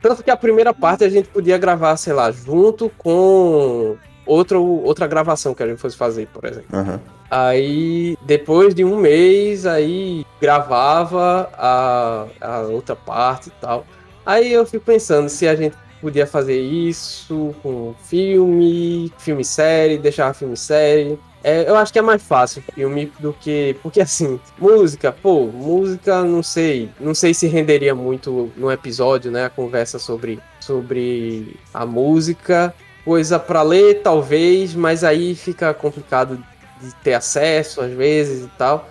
tanto 0.00 0.22
que 0.22 0.30
a 0.30 0.36
primeira 0.36 0.72
parte 0.72 1.04
a 1.04 1.08
gente 1.08 1.28
podia 1.28 1.58
gravar, 1.58 1.96
sei 1.96 2.12
lá, 2.12 2.30
junto 2.30 2.90
com 2.98 3.96
outro, 4.24 4.62
outra 4.62 5.06
gravação 5.06 5.54
que 5.54 5.62
a 5.62 5.66
gente 5.66 5.80
fosse 5.80 5.96
fazer, 5.96 6.26
por 6.28 6.44
exemplo. 6.44 6.76
Aham. 6.76 7.00
Aí, 7.30 8.16
depois 8.22 8.74
de 8.74 8.84
um 8.84 8.96
mês, 8.96 9.66
aí 9.66 10.24
gravava 10.40 11.50
a, 11.54 12.26
a 12.40 12.60
outra 12.62 12.94
parte 12.94 13.48
e 13.48 13.52
tal. 13.60 13.84
Aí 14.24 14.52
eu 14.52 14.64
fico 14.64 14.84
pensando 14.84 15.28
se 15.28 15.46
a 15.48 15.56
gente 15.56 15.76
podia 16.00 16.26
fazer 16.26 16.60
isso 16.60 17.54
com 17.62 17.94
filme, 18.04 19.12
filme 19.18 19.44
série, 19.44 19.98
deixar 19.98 20.34
filme 20.34 20.56
série. 20.56 21.18
É, 21.48 21.68
eu 21.70 21.76
acho 21.76 21.92
que 21.92 21.98
é 22.00 22.02
mais 22.02 22.20
fácil 22.24 22.60
filme 22.74 23.12
do 23.20 23.32
que. 23.32 23.76
Porque 23.80 24.00
assim, 24.00 24.40
música, 24.58 25.12
pô, 25.12 25.46
música 25.46 26.24
não 26.24 26.42
sei. 26.42 26.90
Não 26.98 27.14
sei 27.14 27.32
se 27.32 27.46
renderia 27.46 27.94
muito 27.94 28.50
no 28.56 28.68
episódio, 28.68 29.30
né? 29.30 29.44
A 29.44 29.50
conversa 29.50 29.96
sobre, 29.96 30.40
sobre 30.58 31.54
a 31.72 31.86
música. 31.86 32.74
Coisa 33.04 33.38
pra 33.38 33.62
ler, 33.62 34.02
talvez, 34.02 34.74
mas 34.74 35.04
aí 35.04 35.36
fica 35.36 35.72
complicado 35.72 36.36
de 36.82 36.92
ter 36.96 37.14
acesso 37.14 37.80
às 37.80 37.92
vezes 37.92 38.46
e 38.46 38.50
tal. 38.58 38.88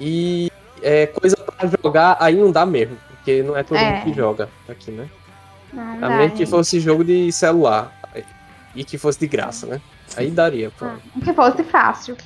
E 0.00 0.50
é, 0.80 1.06
coisa 1.08 1.36
pra 1.36 1.68
jogar 1.84 2.16
aí 2.20 2.36
não 2.36 2.50
dá 2.50 2.64
mesmo, 2.64 2.96
porque 3.10 3.42
não 3.42 3.54
é 3.54 3.62
todo 3.62 3.76
É. 3.76 3.96
mundo 3.96 4.04
que 4.04 4.14
joga 4.14 4.48
aqui, 4.66 4.90
né? 4.92 5.06
não 5.74 6.08
A 6.08 6.08
menos 6.16 6.38
que 6.38 6.46
fosse 6.46 6.80
jogo 6.80 7.04
de 7.04 7.30
celular 7.30 7.92
e 8.74 8.82
que 8.82 8.96
fosse 8.96 9.20
de 9.20 9.26
graça, 9.26 9.66
né? 9.66 9.78
Aí 10.16 10.30
daria, 10.30 10.70
pô. 10.78 10.86
Ah, 10.86 10.98
Que 11.24 11.32
fosse 11.32 11.62
fácil. 11.64 12.16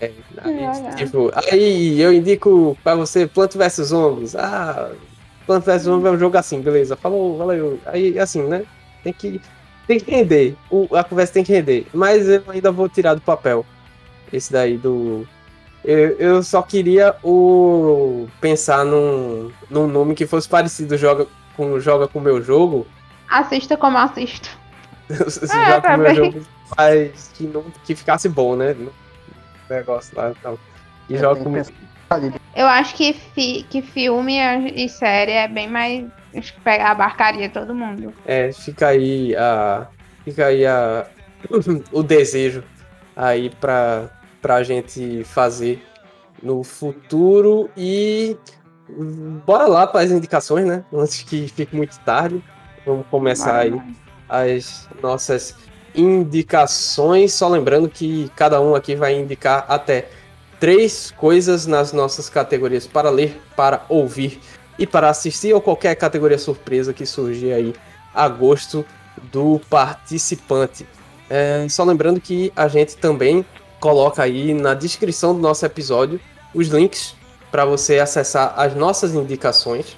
É, 0.00 0.10
aí, 0.38 0.94
tipo, 0.96 1.30
aí 1.34 2.00
eu 2.00 2.12
indico 2.12 2.76
pra 2.82 2.94
você 2.94 3.26
Plant 3.26 3.54
vs 3.54 3.88
Zombies. 3.88 4.34
Ah, 4.36 4.92
Plant 5.46 5.64
vs 5.64 5.82
Zombies 5.82 6.06
é 6.06 6.10
um 6.10 6.18
jogo 6.18 6.36
assim, 6.36 6.60
beleza. 6.60 6.96
Falou, 6.96 7.36
valeu. 7.38 7.78
Aí, 7.86 8.18
assim, 8.18 8.42
né? 8.42 8.64
Tem 9.02 9.12
que, 9.12 9.40
tem 9.86 9.98
que 10.00 10.10
render. 10.10 10.56
O, 10.70 10.88
a 10.96 11.04
conversa 11.04 11.34
tem 11.34 11.44
que 11.44 11.52
render. 11.52 11.86
Mas 11.92 12.28
eu 12.28 12.42
ainda 12.48 12.70
vou 12.72 12.88
tirar 12.88 13.14
do 13.14 13.20
papel 13.20 13.64
esse 14.32 14.52
daí 14.52 14.76
do. 14.76 15.26
Eu, 15.84 16.16
eu 16.18 16.42
só 16.42 16.62
queria 16.62 17.14
o 17.22 18.26
pensar 18.40 18.84
num, 18.86 19.50
num 19.68 19.86
nome 19.86 20.14
que 20.14 20.26
fosse 20.26 20.48
parecido 20.48 20.96
joga 20.96 21.26
com 21.56 21.78
joga 21.78 22.08
com 22.08 22.18
o 22.18 22.22
meu 22.22 22.42
jogo. 22.42 22.86
Assista 23.28 23.76
como 23.76 23.98
assisto. 23.98 24.48
Joga 25.10 25.80
com 25.80 25.94
o 25.94 25.98
meu 25.98 26.06
também. 26.06 26.14
jogo, 26.14 26.46
mas 26.76 27.30
que, 27.34 27.44
não, 27.46 27.64
que 27.84 27.94
ficasse 27.94 28.28
bom, 28.28 28.56
né? 28.56 28.74
No 28.74 28.92
negócio 29.68 30.16
lá 30.16 30.30
e 30.30 30.34
tal. 30.36 30.58
E 31.08 31.14
É, 31.14 31.18
joga 31.18 31.42
com 31.42 31.50
o 31.50 31.62
ali. 32.10 32.32
Eu 32.54 32.66
acho 32.66 32.94
que, 32.94 33.12
fi- 33.12 33.66
que 33.68 33.82
filme 33.82 34.36
e 34.74 34.88
série 34.88 35.32
é 35.32 35.48
bem 35.48 35.68
mais. 35.68 36.04
Acho 36.36 36.52
que 36.54 36.60
pegar 36.60 36.90
abarcaria 36.90 37.48
todo 37.48 37.74
mundo. 37.74 38.12
É, 38.26 38.52
fica 38.52 38.88
aí 38.88 39.34
a. 39.36 39.86
Fica 40.24 40.46
aí 40.46 40.64
a. 40.66 41.06
o 41.92 42.02
desejo 42.02 42.64
aí 43.16 43.50
pra, 43.60 44.08
pra 44.40 44.62
gente 44.62 45.24
fazer 45.24 45.84
no 46.42 46.62
futuro 46.62 47.70
e. 47.76 48.36
Bora 49.46 49.66
lá 49.66 49.86
para 49.86 50.00
as 50.02 50.10
indicações, 50.10 50.66
né? 50.66 50.84
Antes 50.92 51.22
que 51.22 51.48
fique 51.48 51.74
muito 51.74 51.98
tarde. 52.00 52.42
Vamos 52.84 53.06
começar 53.10 53.56
aí 53.60 53.70
as 54.28 54.88
nossas 55.02 55.54
indicações. 55.94 57.32
Só 57.32 57.48
lembrando 57.48 57.88
que 57.88 58.30
cada 58.36 58.60
um 58.60 58.74
aqui 58.74 58.94
vai 58.94 59.14
indicar 59.18 59.64
até 59.68 60.08
três 60.58 61.10
coisas 61.10 61.66
nas 61.66 61.92
nossas 61.92 62.28
categorias 62.28 62.86
para 62.86 63.10
ler, 63.10 63.40
para 63.56 63.84
ouvir 63.88 64.40
e 64.78 64.86
para 64.86 65.08
assistir, 65.08 65.52
ou 65.52 65.60
qualquer 65.60 65.94
categoria 65.94 66.38
surpresa 66.38 66.92
que 66.92 67.06
surgir 67.06 67.52
aí 67.52 67.74
a 68.14 68.28
gosto 68.28 68.84
do 69.30 69.60
participante. 69.70 70.86
É, 71.28 71.66
só 71.68 71.84
lembrando 71.84 72.20
que 72.20 72.52
a 72.54 72.68
gente 72.68 72.96
também 72.96 73.44
coloca 73.80 74.22
aí 74.22 74.54
na 74.54 74.74
descrição 74.74 75.34
do 75.34 75.40
nosso 75.40 75.64
episódio 75.64 76.20
os 76.54 76.68
links 76.68 77.14
para 77.50 77.64
você 77.64 77.98
acessar 77.98 78.54
as 78.56 78.74
nossas 78.74 79.14
indicações. 79.14 79.96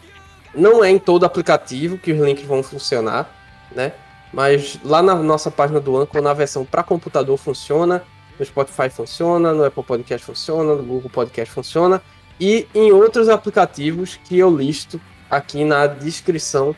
Não 0.55 0.85
é 0.85 0.91
em 0.91 0.99
todo 0.99 1.25
aplicativo 1.25 1.99
que 1.99 2.13
os 2.13 2.19
links 2.19 2.45
vão 2.45 2.63
funcionar, 2.63 3.31
né? 3.75 3.93
Mas 4.33 4.79
lá 4.85 5.03
na 5.03 5.15
nossa 5.15 5.51
página 5.51 5.81
do 5.81 5.97
Anchor, 5.97 6.21
na 6.21 6.33
versão 6.33 6.65
para 6.65 6.83
computador 6.83 7.37
funciona 7.37 8.03
No 8.39 8.45
Spotify 8.45 8.91
funciona, 8.91 9.53
no 9.53 9.65
Apple 9.65 9.83
Podcast 9.83 10.27
funciona, 10.27 10.75
no 10.75 10.83
Google 10.83 11.11
Podcast 11.11 11.53
funciona 11.53 12.03
e 12.39 12.67
em 12.75 12.93
outros 12.93 13.29
aplicativos 13.29 14.19
que 14.25 14.39
eu 14.39 14.55
listo 14.55 15.01
aqui 15.31 15.65
na 15.65 15.87
descrição 15.87 16.77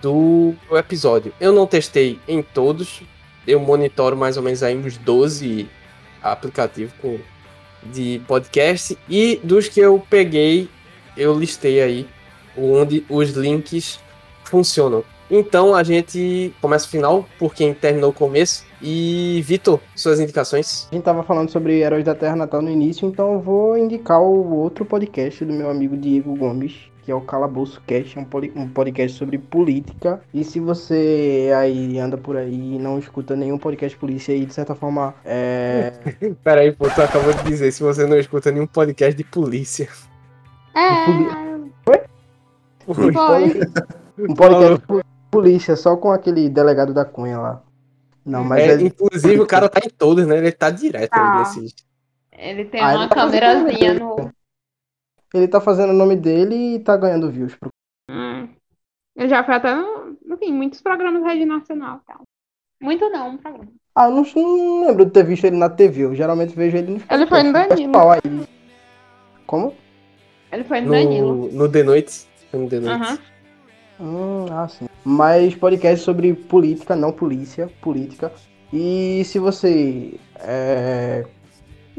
do 0.00 0.54
episódio. 0.72 1.32
Eu 1.40 1.52
não 1.52 1.66
testei 1.66 2.18
em 2.26 2.42
todos, 2.42 3.02
eu 3.46 3.60
monitoro 3.60 4.16
mais 4.16 4.36
ou 4.36 4.42
menos 4.42 4.62
aí 4.62 4.76
uns 4.76 4.96
12 4.96 5.68
aplicativos 6.22 6.94
com, 7.00 7.18
de 7.82 8.20
podcast 8.26 8.98
e 9.08 9.38
dos 9.42 9.68
que 9.68 9.80
eu 9.80 10.02
peguei, 10.08 10.68
eu 11.16 11.38
listei 11.38 11.82
aí 11.82 12.08
onde 12.56 13.04
os 13.08 13.30
links 13.30 14.00
funcionam. 14.44 15.04
Então 15.36 15.74
a 15.74 15.82
gente 15.82 16.54
começa 16.60 16.86
o 16.86 16.88
final 16.88 17.26
por 17.40 17.52
quem 17.52 17.74
terminou 17.74 18.10
o 18.10 18.12
começo. 18.12 18.64
E 18.80 19.42
Vitor, 19.44 19.80
suas 19.96 20.20
indicações? 20.20 20.86
A 20.92 20.94
gente 20.94 21.02
tava 21.02 21.24
falando 21.24 21.50
sobre 21.50 21.80
Heróis 21.80 22.04
da 22.04 22.14
Terra 22.14 22.36
Natal 22.36 22.62
no 22.62 22.70
início, 22.70 23.08
então 23.08 23.32
eu 23.32 23.40
vou 23.40 23.76
indicar 23.76 24.20
o 24.20 24.54
outro 24.54 24.84
podcast 24.84 25.44
do 25.44 25.52
meu 25.52 25.68
amigo 25.68 25.96
Diego 25.96 26.36
Gomes, 26.36 26.88
que 27.02 27.10
é 27.10 27.14
o 27.16 27.20
Calabouço 27.20 27.82
Cast, 27.84 28.16
um 28.16 28.68
podcast 28.68 29.18
sobre 29.18 29.36
política. 29.36 30.20
E 30.32 30.44
se 30.44 30.60
você 30.60 31.50
aí 31.56 31.98
anda 31.98 32.16
por 32.16 32.36
aí 32.36 32.76
e 32.76 32.78
não 32.78 32.96
escuta 32.96 33.34
nenhum 33.34 33.58
podcast 33.58 33.98
polícia 33.98 34.32
aí, 34.32 34.46
de 34.46 34.54
certa 34.54 34.76
forma, 34.76 35.16
é. 35.24 35.94
Peraí, 36.44 36.70
pô, 36.70 36.88
tu 36.88 37.02
acabou 37.02 37.32
de 37.32 37.42
dizer, 37.42 37.72
se 37.72 37.82
você 37.82 38.06
não 38.06 38.16
escuta 38.16 38.52
nenhum 38.52 38.68
podcast 38.68 39.16
de 39.16 39.24
polícia. 39.24 39.88
É. 40.76 41.06
Foi? 41.84 42.00
Foi. 42.86 43.10
Um 44.16 44.32
podcast 44.32 44.86
de 44.86 45.13
polícia, 45.34 45.76
só 45.76 45.96
com 45.96 46.10
aquele 46.10 46.48
delegado 46.48 46.92
da 46.94 47.04
Cunha 47.04 47.38
lá. 47.38 47.62
Não, 48.24 48.42
mas 48.42 48.62
É, 48.62 48.72
é, 48.74 48.80
Inclusive, 48.82 49.40
o 49.40 49.46
cara 49.46 49.68
tá 49.68 49.80
em 49.84 49.90
todos, 49.90 50.26
né? 50.26 50.38
Ele 50.38 50.50
tá 50.52 50.70
direto 50.70 51.10
Tá. 51.10 51.38
nesses. 51.38 51.74
Ele 52.32 52.64
tem 52.64 52.80
Ah, 52.80 52.88
uma 52.94 53.00
ele 53.02 53.08
tá 53.08 53.14
fazendo 53.16 53.40
câmerazinha 53.40 53.94
nome 53.94 54.22
no. 54.22 54.32
ele 55.34 55.48
tá 55.48 55.60
fazendo 55.60 55.90
o 55.90 55.94
nome 55.96 56.16
dele 56.16 56.76
e 56.76 56.78
tá 56.80 56.96
ganhando 56.96 57.30
views. 57.30 57.54
pro- 57.54 57.68
Hum. 58.10 58.48
Ele 59.16 59.28
já 59.28 59.44
foi 59.44 59.54
até 59.54 59.74
no. 59.74 60.16
Enfim, 60.26 60.52
muitos 60.52 60.80
programas 60.82 61.22
da 61.22 61.28
Rede 61.28 61.44
Nacional 61.44 62.00
e 62.02 62.06
tal. 62.06 62.20
Muito 62.80 63.08
não, 63.10 63.30
um 63.30 63.36
programa. 63.36 63.68
Ah, 63.94 64.06
eu 64.06 64.10
não, 64.10 64.24
não 64.34 64.86
lembro 64.86 65.04
de 65.04 65.12
ter 65.12 65.24
visto 65.24 65.44
ele 65.44 65.56
na 65.56 65.68
TV. 65.70 66.04
Eu 66.04 66.14
geralmente 66.14 66.54
vejo 66.54 66.76
ele 66.76 66.92
no 66.94 67.00
Ele 67.08 67.26
foi 67.26 67.42
no 67.44 67.52
Danilo. 67.52 67.92
Como? 69.46 69.74
Ele 70.50 70.64
foi 70.64 70.80
no 70.80 70.90
Danilo. 70.90 71.34
No, 71.34 71.52
no 71.52 71.68
The 71.70 71.82
Noite. 71.82 72.26
No 72.52 72.68
The 72.68 72.80
Noite. 72.80 73.02
Aham. 73.02 73.18
Hum, 74.00 74.46
ah, 74.50 74.66
sim. 74.68 74.86
Mas 75.04 75.54
podcast 75.54 76.04
sobre 76.04 76.34
política, 76.34 76.96
não 76.96 77.12
polícia, 77.12 77.68
política. 77.80 78.32
E 78.72 79.22
se 79.24 79.38
você 79.38 80.14
é, 80.40 81.24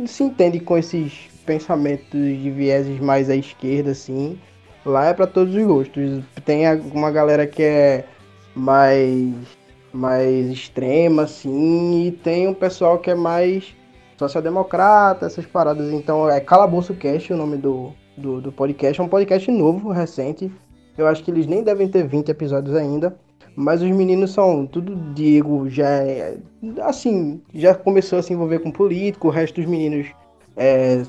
se 0.05 0.23
entende 0.23 0.59
com 0.59 0.77
esses 0.77 1.29
pensamentos 1.45 2.09
de 2.11 2.51
vieses 2.51 2.99
mais 2.99 3.29
à 3.29 3.35
esquerda, 3.35 3.91
assim, 3.91 4.37
lá 4.85 5.05
é 5.05 5.13
pra 5.13 5.27
todos 5.27 5.55
os 5.55 5.63
gostos. 5.63 6.23
Tem 6.43 6.67
a- 6.67 6.79
uma 6.93 7.11
galera 7.11 7.47
que 7.47 7.63
é 7.63 8.05
mais, 8.55 9.33
mais 9.93 10.47
extrema, 10.49 11.23
assim, 11.23 12.07
e 12.07 12.11
tem 12.11 12.47
um 12.47 12.53
pessoal 12.53 12.97
que 12.99 13.11
é 13.11 13.15
mais 13.15 13.73
social-democrata, 14.17 15.25
essas 15.27 15.45
paradas. 15.45 15.91
Então 15.93 16.29
é 16.29 16.39
Calabouço 16.41 16.93
Cast 16.95 17.31
o 17.31 17.37
nome 17.37 17.57
do, 17.57 17.93
do, 18.17 18.41
do 18.41 18.51
podcast. 18.51 18.99
É 18.99 19.03
um 19.03 19.07
podcast 19.07 19.49
novo, 19.51 19.91
recente. 19.91 20.51
Eu 20.97 21.07
acho 21.07 21.23
que 21.23 21.31
eles 21.31 21.45
nem 21.45 21.63
devem 21.63 21.87
ter 21.87 22.07
20 22.07 22.29
episódios 22.29 22.75
ainda. 22.75 23.15
Mas 23.55 23.81
os 23.81 23.89
meninos 23.89 24.31
são 24.31 24.67
tudo 24.67 24.95
Diego, 25.13 25.69
já 25.69 25.87
é. 25.87 26.37
Assim, 26.81 27.41
já 27.53 27.73
começou 27.73 28.19
a 28.19 28.21
se 28.21 28.33
envolver 28.33 28.59
com 28.59 28.69
político, 28.69 29.29
o 29.29 29.31
resto 29.31 29.61
dos 29.61 29.69
meninos. 29.69 30.07
É, 30.57 31.01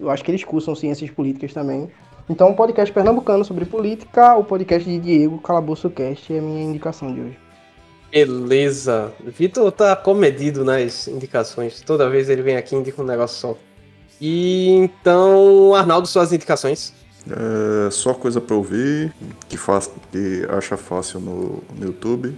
eu 0.00 0.10
acho 0.10 0.24
que 0.24 0.30
eles 0.30 0.42
cursam 0.42 0.74
ciências 0.74 1.08
políticas 1.10 1.52
também. 1.52 1.88
Então, 2.28 2.48
um 2.48 2.54
podcast 2.54 2.92
pernambucano 2.92 3.44
sobre 3.44 3.64
política, 3.64 4.36
o 4.36 4.44
podcast 4.44 4.88
de 4.88 4.98
Diego, 4.98 5.38
Calabouço 5.38 5.88
Cast, 5.90 6.32
é 6.32 6.38
a 6.38 6.42
minha 6.42 6.64
indicação 6.64 7.12
de 7.14 7.20
hoje. 7.20 7.38
Beleza. 8.10 9.12
Vitor 9.24 9.72
tá 9.72 9.94
comedido 9.96 10.64
nas 10.64 11.08
indicações. 11.08 11.80
Toda 11.80 12.10
vez 12.10 12.28
ele 12.28 12.42
vem 12.42 12.56
aqui 12.56 12.74
e 12.74 12.78
indica 12.78 13.00
um 13.02 13.06
negócio 13.06 13.38
só. 13.38 13.56
E 14.20 14.68
então, 14.68 15.74
Arnaldo, 15.74 16.06
suas 16.06 16.32
indicações. 16.32 16.92
É 17.30 17.90
só 17.90 18.14
coisa 18.14 18.40
pra 18.40 18.56
ouvir, 18.56 19.12
que, 19.48 19.56
faz, 19.56 19.90
que 20.10 20.46
acha 20.48 20.76
fácil 20.76 21.20
no, 21.20 21.62
no 21.78 21.86
YouTube. 21.86 22.34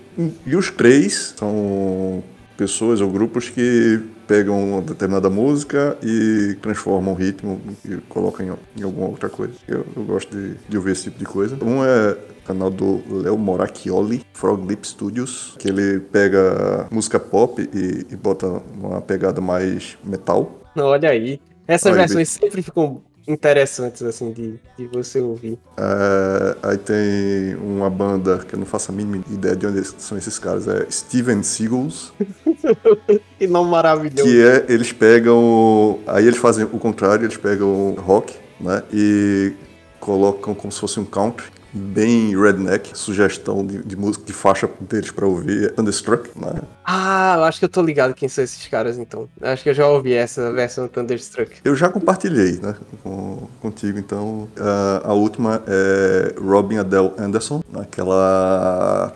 E 0.47 0.57
os 0.57 0.71
três 0.71 1.35
são 1.37 2.23
pessoas 2.57 3.01
ou 3.01 3.11
grupos 3.11 3.49
que 3.49 4.01
pegam 4.27 4.73
uma 4.73 4.83
determinada 4.83 5.29
música 5.29 5.99
e 6.03 6.57
transformam 6.63 7.13
o 7.13 7.17
ritmo 7.17 7.61
e 7.85 7.97
colocam 8.09 8.47
em, 8.47 8.81
em 8.81 8.85
alguma 8.85 9.09
outra 9.09 9.29
coisa. 9.29 9.55
Eu, 9.69 9.85
eu 9.97 10.05
gosto 10.05 10.37
de, 10.37 10.55
de 10.69 10.77
ouvir 10.77 10.93
esse 10.93 11.05
tipo 11.05 11.19
de 11.19 11.25
coisa. 11.25 11.59
Um 11.63 11.85
é 11.85 12.13
o 12.13 12.47
canal 12.47 12.71
do 12.71 13.03
Léo 13.11 13.37
Moracchioli, 13.37 14.23
Frog 14.33 14.67
Lip 14.67 14.87
Studios, 14.87 15.55
que 15.59 15.69
ele 15.69 16.01
pega 16.01 16.87
música 16.91 17.19
pop 17.19 17.61
e, 17.73 18.07
e 18.13 18.17
bota 18.17 18.63
uma 18.77 19.01
pegada 19.01 19.41
mais 19.41 19.99
metal. 20.05 20.61
Olha 20.77 21.11
aí. 21.11 21.41
Essas 21.67 21.97
versões 21.97 22.29
sempre 22.29 22.63
ficam 22.63 23.03
interessantes, 23.27 24.03
assim, 24.03 24.33
de, 24.33 24.59
de 24.77 24.87
você 24.87 25.21
ouvir. 25.21 25.59
É, 25.77 26.57
aí 26.63 26.79
tem 26.79 27.55
uma 27.57 27.89
banda 27.89 28.39
que 28.39 28.55
eu 28.55 28.59
não 28.59 28.67
faço 28.67 28.91
a 28.91 28.95
mínima 28.95 29.25
ideia 29.31 29.57
de 29.57 29.67
onde 29.67 29.85
são 29.85 30.17
esses 30.19 30.39
caras, 30.39 30.69
é 30.69 30.87
Steven 30.91 31.43
Seagulls, 31.43 32.13
Que 33.39 33.47
nome 33.47 33.71
maravilhoso. 33.71 34.23
que 34.25 34.43
é, 34.43 34.67
eles 34.69 34.93
pegam, 34.93 35.99
aí 36.07 36.27
eles 36.27 36.39
fazem 36.39 36.65
o 36.65 36.79
contrário, 36.79 37.25
eles 37.25 37.37
pegam 37.37 37.95
rock, 37.99 38.35
né, 38.61 38.83
e 38.93 39.53
colocam 40.01 40.55
como 40.55 40.73
se 40.73 40.81
fosse 40.81 41.01
um 41.01 41.05
country, 41.05 41.47
bem 41.75 42.41
redneck, 42.41 42.97
sugestão 42.97 43.67
de, 43.67 43.83
de 43.83 43.97
música, 43.97 44.25
de 44.25 44.33
faixa 44.33 44.71
deles 44.81 45.11
pra 45.11 45.27
ouvir, 45.27 45.65
é 45.65 45.69
Thunderstruck, 45.71 46.31
né, 46.39 46.63
Ah, 46.85 47.35
eu 47.39 47.45
acho 47.45 47.59
que 47.59 47.65
eu 47.65 47.69
tô 47.69 47.83
ligado 47.83 48.15
quem 48.15 48.29
são 48.29 48.45
esses 48.45 48.67
caras, 48.69 48.97
então. 48.97 49.29
Eu 49.41 49.49
Acho 49.51 49.63
que 49.63 49.71
eu 49.71 49.75
já 49.75 49.89
ouvi 49.89 50.13
essa 50.15 50.53
versão 50.53 50.87
Thunderstruck. 50.87 51.57
Eu 51.65 51.75
já 51.75 51.89
compartilhei, 51.89 52.61
né, 52.63 52.77
com, 53.03 53.49
contigo, 53.61 53.99
então. 53.99 54.49
Ah, 54.59 55.03
a 55.05 55.13
última 55.13 55.63
é 55.67 56.35
Robin 56.41 56.79
Adele 56.79 57.13
Anderson, 57.19 57.63
né, 57.69 57.87
que 57.91 58.01
ela 58.01 59.13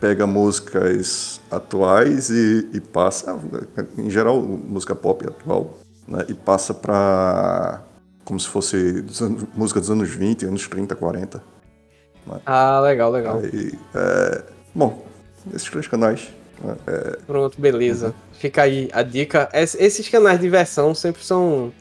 pega 0.00 0.26
músicas 0.26 1.40
atuais 1.50 2.30
e, 2.30 2.68
e 2.72 2.80
passa, 2.80 3.38
em 3.98 4.10
geral, 4.10 4.40
música 4.42 4.94
pop 4.94 5.26
atual, 5.26 5.78
né, 6.08 6.24
e 6.28 6.34
passa 6.34 6.72
pra 6.74 7.82
como 8.24 8.38
se 8.40 8.48
fosse 8.48 9.02
dos 9.02 9.20
anos- 9.20 9.44
música 9.54 9.78
dos 9.80 9.90
anos 9.90 10.08
20, 10.08 10.46
anos 10.46 10.66
30, 10.68 10.94
40. 10.94 11.42
Ah, 12.46 12.80
legal, 12.80 13.10
legal. 13.10 13.38
Aí, 13.42 13.72
é, 13.94 14.42
bom, 14.74 15.04
esses 15.54 15.68
três 15.70 15.86
canais. 15.88 16.28
né, 16.62 16.76
é, 16.86 17.16
Pronto, 17.26 17.60
beleza. 17.60 18.14
Fica 18.34 18.62
aí 18.62 18.88
a 18.92 19.02
dica. 19.02 19.48
Es- 19.52 19.76
Esses 19.78 20.08
canais 20.08 20.40
de 20.40 20.48
versão 20.48 20.94
sempre 20.94 21.24
são, 21.24 21.72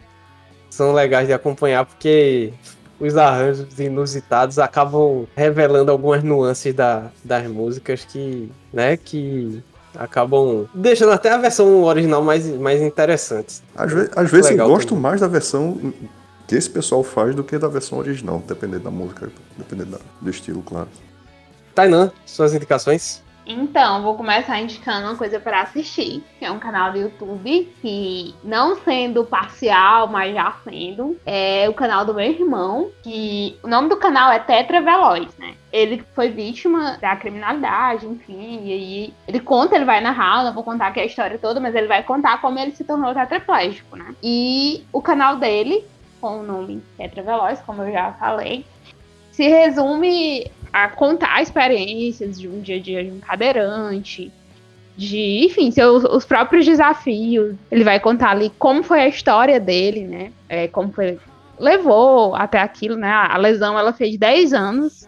são 0.70 0.94
legais 0.94 1.28
de 1.28 1.34
acompanhar, 1.34 1.86
porque 1.86 2.52
os 3.00 3.16
arranjos 3.16 3.80
inusitados 3.80 4.60
acabam 4.60 5.26
revelando 5.36 5.92
algumas 5.92 6.24
nuances 6.24 6.74
da, 6.74 7.04
das 7.24 7.48
músicas 7.48 8.04
que, 8.06 8.52
né, 8.74 8.98
que 8.98 9.64
acabam 9.96 10.66
deixando 10.74 11.12
até 11.12 11.32
a 11.32 11.38
versão 11.38 11.84
original 11.84 12.22
mais, 12.22 12.46
mais 12.60 12.82
interessante. 12.82 13.62
Às, 13.76 13.92
ve- 13.92 14.10
às 14.16 14.30
vezes 14.30 14.52
eu 14.52 14.68
gosto 14.68 14.90
também. 14.90 15.02
mais 15.04 15.22
da 15.22 15.28
versão 15.28 15.94
que 16.50 16.56
esse 16.56 16.68
pessoal 16.68 17.04
faz 17.04 17.36
do 17.36 17.44
que 17.44 17.60
da 17.60 17.68
versão 17.68 18.00
original, 18.00 18.42
dependendo 18.44 18.86
da 18.86 18.90
música, 18.90 19.32
dependendo 19.56 20.02
do 20.20 20.30
estilo, 20.32 20.64
claro. 20.64 20.90
Tainan, 21.76 22.12
suas 22.26 22.56
indicações? 22.56 23.22
Então, 23.46 24.02
vou 24.02 24.16
começar 24.16 24.60
indicando 24.60 25.08
uma 25.08 25.16
coisa 25.16 25.40
para 25.40 25.62
assistir, 25.62 26.24
que 26.40 26.46
é 26.46 26.52
um 26.52 26.58
canal 26.58 26.92
do 26.92 26.98
YouTube 26.98 27.72
que, 27.80 28.34
não 28.44 28.80
sendo 28.80 29.24
parcial, 29.24 30.08
mas 30.08 30.34
já 30.34 30.52
sendo, 30.64 31.16
é 31.24 31.70
o 31.70 31.74
canal 31.74 32.04
do 32.04 32.16
meu 32.16 32.26
irmão, 32.32 32.90
que 33.04 33.56
o 33.62 33.68
nome 33.68 33.88
do 33.88 33.98
canal 33.98 34.32
é 34.32 34.40
Tetra 34.40 34.82
Veloz, 34.82 35.28
né? 35.38 35.54
Ele 35.72 36.04
foi 36.16 36.30
vítima 36.30 36.98
da 37.00 37.16
criminalidade, 37.16 38.08
enfim, 38.08 38.62
e 38.66 38.74
aí 38.74 39.14
ele 39.28 39.40
conta, 39.40 39.76
ele 39.76 39.86
vai 39.86 40.02
narrar, 40.02 40.40
eu 40.40 40.46
não 40.46 40.54
vou 40.54 40.64
contar 40.64 40.88
aqui 40.88 41.00
a 41.00 41.06
história 41.06 41.38
toda, 41.38 41.60
mas 41.60 41.76
ele 41.76 41.88
vai 41.88 42.02
contar 42.02 42.42
como 42.42 42.58
ele 42.58 42.72
se 42.72 42.84
tornou 42.84 43.14
tetraplégico, 43.14 43.96
né? 43.96 44.16
E 44.24 44.84
o 44.92 45.00
canal 45.00 45.38
dele, 45.38 45.86
com 46.20 46.40
o 46.40 46.44
nome 46.44 46.82
Tetra 46.98 47.24
Veloz, 47.24 47.60
como 47.66 47.84
eu 47.84 47.92
já 47.92 48.12
falei, 48.14 48.66
se 49.32 49.48
resume 49.48 50.52
a 50.72 50.90
contar 50.90 51.42
experiências 51.42 52.40
de 52.40 52.48
um 52.48 52.62
dia 52.62 52.78
a 52.78 52.80
dia 52.80 53.04
de 53.04 53.12
um 53.12 53.20
cadeirante, 53.20 54.32
de, 54.98 55.46
enfim, 55.46 55.72
seus 55.72 56.04
os 56.04 56.26
próprios 56.26 56.66
desafios. 56.66 57.56
Ele 57.72 57.84
vai 57.84 58.00
contar 58.00 58.32
ali 58.32 58.52
como 58.60 58.84
foi 58.84 59.02
a 59.02 59.08
história 59.08 59.60
dele, 59.60 60.06
né? 60.06 60.32
É, 60.48 60.68
como 60.68 60.92
foi 60.92 61.18
levou 61.58 62.36
até 62.36 62.60
aquilo, 62.60 62.96
né? 62.96 63.10
A 63.12 63.38
lesão 63.38 63.78
ela 63.78 63.94
fez 63.94 64.18
10 64.18 64.54
anos, 64.54 65.08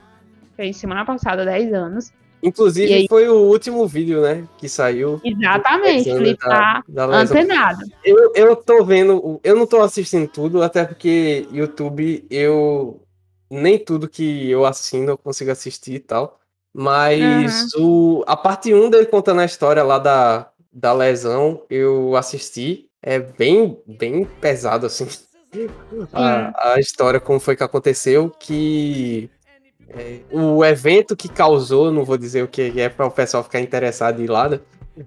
fez 0.55 0.77
semana 0.77 1.05
passada 1.05 1.45
10 1.45 1.73
anos. 1.73 2.13
Inclusive, 2.43 3.07
foi 3.07 3.29
o 3.29 3.35
último 3.35 3.87
vídeo, 3.87 4.21
né? 4.21 4.47
Que 4.57 4.67
saiu. 4.67 5.21
Exatamente, 5.23 6.09
Alexandre 6.09 6.25
Felipe 6.25 6.43
tá 6.43 6.83
da 6.87 7.05
lesão. 7.05 7.37
antenado. 7.37 7.81
Eu, 8.03 8.31
eu 8.35 8.55
tô 8.55 8.83
vendo, 8.83 9.39
eu 9.43 9.55
não 9.55 9.67
tô 9.67 9.81
assistindo 9.81 10.27
tudo, 10.27 10.63
até 10.63 10.83
porque 10.83 11.47
YouTube, 11.51 12.25
eu. 12.29 13.01
Nem 13.49 13.77
tudo 13.77 14.07
que 14.07 14.49
eu 14.49 14.65
assino 14.65 15.11
eu 15.11 15.17
consigo 15.17 15.51
assistir 15.51 15.95
e 15.95 15.99
tal. 15.99 16.39
Mas 16.73 17.73
o, 17.75 18.23
a 18.25 18.37
parte 18.37 18.73
1 18.73 18.89
dele 18.89 19.05
contando 19.05 19.41
a 19.41 19.45
história 19.45 19.83
lá 19.83 19.99
da, 19.99 20.49
da 20.71 20.93
lesão, 20.93 21.63
eu 21.69 22.15
assisti. 22.15 22.87
É 23.03 23.19
bem, 23.19 23.77
bem 23.85 24.25
pesado, 24.39 24.85
assim. 24.85 25.07
A, 26.13 26.75
a 26.75 26.79
história, 26.79 27.19
como 27.19 27.37
foi 27.37 27.57
que 27.57 27.63
aconteceu, 27.63 28.29
que 28.29 29.29
é, 29.95 30.19
o 30.31 30.63
evento 30.63 31.15
que 31.15 31.27
causou, 31.29 31.91
não 31.91 32.03
vou 32.03 32.17
dizer 32.17 32.43
o 32.43 32.47
que 32.47 32.79
é 32.79 32.89
para 32.89 33.05
o 33.05 33.11
pessoal 33.11 33.43
ficar 33.43 33.59
interessado 33.59 34.19
em 34.21 34.25
ir 34.25 34.29
lá, 34.29 34.49
né? 34.49 34.59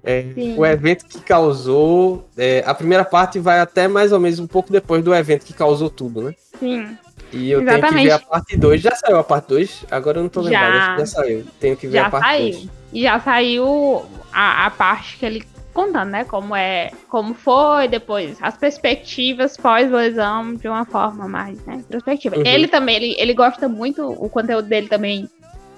É, 0.03 0.25
o 0.57 0.65
evento 0.65 1.05
que 1.07 1.21
causou. 1.21 2.27
é, 2.37 2.63
a 2.67 2.75
primeira 2.75 3.05
parte 3.05 3.39
vai 3.39 3.61
até 3.61 3.87
mais 3.87 4.13
ou 4.13 4.19
menos 4.19 4.39
um 4.39 4.47
pouco 4.47 4.73
depois 4.73 5.05
do 5.05 5.15
evento 5.15 5.45
que 5.45 5.53
causou 5.53 5.91
tudo, 5.91 6.23
né? 6.23 6.35
Sim, 6.59 6.97
E 7.33 7.51
eu 7.51 7.59
tenho 7.59 7.71
que 7.71 7.77
Exatamente. 7.79 8.07
ver 8.07 8.13
a 8.13 8.19
parte 8.19 8.57
2. 8.57 8.81
Já 8.81 8.95
saiu 8.97 9.19
a 9.19 9.25
parte 9.25 9.49
2? 9.49 9.85
Agora 9.91 10.19
eu 10.19 10.23
não 10.23 10.29
tô 10.31 10.43
Já. 10.43 10.49
lembrado. 10.49 10.95
que 10.95 11.01
Já 11.01 11.07
saiu. 11.07 11.45
Tenho 11.61 11.77
que 11.77 11.87
ver 11.87 11.99
já 11.99 12.07
a 12.07 12.11
parte 12.11 12.25
saiu. 12.27 12.53
2. 12.53 12.69
E 12.93 13.03
já 13.03 13.21
saiu 13.21 14.05
a, 14.33 14.67
a 14.67 14.71
parte 14.71 15.17
que 15.19 15.27
ele 15.27 15.45
contando, 15.75 16.11
né? 16.11 16.25
Como 16.25 16.55
é, 16.55 16.91
como 17.09 17.35
foi 17.35 17.89
depois, 17.89 18.39
as 18.41 18.57
perspectivas 18.57 19.57
pós-lesão 19.57 20.55
de 20.55 20.69
uma 20.69 20.85
forma 20.85 21.29
mais, 21.29 21.63
né? 21.67 21.77
Introspectiva. 21.77 22.37
Uhum. 22.37 22.47
Ele 22.47 22.69
também, 22.69 22.97
ele, 22.97 23.17
ele 23.19 23.35
gosta 23.35 23.69
muito, 23.69 24.07
o 24.07 24.31
conteúdo 24.31 24.69
dele 24.69 24.89
também 24.89 25.29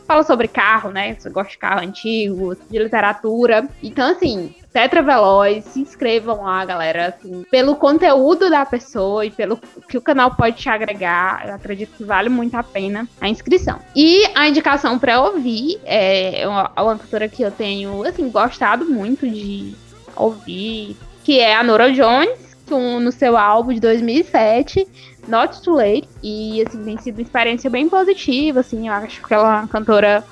fala 0.07 0.23
sobre 0.23 0.47
carro, 0.47 0.91
né? 0.91 1.17
Você 1.19 1.29
gosta 1.29 1.51
de 1.51 1.59
carro 1.59 1.81
antigo, 1.81 2.57
de 2.71 2.79
literatura. 2.79 3.69
Então, 3.83 4.13
assim, 4.13 4.55
Tetra 4.73 5.03
Veloz, 5.03 5.65
se 5.65 5.81
inscrevam 5.81 6.45
lá, 6.45 6.65
galera. 6.65 7.09
Assim, 7.09 7.45
pelo 7.51 7.77
conteúdo 7.77 8.49
da 8.49 8.65
pessoa 8.65 9.27
e 9.27 9.31
pelo 9.31 9.59
que 9.89 9.99
o 9.99 10.03
canal 10.03 10.35
pode 10.35 10.57
te 10.57 10.69
agregar, 10.69 11.49
eu 11.49 11.55
acredito 11.55 11.97
que 11.97 12.05
vale 12.05 12.29
muito 12.29 12.55
a 12.55 12.63
pena 12.63 13.09
a 13.21 13.29
inscrição. 13.29 13.81
E 13.95 14.25
a 14.35 14.49
indicação 14.49 14.99
para 14.99 15.21
ouvir 15.21 15.81
é 15.85 16.47
uma, 16.47 16.71
uma 16.77 16.99
cantora 16.99 17.29
que 17.29 17.43
eu 17.43 17.51
tenho, 17.51 18.05
assim, 18.05 18.31
gostado 18.31 18.85
muito 18.85 19.29
de 19.29 19.75
ouvir, 20.17 20.97
que 21.25 21.39
é 21.41 21.55
a 21.55 21.63
Nora 21.63 21.93
Jones, 21.93 22.57
com- 22.69 22.99
no 23.01 23.13
seu 23.13 23.37
álbum 23.37 23.73
de 23.73 23.81
2007, 23.81 24.87
Not 25.29 25.63
Too 25.63 25.75
Late. 25.77 26.09
E, 26.23 26.63
assim, 26.67 26.85
tem 26.85 26.99
sido 26.99 27.17
uma 27.17 27.23
experiência 27.23 27.71
bem 27.71 27.89
positiva, 27.89 28.61
assim, 28.61 28.89
eu 28.89 28.95
acho 28.95 29.23
que 29.23 29.33
ela 29.35 29.57
é 29.57 29.61
uma 29.61 29.69
cantora 29.69 30.25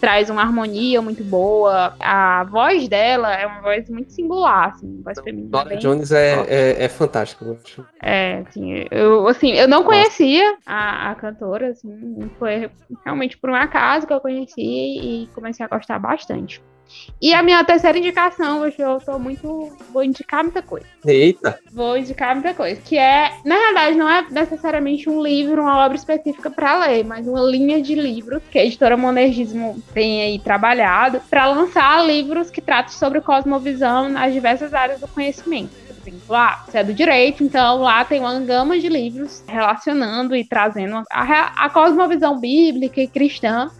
traz 0.00 0.30
uma 0.30 0.40
harmonia 0.40 1.02
muito 1.02 1.22
boa. 1.22 1.94
A 2.00 2.42
voz 2.44 2.88
dela 2.88 3.34
é 3.34 3.46
uma 3.46 3.60
voz 3.60 3.86
muito 3.90 4.10
singular, 4.10 4.68
assim, 4.70 4.86
uma 4.86 5.02
voz 5.04 5.18
feminina. 5.22 5.50
Nora 5.58 5.68
bem- 5.68 5.78
Jones 5.78 6.10
é, 6.10 6.46
é, 6.48 6.84
é 6.84 6.88
fantástico, 6.88 7.44
eu 7.44 7.58
acho. 7.62 7.84
é, 8.02 8.42
assim, 8.48 8.86
eu, 8.90 9.28
assim, 9.28 9.50
eu 9.52 9.68
não 9.68 9.84
conhecia 9.84 10.56
a, 10.64 11.10
a 11.10 11.14
cantora, 11.16 11.68
assim, 11.68 12.30
foi 12.38 12.70
realmente 13.04 13.36
por 13.36 13.50
um 13.50 13.54
acaso 13.54 14.06
que 14.06 14.12
eu 14.14 14.20
conheci 14.20 14.54
e 14.62 15.28
comecei 15.34 15.66
a 15.66 15.68
gostar 15.68 15.98
bastante. 15.98 16.62
E 17.20 17.34
a 17.34 17.42
minha 17.42 17.62
terceira 17.64 17.98
indicação, 17.98 18.60
hoje 18.60 18.76
eu 18.78 18.98
tô 19.00 19.18
muito. 19.18 19.70
Vou 19.92 20.02
indicar 20.02 20.42
muita 20.42 20.62
coisa. 20.62 20.86
Eita! 21.04 21.58
Vou 21.70 21.96
indicar 21.96 22.34
muita 22.34 22.54
coisa. 22.54 22.80
Que 22.80 22.96
é, 22.96 23.32
na 23.44 23.56
verdade, 23.56 23.96
não 23.96 24.08
é 24.08 24.26
necessariamente 24.30 25.08
um 25.08 25.22
livro, 25.22 25.62
uma 25.62 25.84
obra 25.84 25.96
específica 25.96 26.50
para 26.50 26.86
ler, 26.86 27.04
mas 27.04 27.28
uma 27.28 27.42
linha 27.42 27.82
de 27.82 27.94
livros 27.94 28.42
que 28.50 28.58
a 28.58 28.64
editora 28.64 28.96
Monergismo 28.96 29.82
tem 29.92 30.22
aí 30.22 30.38
trabalhado 30.38 31.20
para 31.28 31.46
lançar 31.46 32.04
livros 32.06 32.50
que 32.50 32.60
tratam 32.60 32.92
sobre 32.92 33.20
cosmovisão 33.20 34.08
nas 34.08 34.32
diversas 34.32 34.72
áreas 34.72 35.00
do 35.00 35.08
conhecimento. 35.08 35.70
Por 35.86 36.08
exemplo, 36.08 36.22
lá, 36.30 36.64
você 36.66 36.78
é 36.78 36.84
do 36.84 36.94
direito, 36.94 37.44
então 37.44 37.82
lá 37.82 38.02
tem 38.04 38.20
uma 38.20 38.40
gama 38.40 38.78
de 38.78 38.88
livros 38.88 39.44
relacionando 39.46 40.34
e 40.34 40.42
trazendo 40.42 41.02
a, 41.10 41.64
a 41.66 41.68
cosmovisão 41.68 42.40
bíblica 42.40 43.02
e 43.02 43.06
cristã 43.06 43.70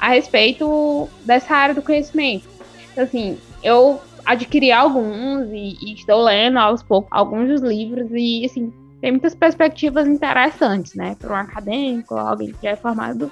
a 0.00 0.08
respeito 0.10 1.08
dessa 1.24 1.54
área 1.54 1.74
do 1.74 1.82
conhecimento. 1.82 2.48
Então, 2.92 3.04
assim, 3.04 3.38
eu 3.62 4.00
adquiri 4.24 4.72
alguns 4.72 5.48
e, 5.50 5.76
e 5.80 5.94
estou 5.94 6.22
lendo 6.24 6.58
aos 6.58 6.82
poucos 6.82 7.08
alguns 7.12 7.48
dos 7.48 7.62
livros 7.62 8.08
e, 8.12 8.44
assim, 8.44 8.72
tem 9.00 9.12
muitas 9.12 9.34
perspectivas 9.34 10.06
interessantes, 10.08 10.94
né? 10.94 11.16
Para 11.18 11.32
um 11.32 11.36
acadêmico, 11.36 12.14
alguém 12.14 12.52
que 12.52 12.66
é 12.66 12.74
formado 12.74 13.30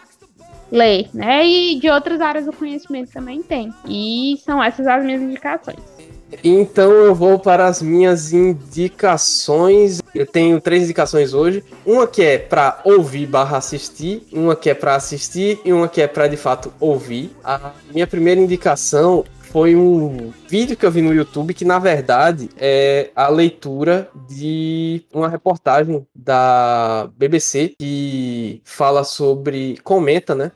ler, 0.70 1.08
né? 1.14 1.46
E 1.46 1.78
de 1.78 1.88
outras 1.88 2.20
áreas 2.20 2.46
do 2.46 2.52
conhecimento 2.52 3.12
também 3.12 3.42
tem. 3.42 3.72
E 3.86 4.36
são 4.44 4.62
essas 4.62 4.86
as 4.86 5.04
minhas 5.04 5.22
indicações. 5.22 5.93
Então 6.42 6.90
eu 6.90 7.14
vou 7.14 7.38
para 7.38 7.66
as 7.66 7.80
minhas 7.80 8.32
indicações. 8.32 10.00
Eu 10.14 10.26
tenho 10.26 10.60
três 10.60 10.84
indicações 10.84 11.32
hoje. 11.34 11.62
Uma 11.84 12.06
que 12.06 12.22
é 12.22 12.38
para 12.38 12.80
ouvir 12.84 13.26
barra 13.26 13.58
assistir, 13.58 14.26
uma 14.32 14.56
que 14.56 14.70
é 14.70 14.74
para 14.74 14.94
assistir 14.94 15.60
e 15.64 15.72
uma 15.72 15.88
que 15.88 16.00
é 16.00 16.06
para 16.06 16.26
de 16.26 16.36
fato 16.36 16.72
ouvir. 16.80 17.34
A 17.42 17.72
minha 17.92 18.06
primeira 18.06 18.40
indicação 18.40 19.24
foi 19.54 19.76
um 19.76 20.32
vídeo 20.48 20.76
que 20.76 20.84
eu 20.84 20.90
vi 20.90 21.00
no 21.00 21.14
YouTube 21.14 21.54
que 21.54 21.64
na 21.64 21.78
verdade 21.78 22.50
é 22.56 23.10
a 23.14 23.28
leitura 23.28 24.10
de 24.28 25.04
uma 25.12 25.28
reportagem 25.28 26.04
da 26.12 27.08
BBC 27.16 27.72
que 27.78 28.60
fala 28.64 29.04
sobre, 29.04 29.78
comenta, 29.84 30.34
né, 30.34 30.50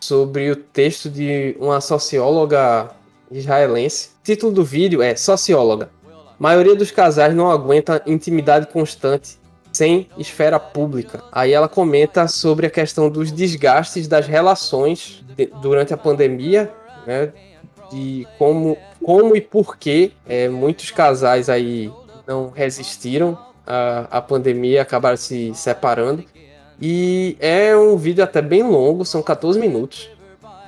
sobre 0.00 0.50
o 0.50 0.56
texto 0.56 1.08
de 1.08 1.56
uma 1.60 1.80
socióloga 1.80 2.90
israelense. 3.32 4.10
Título 4.22 4.52
do 4.52 4.64
vídeo 4.64 5.02
é 5.02 5.14
Socióloga. 5.16 5.90
Maioria 6.38 6.74
dos 6.74 6.90
casais 6.90 7.34
não 7.34 7.50
aguenta 7.50 8.02
intimidade 8.06 8.66
constante 8.66 9.38
sem 9.72 10.08
esfera 10.18 10.58
pública. 10.60 11.22
Aí 11.32 11.52
ela 11.52 11.68
comenta 11.68 12.28
sobre 12.28 12.66
a 12.66 12.70
questão 12.70 13.08
dos 13.08 13.32
desgastes 13.32 14.06
das 14.06 14.26
relações 14.26 15.24
de- 15.36 15.46
durante 15.62 15.94
a 15.94 15.96
pandemia, 15.96 16.70
né? 17.06 17.32
De 17.90 18.26
como, 18.38 18.76
como 19.04 19.36
e 19.36 19.40
por 19.40 19.76
que 19.76 20.12
é, 20.26 20.48
muitos 20.48 20.90
casais 20.90 21.48
aí 21.48 21.90
não 22.26 22.50
resistiram 22.50 23.38
à, 23.66 24.18
à 24.18 24.20
pandemia 24.22 24.82
acabaram 24.82 25.16
se 25.16 25.52
separando. 25.54 26.24
E 26.80 27.36
é 27.38 27.76
um 27.76 27.96
vídeo 27.96 28.24
até 28.24 28.42
bem 28.42 28.62
longo, 28.62 29.04
são 29.04 29.22
14 29.22 29.58
minutos. 29.58 30.10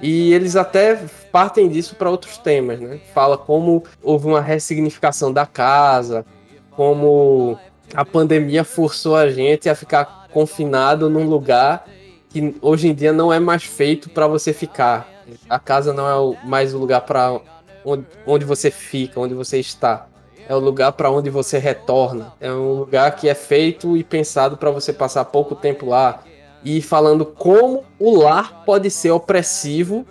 E 0.00 0.32
eles 0.32 0.56
até 0.56 1.00
partem 1.30 1.68
disso 1.68 1.94
para 1.94 2.10
outros 2.10 2.36
temas, 2.38 2.80
né? 2.80 3.00
Fala 3.14 3.38
como 3.38 3.84
houve 4.02 4.26
uma 4.26 4.40
ressignificação 4.40 5.32
da 5.32 5.46
casa, 5.46 6.26
como 6.70 7.58
a 7.94 8.04
pandemia 8.04 8.64
forçou 8.64 9.16
a 9.16 9.30
gente 9.30 9.68
a 9.68 9.74
ficar 9.74 10.28
confinado 10.32 11.08
num 11.08 11.28
lugar 11.28 11.86
que 12.28 12.56
hoje 12.60 12.88
em 12.88 12.94
dia 12.94 13.12
não 13.12 13.32
é 13.32 13.38
mais 13.38 13.62
feito 13.62 14.10
para 14.10 14.26
você 14.26 14.52
ficar. 14.52 15.08
A 15.48 15.58
casa 15.58 15.92
não 15.92 16.34
é 16.34 16.46
mais 16.46 16.74
o 16.74 16.78
lugar 16.78 17.02
para 17.02 17.40
onde, 17.84 18.04
onde 18.26 18.44
você 18.44 18.70
fica, 18.70 19.20
onde 19.20 19.34
você 19.34 19.58
está. 19.60 20.06
É 20.48 20.54
o 20.54 20.58
lugar 20.58 20.92
para 20.92 21.10
onde 21.10 21.30
você 21.30 21.58
retorna. 21.58 22.32
É 22.40 22.50
um 22.50 22.72
lugar 22.72 23.14
que 23.16 23.28
é 23.28 23.34
feito 23.34 23.96
e 23.96 24.02
pensado 24.02 24.56
para 24.56 24.70
você 24.70 24.92
passar 24.92 25.24
pouco 25.26 25.54
tempo 25.54 25.86
lá, 25.86 26.22
e 26.64 26.80
falando 26.80 27.24
como 27.26 27.84
o 27.98 28.16
lar 28.18 28.64
pode 28.64 28.90
ser 28.90 29.10
opressivo 29.10 30.06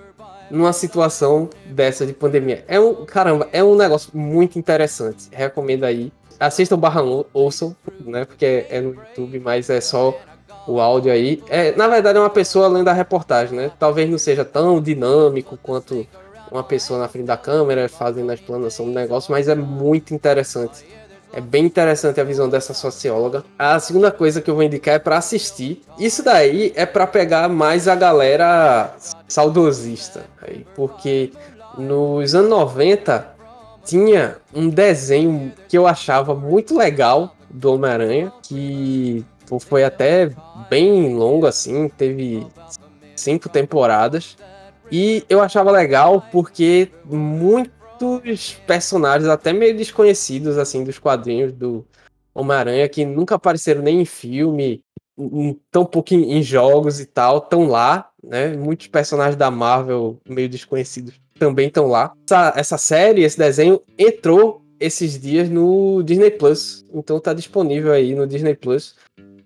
numa 0.51 0.71
situação 0.71 1.49
dessa 1.65 2.05
de 2.05 2.13
pandemia. 2.13 2.63
É 2.67 2.79
um, 2.79 3.05
caramba, 3.05 3.47
é 3.51 3.63
um 3.63 3.75
negócio 3.75 4.11
muito 4.13 4.59
interessante. 4.59 5.27
Recomendo 5.31 5.83
aí. 5.83 6.11
Assistam 6.39 6.77
barra 6.77 7.01
ou- 7.01 7.25
ouçam, 7.33 7.75
né? 8.05 8.25
Porque 8.25 8.65
é, 8.69 8.81
no 8.81 8.89
YouTube, 8.93 9.39
mas 9.39 9.69
é 9.69 9.81
só 9.81 10.15
o 10.67 10.79
áudio 10.79 11.11
aí. 11.11 11.41
É, 11.49 11.71
na 11.75 11.87
verdade, 11.87 12.17
é 12.17 12.21
uma 12.21 12.29
pessoa 12.29 12.67
lendo 12.67 12.87
a 12.87 12.93
reportagem, 12.93 13.57
né? 13.57 13.71
Talvez 13.79 14.09
não 14.09 14.17
seja 14.17 14.45
tão 14.45 14.81
dinâmico 14.81 15.57
quanto 15.61 16.05
uma 16.51 16.63
pessoa 16.63 16.99
na 16.99 17.07
frente 17.07 17.25
da 17.25 17.37
câmera 17.37 17.89
fazendo 17.89 18.29
a 18.29 18.33
explanação 18.35 18.85
do 18.85 18.91
negócio, 18.91 19.31
mas 19.31 19.47
é 19.47 19.55
muito 19.55 20.13
interessante. 20.13 20.85
É 21.33 21.41
bem 21.41 21.65
interessante 21.65 22.21
a 22.21 22.23
visão 22.23 22.47
dessa 22.47 22.75
socióloga. 22.75 23.43
A 23.57 23.79
segunda 23.79 24.11
coisa 24.11 24.39
que 24.39 24.51
eu 24.51 24.53
vou 24.53 24.63
indicar 24.63 24.95
é 24.95 24.99
para 24.99 25.17
assistir. 25.17 25.81
Isso 25.97 26.21
daí 26.21 26.71
é 26.75 26.85
para 26.85 27.07
pegar 27.07 27.49
mais 27.49 27.87
a 27.87 27.95
galera 27.95 28.93
saudosista, 29.27 30.25
aí, 30.39 30.63
porque 30.75 31.31
nos 31.75 32.35
anos 32.35 32.51
90 32.51 33.33
tinha 33.83 34.37
um 34.53 34.69
desenho 34.69 35.51
que 35.67 35.75
eu 35.75 35.87
achava 35.87 36.35
muito 36.35 36.77
legal 36.77 37.35
do 37.49 37.73
Homem-Aranha, 37.73 38.31
que 38.43 39.25
foi 39.59 39.83
até 39.83 40.29
bem 40.69 41.15
longo 41.15 41.47
assim, 41.47 41.89
teve 41.89 42.45
cinco 43.15 43.49
temporadas. 43.49 44.37
E 44.91 45.25
eu 45.27 45.41
achava 45.41 45.71
legal 45.71 46.23
porque 46.31 46.91
muitos 48.01 48.53
personagens, 48.67 49.29
até 49.29 49.53
meio 49.53 49.75
desconhecidos 49.75 50.57
assim 50.57 50.83
dos 50.83 50.99
quadrinhos 50.99 51.51
do 51.51 51.85
Homem-Aranha, 52.33 52.89
que 52.89 53.05
nunca 53.05 53.35
apareceram 53.35 53.81
nem 53.81 54.01
em 54.01 54.05
filme, 54.05 54.81
tão 55.71 55.85
pouco 55.85 56.13
em, 56.13 56.33
em 56.33 56.43
jogos 56.43 56.99
e 56.99 57.05
tal, 57.05 57.37
estão 57.37 57.67
lá 57.67 58.09
né? 58.23 58.55
Muitos 58.55 58.87
personagens 58.87 59.35
da 59.35 59.51
Marvel 59.51 60.17
meio 60.27 60.47
desconhecidos 60.47 61.19
também 61.37 61.67
estão 61.67 61.87
lá. 61.87 62.13
Essa, 62.25 62.53
essa 62.55 62.77
série, 62.77 63.23
esse 63.23 63.37
desenho 63.37 63.81
entrou 63.97 64.61
esses 64.79 65.19
dias 65.19 65.49
no 65.49 66.01
Disney 66.03 66.31
Plus, 66.31 66.85
então 66.93 67.19
tá 67.19 67.33
disponível 67.33 67.91
aí 67.91 68.15
no 68.15 68.25
Disney 68.25 68.55
Plus 68.55 68.95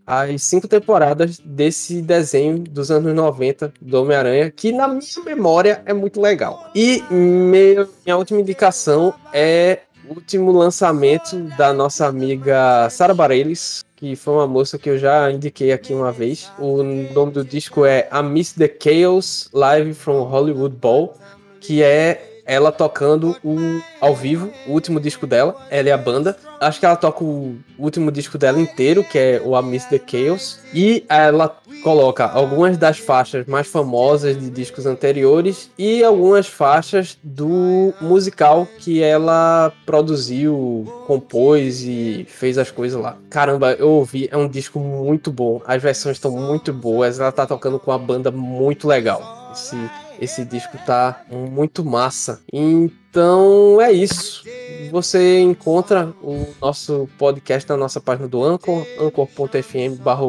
as 0.08 0.42
cinco 0.44 0.70
temporadas 0.70 1.38
desse 1.44 2.02
desenho 2.02 2.60
dos 2.60 2.90
anos 2.90 3.14
90 3.14 3.74
do 3.82 4.02
Homem-Aranha, 4.02 4.50
que 4.50 4.72
na 4.72 4.88
minha 4.88 5.02
memória 5.26 5.82
é 5.86 5.92
muito 5.92 6.22
legal. 6.22 6.72
E 6.74 7.04
minha, 7.12 7.86
minha 8.06 8.16
última 8.18 8.40
indicação 8.40 9.14
é 9.34 9.80
o 10.10 10.14
último 10.14 10.54
lançamento 10.54 11.36
da 11.58 11.74
nossa 11.74 12.08
amiga 12.08 12.90
Sarah 12.90 13.14
Bareilles, 13.14 13.84
que 13.98 14.16
foi 14.16 14.36
uma 14.36 14.48
moça 14.48 14.78
que 14.78 14.90
eu 14.90 14.98
já 14.98 15.30
indiquei 15.30 15.74
aqui 15.74 15.94
uma 15.94 16.14
vez. 16.14 16.50
O 16.58 16.82
nome 16.82 17.34
do 17.34 17.44
disco 17.44 17.84
é 17.84 18.08
A 18.10 18.24
Miss 18.24 18.54
the 18.54 18.74
Chaos 18.82 19.50
Live 19.52 19.94
from 19.94 20.24
Hollywood 20.24 20.78
Bowl, 20.78 21.16
que 21.60 21.84
é 21.84 22.37
ela 22.48 22.72
tocando 22.72 23.36
o 23.44 23.82
ao 24.00 24.16
vivo, 24.16 24.50
o 24.66 24.72
último 24.72 25.00
disco 25.00 25.28
dela, 25.28 25.56
ela 25.70 25.90
é 25.90 25.92
a 25.92 25.98
banda. 25.98 26.38
Acho 26.60 26.80
que 26.80 26.86
ela 26.86 26.96
toca 26.96 27.24
o 27.24 27.58
último 27.78 28.12
disco 28.12 28.38
dela 28.38 28.60
inteiro, 28.60 29.04
que 29.04 29.18
é 29.18 29.42
o 29.44 29.56
A 29.56 29.62
Miss 29.62 29.86
the 29.86 30.00
Chaos, 30.06 30.60
e 30.74 31.04
ela 31.10 31.56
coloca 31.84 32.26
algumas 32.26 32.78
das 32.78 32.98
faixas 32.98 33.46
mais 33.46 33.68
famosas 33.68 34.40
de 34.40 34.50
discos 34.50 34.86
anteriores 34.86 35.70
e 35.78 36.04
algumas 36.04 36.48
faixas 36.48 37.18
do 37.22 37.94
musical 38.02 38.68
que 38.80 39.04
ela 39.04 39.72
produziu, 39.86 40.86
compôs 41.06 41.82
e 41.82 42.26
fez 42.30 42.58
as 42.58 42.72
coisas 42.72 43.00
lá. 43.00 43.18
Caramba, 43.30 43.74
eu 43.74 43.90
ouvi, 43.90 44.28
é 44.32 44.38
um 44.38 44.48
disco 44.48 44.80
muito 44.80 45.32
bom. 45.32 45.62
As 45.66 45.82
versões 45.82 46.18
estão 46.18 46.32
muito 46.32 46.72
boas, 46.72 47.20
ela 47.20 47.32
tá 47.32 47.46
tocando 47.46 47.80
com 47.80 47.92
uma 47.92 48.00
banda 48.00 48.32
muito 48.32 48.88
legal. 48.88 49.52
Esse 49.52 49.76
esse 50.20 50.44
disco 50.46 50.78
tá 50.86 51.24
muito 51.30 51.84
massa. 51.84 52.42
Então 52.52 53.82
é 53.82 53.92
isso. 53.92 54.44
Você 54.92 55.40
encontra 55.40 56.14
o 56.22 56.48
nosso 56.62 57.10
podcast 57.18 57.68
na 57.70 57.78
nossa 57.78 58.00
página 58.00 58.28
do 58.28 58.44
Anchor, 58.44 58.86
anchor.fm 59.00 60.02
barra 60.02 60.24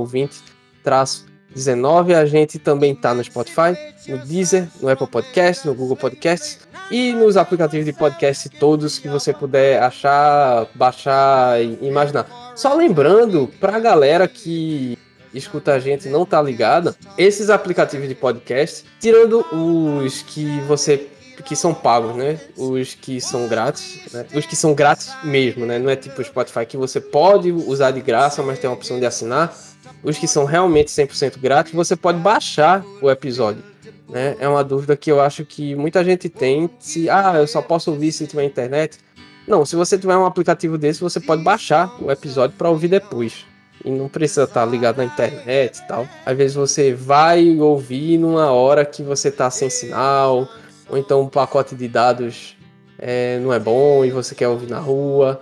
19. 1.54 2.14
A 2.14 2.26
gente 2.26 2.58
também 2.58 2.94
tá 2.94 3.14
no 3.14 3.22
Spotify, 3.22 3.76
no 4.06 4.18
Deezer, 4.18 4.68
no 4.80 4.88
Apple 4.88 5.06
Podcast, 5.06 5.66
no 5.66 5.74
Google 5.74 5.96
Podcasts 5.96 6.60
e 6.90 7.12
nos 7.12 7.36
aplicativos 7.36 7.84
de 7.84 7.92
podcast 7.92 8.48
todos 8.48 8.98
que 8.98 9.08
você 9.08 9.32
puder 9.32 9.82
achar, 9.82 10.66
baixar 10.74 11.60
e 11.62 11.78
imaginar. 11.86 12.26
Só 12.54 12.74
lembrando 12.74 13.48
pra 13.60 13.78
galera 13.78 14.26
que 14.26 14.97
escuta 15.34 15.72
a 15.72 15.78
gente 15.78 16.08
não 16.08 16.24
tá 16.24 16.40
ligada, 16.40 16.94
esses 17.16 17.50
aplicativos 17.50 18.08
de 18.08 18.14
podcast, 18.14 18.84
tirando 19.00 19.44
os 19.52 20.22
que 20.22 20.60
você 20.60 21.08
que 21.44 21.54
são 21.54 21.72
pagos, 21.72 22.16
né? 22.16 22.38
Os 22.56 22.94
que 22.94 23.20
são 23.20 23.46
grátis, 23.46 24.12
né? 24.12 24.26
Os 24.34 24.44
que 24.44 24.56
são 24.56 24.74
grátis 24.74 25.10
mesmo, 25.22 25.64
né? 25.64 25.78
Não 25.78 25.88
é 25.88 25.96
tipo 25.96 26.20
o 26.20 26.24
Spotify 26.24 26.66
que 26.66 26.76
você 26.76 27.00
pode 27.00 27.52
usar 27.52 27.92
de 27.92 28.00
graça, 28.00 28.42
mas 28.42 28.58
tem 28.58 28.68
a 28.68 28.72
opção 28.72 28.98
de 28.98 29.06
assinar. 29.06 29.54
Os 30.02 30.18
que 30.18 30.26
são 30.26 30.44
realmente 30.44 30.90
100% 30.90 31.38
grátis, 31.38 31.72
você 31.72 31.96
pode 31.96 32.18
baixar 32.18 32.84
o 33.00 33.10
episódio. 33.10 33.62
Né? 34.08 34.36
É 34.40 34.48
uma 34.48 34.64
dúvida 34.64 34.96
que 34.96 35.10
eu 35.10 35.20
acho 35.20 35.44
que 35.44 35.74
muita 35.74 36.04
gente 36.04 36.28
tem. 36.28 36.68
Se, 36.78 37.08
ah, 37.08 37.34
eu 37.36 37.46
só 37.46 37.62
posso 37.62 37.90
ouvir 37.90 38.10
se 38.12 38.26
tiver 38.26 38.44
internet. 38.44 38.98
Não, 39.46 39.64
se 39.64 39.76
você 39.76 39.96
tiver 39.96 40.16
um 40.16 40.26
aplicativo 40.26 40.76
desse, 40.76 41.00
você 41.00 41.20
pode 41.20 41.42
baixar 41.42 41.90
o 42.02 42.10
episódio 42.10 42.56
para 42.56 42.68
ouvir 42.68 42.88
depois 42.88 43.46
e 43.84 43.90
não 43.90 44.08
precisa 44.08 44.44
estar 44.44 44.64
tá 44.64 44.70
ligado 44.70 44.98
na 44.98 45.04
internet 45.04 45.78
e 45.78 45.88
tal. 45.88 46.06
Às 46.24 46.36
vezes 46.36 46.56
você 46.56 46.92
vai 46.92 47.58
ouvir 47.58 48.18
numa 48.18 48.50
hora 48.50 48.84
que 48.84 49.02
você 49.02 49.30
tá 49.30 49.50
sem 49.50 49.70
sinal, 49.70 50.48
ou 50.88 50.96
então 50.98 51.22
um 51.22 51.28
pacote 51.28 51.74
de 51.74 51.88
dados 51.88 52.56
é, 52.98 53.38
não 53.38 53.52
é 53.52 53.58
bom 53.58 54.04
e 54.04 54.10
você 54.10 54.34
quer 54.34 54.48
ouvir 54.48 54.68
na 54.68 54.80
rua 54.80 55.38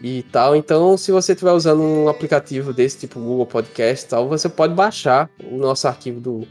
e 0.00 0.22
tal. 0.24 0.56
Então, 0.56 0.96
se 0.96 1.12
você 1.12 1.32
estiver 1.32 1.52
usando 1.52 1.82
um 1.82 2.08
aplicativo 2.08 2.72
desse 2.72 2.98
tipo 2.98 3.20
Google 3.20 3.46
Podcast 3.46 4.06
e 4.06 4.08
tal, 4.08 4.28
você 4.28 4.48
pode 4.48 4.74
baixar 4.74 5.28
o 5.44 5.56
nosso 5.56 5.86
arquivo 5.88 6.20
do, 6.20 6.46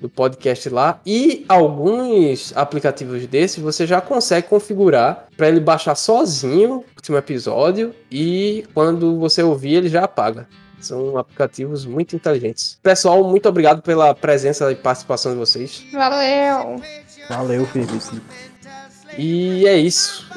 do 0.00 0.08
podcast 0.08 0.68
lá 0.68 1.00
e 1.04 1.44
alguns 1.48 2.52
aplicativos 2.56 3.26
desses 3.26 3.58
você 3.58 3.86
já 3.86 4.00
consegue 4.00 4.48
configurar 4.48 5.28
para 5.36 5.48
ele 5.48 5.60
baixar 5.60 5.94
sozinho 5.94 6.70
o 6.70 6.84
último 6.96 7.16
episódio 7.16 7.94
e 8.10 8.64
quando 8.74 9.18
você 9.18 9.42
ouvir 9.42 9.74
ele 9.74 9.88
já 9.88 10.04
apaga. 10.04 10.46
São 10.84 11.16
aplicativos 11.16 11.84
muito 11.86 12.14
inteligentes. 12.14 12.78
Pessoal, 12.82 13.24
muito 13.24 13.48
obrigado 13.48 13.82
pela 13.82 14.14
presença 14.14 14.70
e 14.70 14.74
participação 14.74 15.32
de 15.32 15.38
vocês. 15.38 15.84
Valeu! 15.92 16.80
Valeu, 17.28 17.66
Felipe. 17.66 18.22
E 19.16 19.66
é 19.66 19.76
isso. 19.76 20.28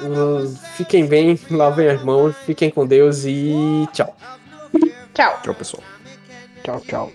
Fiquem 0.76 1.06
bem, 1.06 1.40
lavem 1.50 1.90
as 1.90 2.04
mãos, 2.04 2.36
fiquem 2.46 2.70
com 2.70 2.86
Deus 2.86 3.26
e 3.26 3.88
tchau. 3.94 4.16
Tchau. 5.14 5.40
Tchau, 5.44 5.54
pessoal. 5.56 5.84
Tchau, 6.64 6.82
tchau. 6.82 7.06